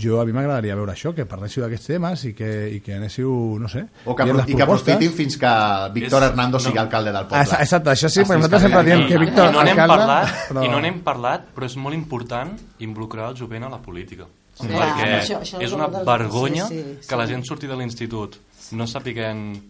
[0.01, 3.29] jo a mi m'agradaria veure això, que parléssiu d'aquests temes i que, i que anéssiu,
[3.61, 5.51] no sé o que, i que aprofitin fins que
[5.93, 6.81] Víctor És- Hernando sigui no.
[6.87, 7.43] alcalde del Ah, poble.
[7.43, 9.97] exa- Exacte, això sí, Estic perquè nosaltres sempre diem que Víctor i no n'hem alcalde,
[10.07, 10.63] parlat, però...
[10.65, 14.25] i no n'hem parlat, però és molt important involucrar el jovent a la política.
[14.55, 14.65] Sí.
[14.71, 17.33] perquè Clar, això- això és una un dels- vergonya sí, sí, que la sí.
[17.33, 18.37] gent surti de l'institut
[18.71, 19.61] no sapiguem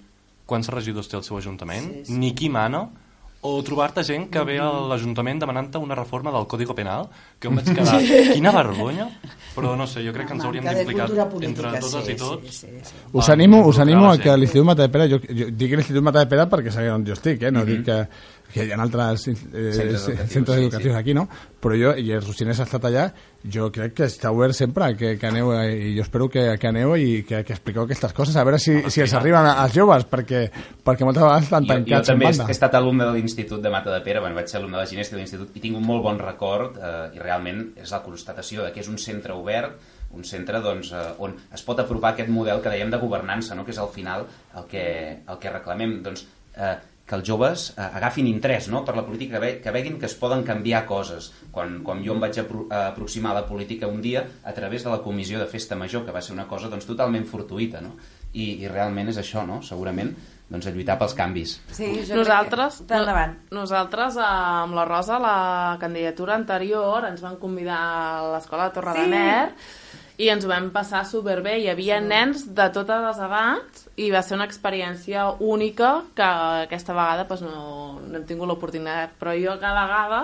[0.45, 2.14] quants regidors té el seu ajuntament, Sí, sí.
[2.14, 2.86] ni qui mana,
[3.46, 7.08] o trobar-te gent que ve a l'Ajuntament demanant-te una reforma del Código Penal,
[7.40, 8.00] que em vaig quedar...
[8.34, 9.08] Quina vergonya!
[9.56, 11.08] Però no sé, jo crec que ens hauríem d'implicar
[11.48, 12.50] entre totes sí, i tots.
[12.50, 13.04] Sí, sí, sí.
[13.14, 16.26] Us animo, us animo a que l'Institut Mata de Pere, jo, jo dic l'Institut Mata
[16.26, 17.54] de Pere perquè sabeu on jo estic, eh?
[17.56, 20.99] no dic que, que hi ha altres eh, Centres educatius, centres sí, educatius sí.
[20.99, 21.26] aquí, no?
[21.60, 23.06] Però jo, i el Rocinès ha estat allà,
[23.52, 26.69] jo crec que està obert sempre que, que aneu, eh, i jo espero que, que
[26.69, 30.06] aneu i que, que expliqueu aquestes coses, a veure si, si els arriben als joves,
[30.11, 30.45] perquè,
[30.86, 33.73] perquè moltes vegades estan Jo, jo tancats en també he, estat alumne de l'Institut de
[33.73, 35.86] Mata de Pere, bueno, vaig ser alumne de la Ginesta de l'Institut i tinc un
[35.86, 39.76] molt bon record eh, i realment és la constatació de que és un centre obert
[40.15, 43.65] un centre doncs, eh, on es pot apropar aquest model que dèiem de governança, no?
[43.65, 44.26] que és al final
[44.56, 44.86] el que,
[45.27, 45.98] el que reclamem.
[46.06, 46.26] Doncs,
[46.56, 46.76] eh,
[47.06, 48.84] que els joves eh, agafin interès no?
[48.86, 51.32] per la política, que, ve, que veguin que es poden canviar coses.
[51.53, 54.84] Quan, quan jo em vaig apro a aproximar a la política un dia a través
[54.84, 57.94] de la comissió de festa major, que va ser una cosa doncs, totalment fortuïta, no?
[58.34, 59.61] I, i realment és això, no?
[59.64, 60.10] segurament,
[60.49, 61.60] doncs, a lluitar pels canvis.
[61.72, 62.98] Sí, jo Nosaltres, crec que...
[63.03, 63.38] Endavant.
[63.52, 64.26] no- nosaltres eh,
[64.65, 69.56] amb la Rosa, la candidatura anterior, ens van convidar a l'escola de Torredemert
[70.18, 71.58] i ens ho vam passar superbé.
[71.60, 76.28] Hi havia nens de totes les edats i va ser una experiència única que
[76.66, 79.18] aquesta vegada pues, no, no hem tingut l'oportunitat.
[79.20, 80.22] Però jo cada vegada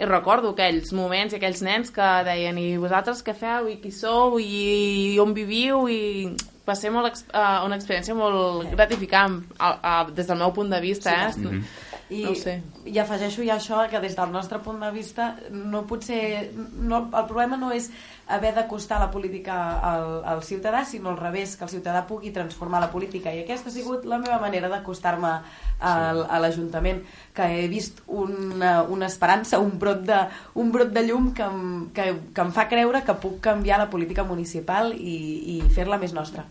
[0.00, 3.68] i recordo aquells moments i aquells nens que deien i vosaltres què feu?
[3.68, 4.38] I qui sou?
[4.40, 5.84] I on viviu?
[5.92, 6.30] I
[6.66, 10.80] va ser molt, eh, una experiència molt gratificant a, a, des del meu punt de
[10.80, 11.62] vista Sí, eh?
[12.10, 12.56] I, No sé.
[12.90, 17.04] I afegeixo ja això que des del nostre punt de vista no pot ser, no,
[17.06, 17.86] el problema no és
[18.26, 22.80] haver d'acostar la política al, al ciutadà, sinó al revés, que el ciutadà pugui transformar
[22.82, 23.32] la política.
[23.34, 25.30] I aquesta ha sigut la meva manera d'acostar-me
[25.80, 27.02] al- a l'Ajuntament,
[27.34, 30.18] que he vist una, una esperança, un brot de,
[30.54, 33.90] un brot de llum que em, que, que em fa creure que puc canviar la
[33.90, 35.16] política municipal i,
[35.58, 36.46] i fer-la més nostra.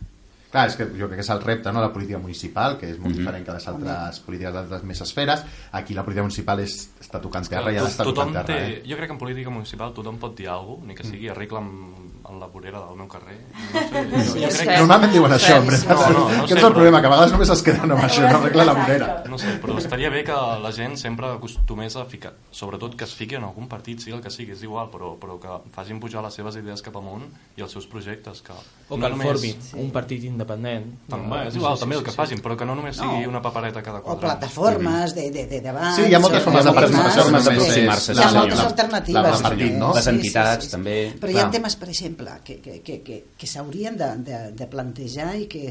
[0.49, 2.97] Clar, és que jo crec que és el repte, no?, la política municipal, que és
[2.97, 3.19] molt Mhm.
[3.19, 5.43] diferent que les altres polítiques d'altres més esferes.
[5.71, 8.83] Aquí la política municipal és, està tocant terra i ha d'estar tocant terra, té, eh?
[8.89, 11.59] jo crec que en política municipal tothom pot dir alguna cosa, ni que sigui arregla
[11.59, 13.37] amb, amb la vorera del meu carrer.
[13.73, 14.79] No sé, jo, Sí, jo és crec cert.
[14.79, 15.87] Normalment diuen això, en Sí, sí.
[15.87, 16.09] veritat.
[16.09, 17.91] No, no, no que sé, és el però- problema, que a vegades només es queden
[17.91, 19.07] amb això, no arregla la vorera.
[19.29, 20.31] No sé, però estaria bé que
[20.63, 24.21] la gent sempre acostumés a ficar, sobretot que es fiqui en algun partit, sigui el
[24.21, 27.25] que sigui, és igual, però, però que facin pujar les seves idees cap amunt
[27.57, 28.41] i els seus projectes.
[28.41, 28.53] Que
[28.89, 30.85] O que el formin, un partit independent.
[31.09, 33.99] També, és igual, també el que facin, però que no només sigui una papereta cada
[33.99, 34.39] o quatre anys.
[34.39, 38.29] plataformes de, de, de debat Sí, hi ha moltes formes de formes aproximar-se, hi ha
[38.29, 39.41] sí, moltes alternatives
[39.79, 39.93] no?
[39.95, 43.97] Les entitats, també, però hi ha temes per exemple que, que, que, que, que s'haurien
[43.97, 45.69] de, de, de plantejar i que,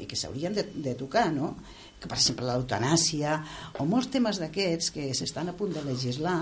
[0.00, 1.54] i que s'haurien de, de tocar no?
[2.00, 3.36] que per exemple l'eutanàsia
[3.78, 6.38] o molts temes d'aquests que s'estan a punt de legislar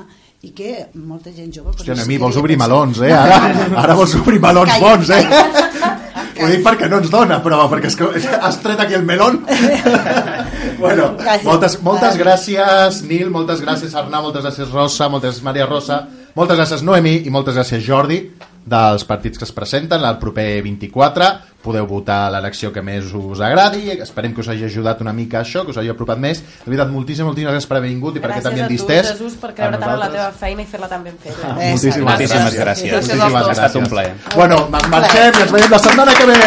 [0.47, 3.11] i que molta gent jove Hòstia, Noemí, sí vols obrir melons, eh?
[3.11, 3.41] Ara,
[3.83, 5.25] ara vols obrir melons Calla, bons, eh?
[5.27, 5.97] calla.
[6.39, 8.09] Ho dic perquè no ens dona, però perquè és que
[8.39, 9.41] has tret aquí el melón.
[10.83, 11.11] bueno,
[11.43, 16.05] moltes, moltes gràcies, Nil, moltes gràcies, Arnau, moltes gràcies, Rosa, moltes gràcies, Maria Rosa,
[16.39, 18.21] moltes gràcies, Noemi, i moltes gràcies, Jordi,
[18.69, 21.29] dels partits que es presenten el proper 24.
[21.63, 23.91] Podeu votar l'elecció que més us agradi.
[24.01, 26.41] Esperem que us hagi ajudat una mica això, que us hagi apropat més.
[26.41, 28.77] De veritat, moltíssimes, moltíssimes gràcies per haver vingut i perquè Gràcies també a en tu,
[28.77, 29.11] distès.
[29.15, 31.57] Jesús, per creure tant en la teva feina i fer-la tan ben feta.
[31.59, 32.63] Eh, Moltíssimes Moltíssimes gràcies.
[32.63, 32.93] gràcies.
[32.93, 33.83] Moltíssimes Ha estat gràcies.
[33.83, 34.15] un plaer.
[34.37, 36.39] Bueno, marxem i ens veiem la setmana que ve.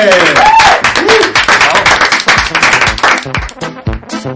[4.23, 4.35] Dun,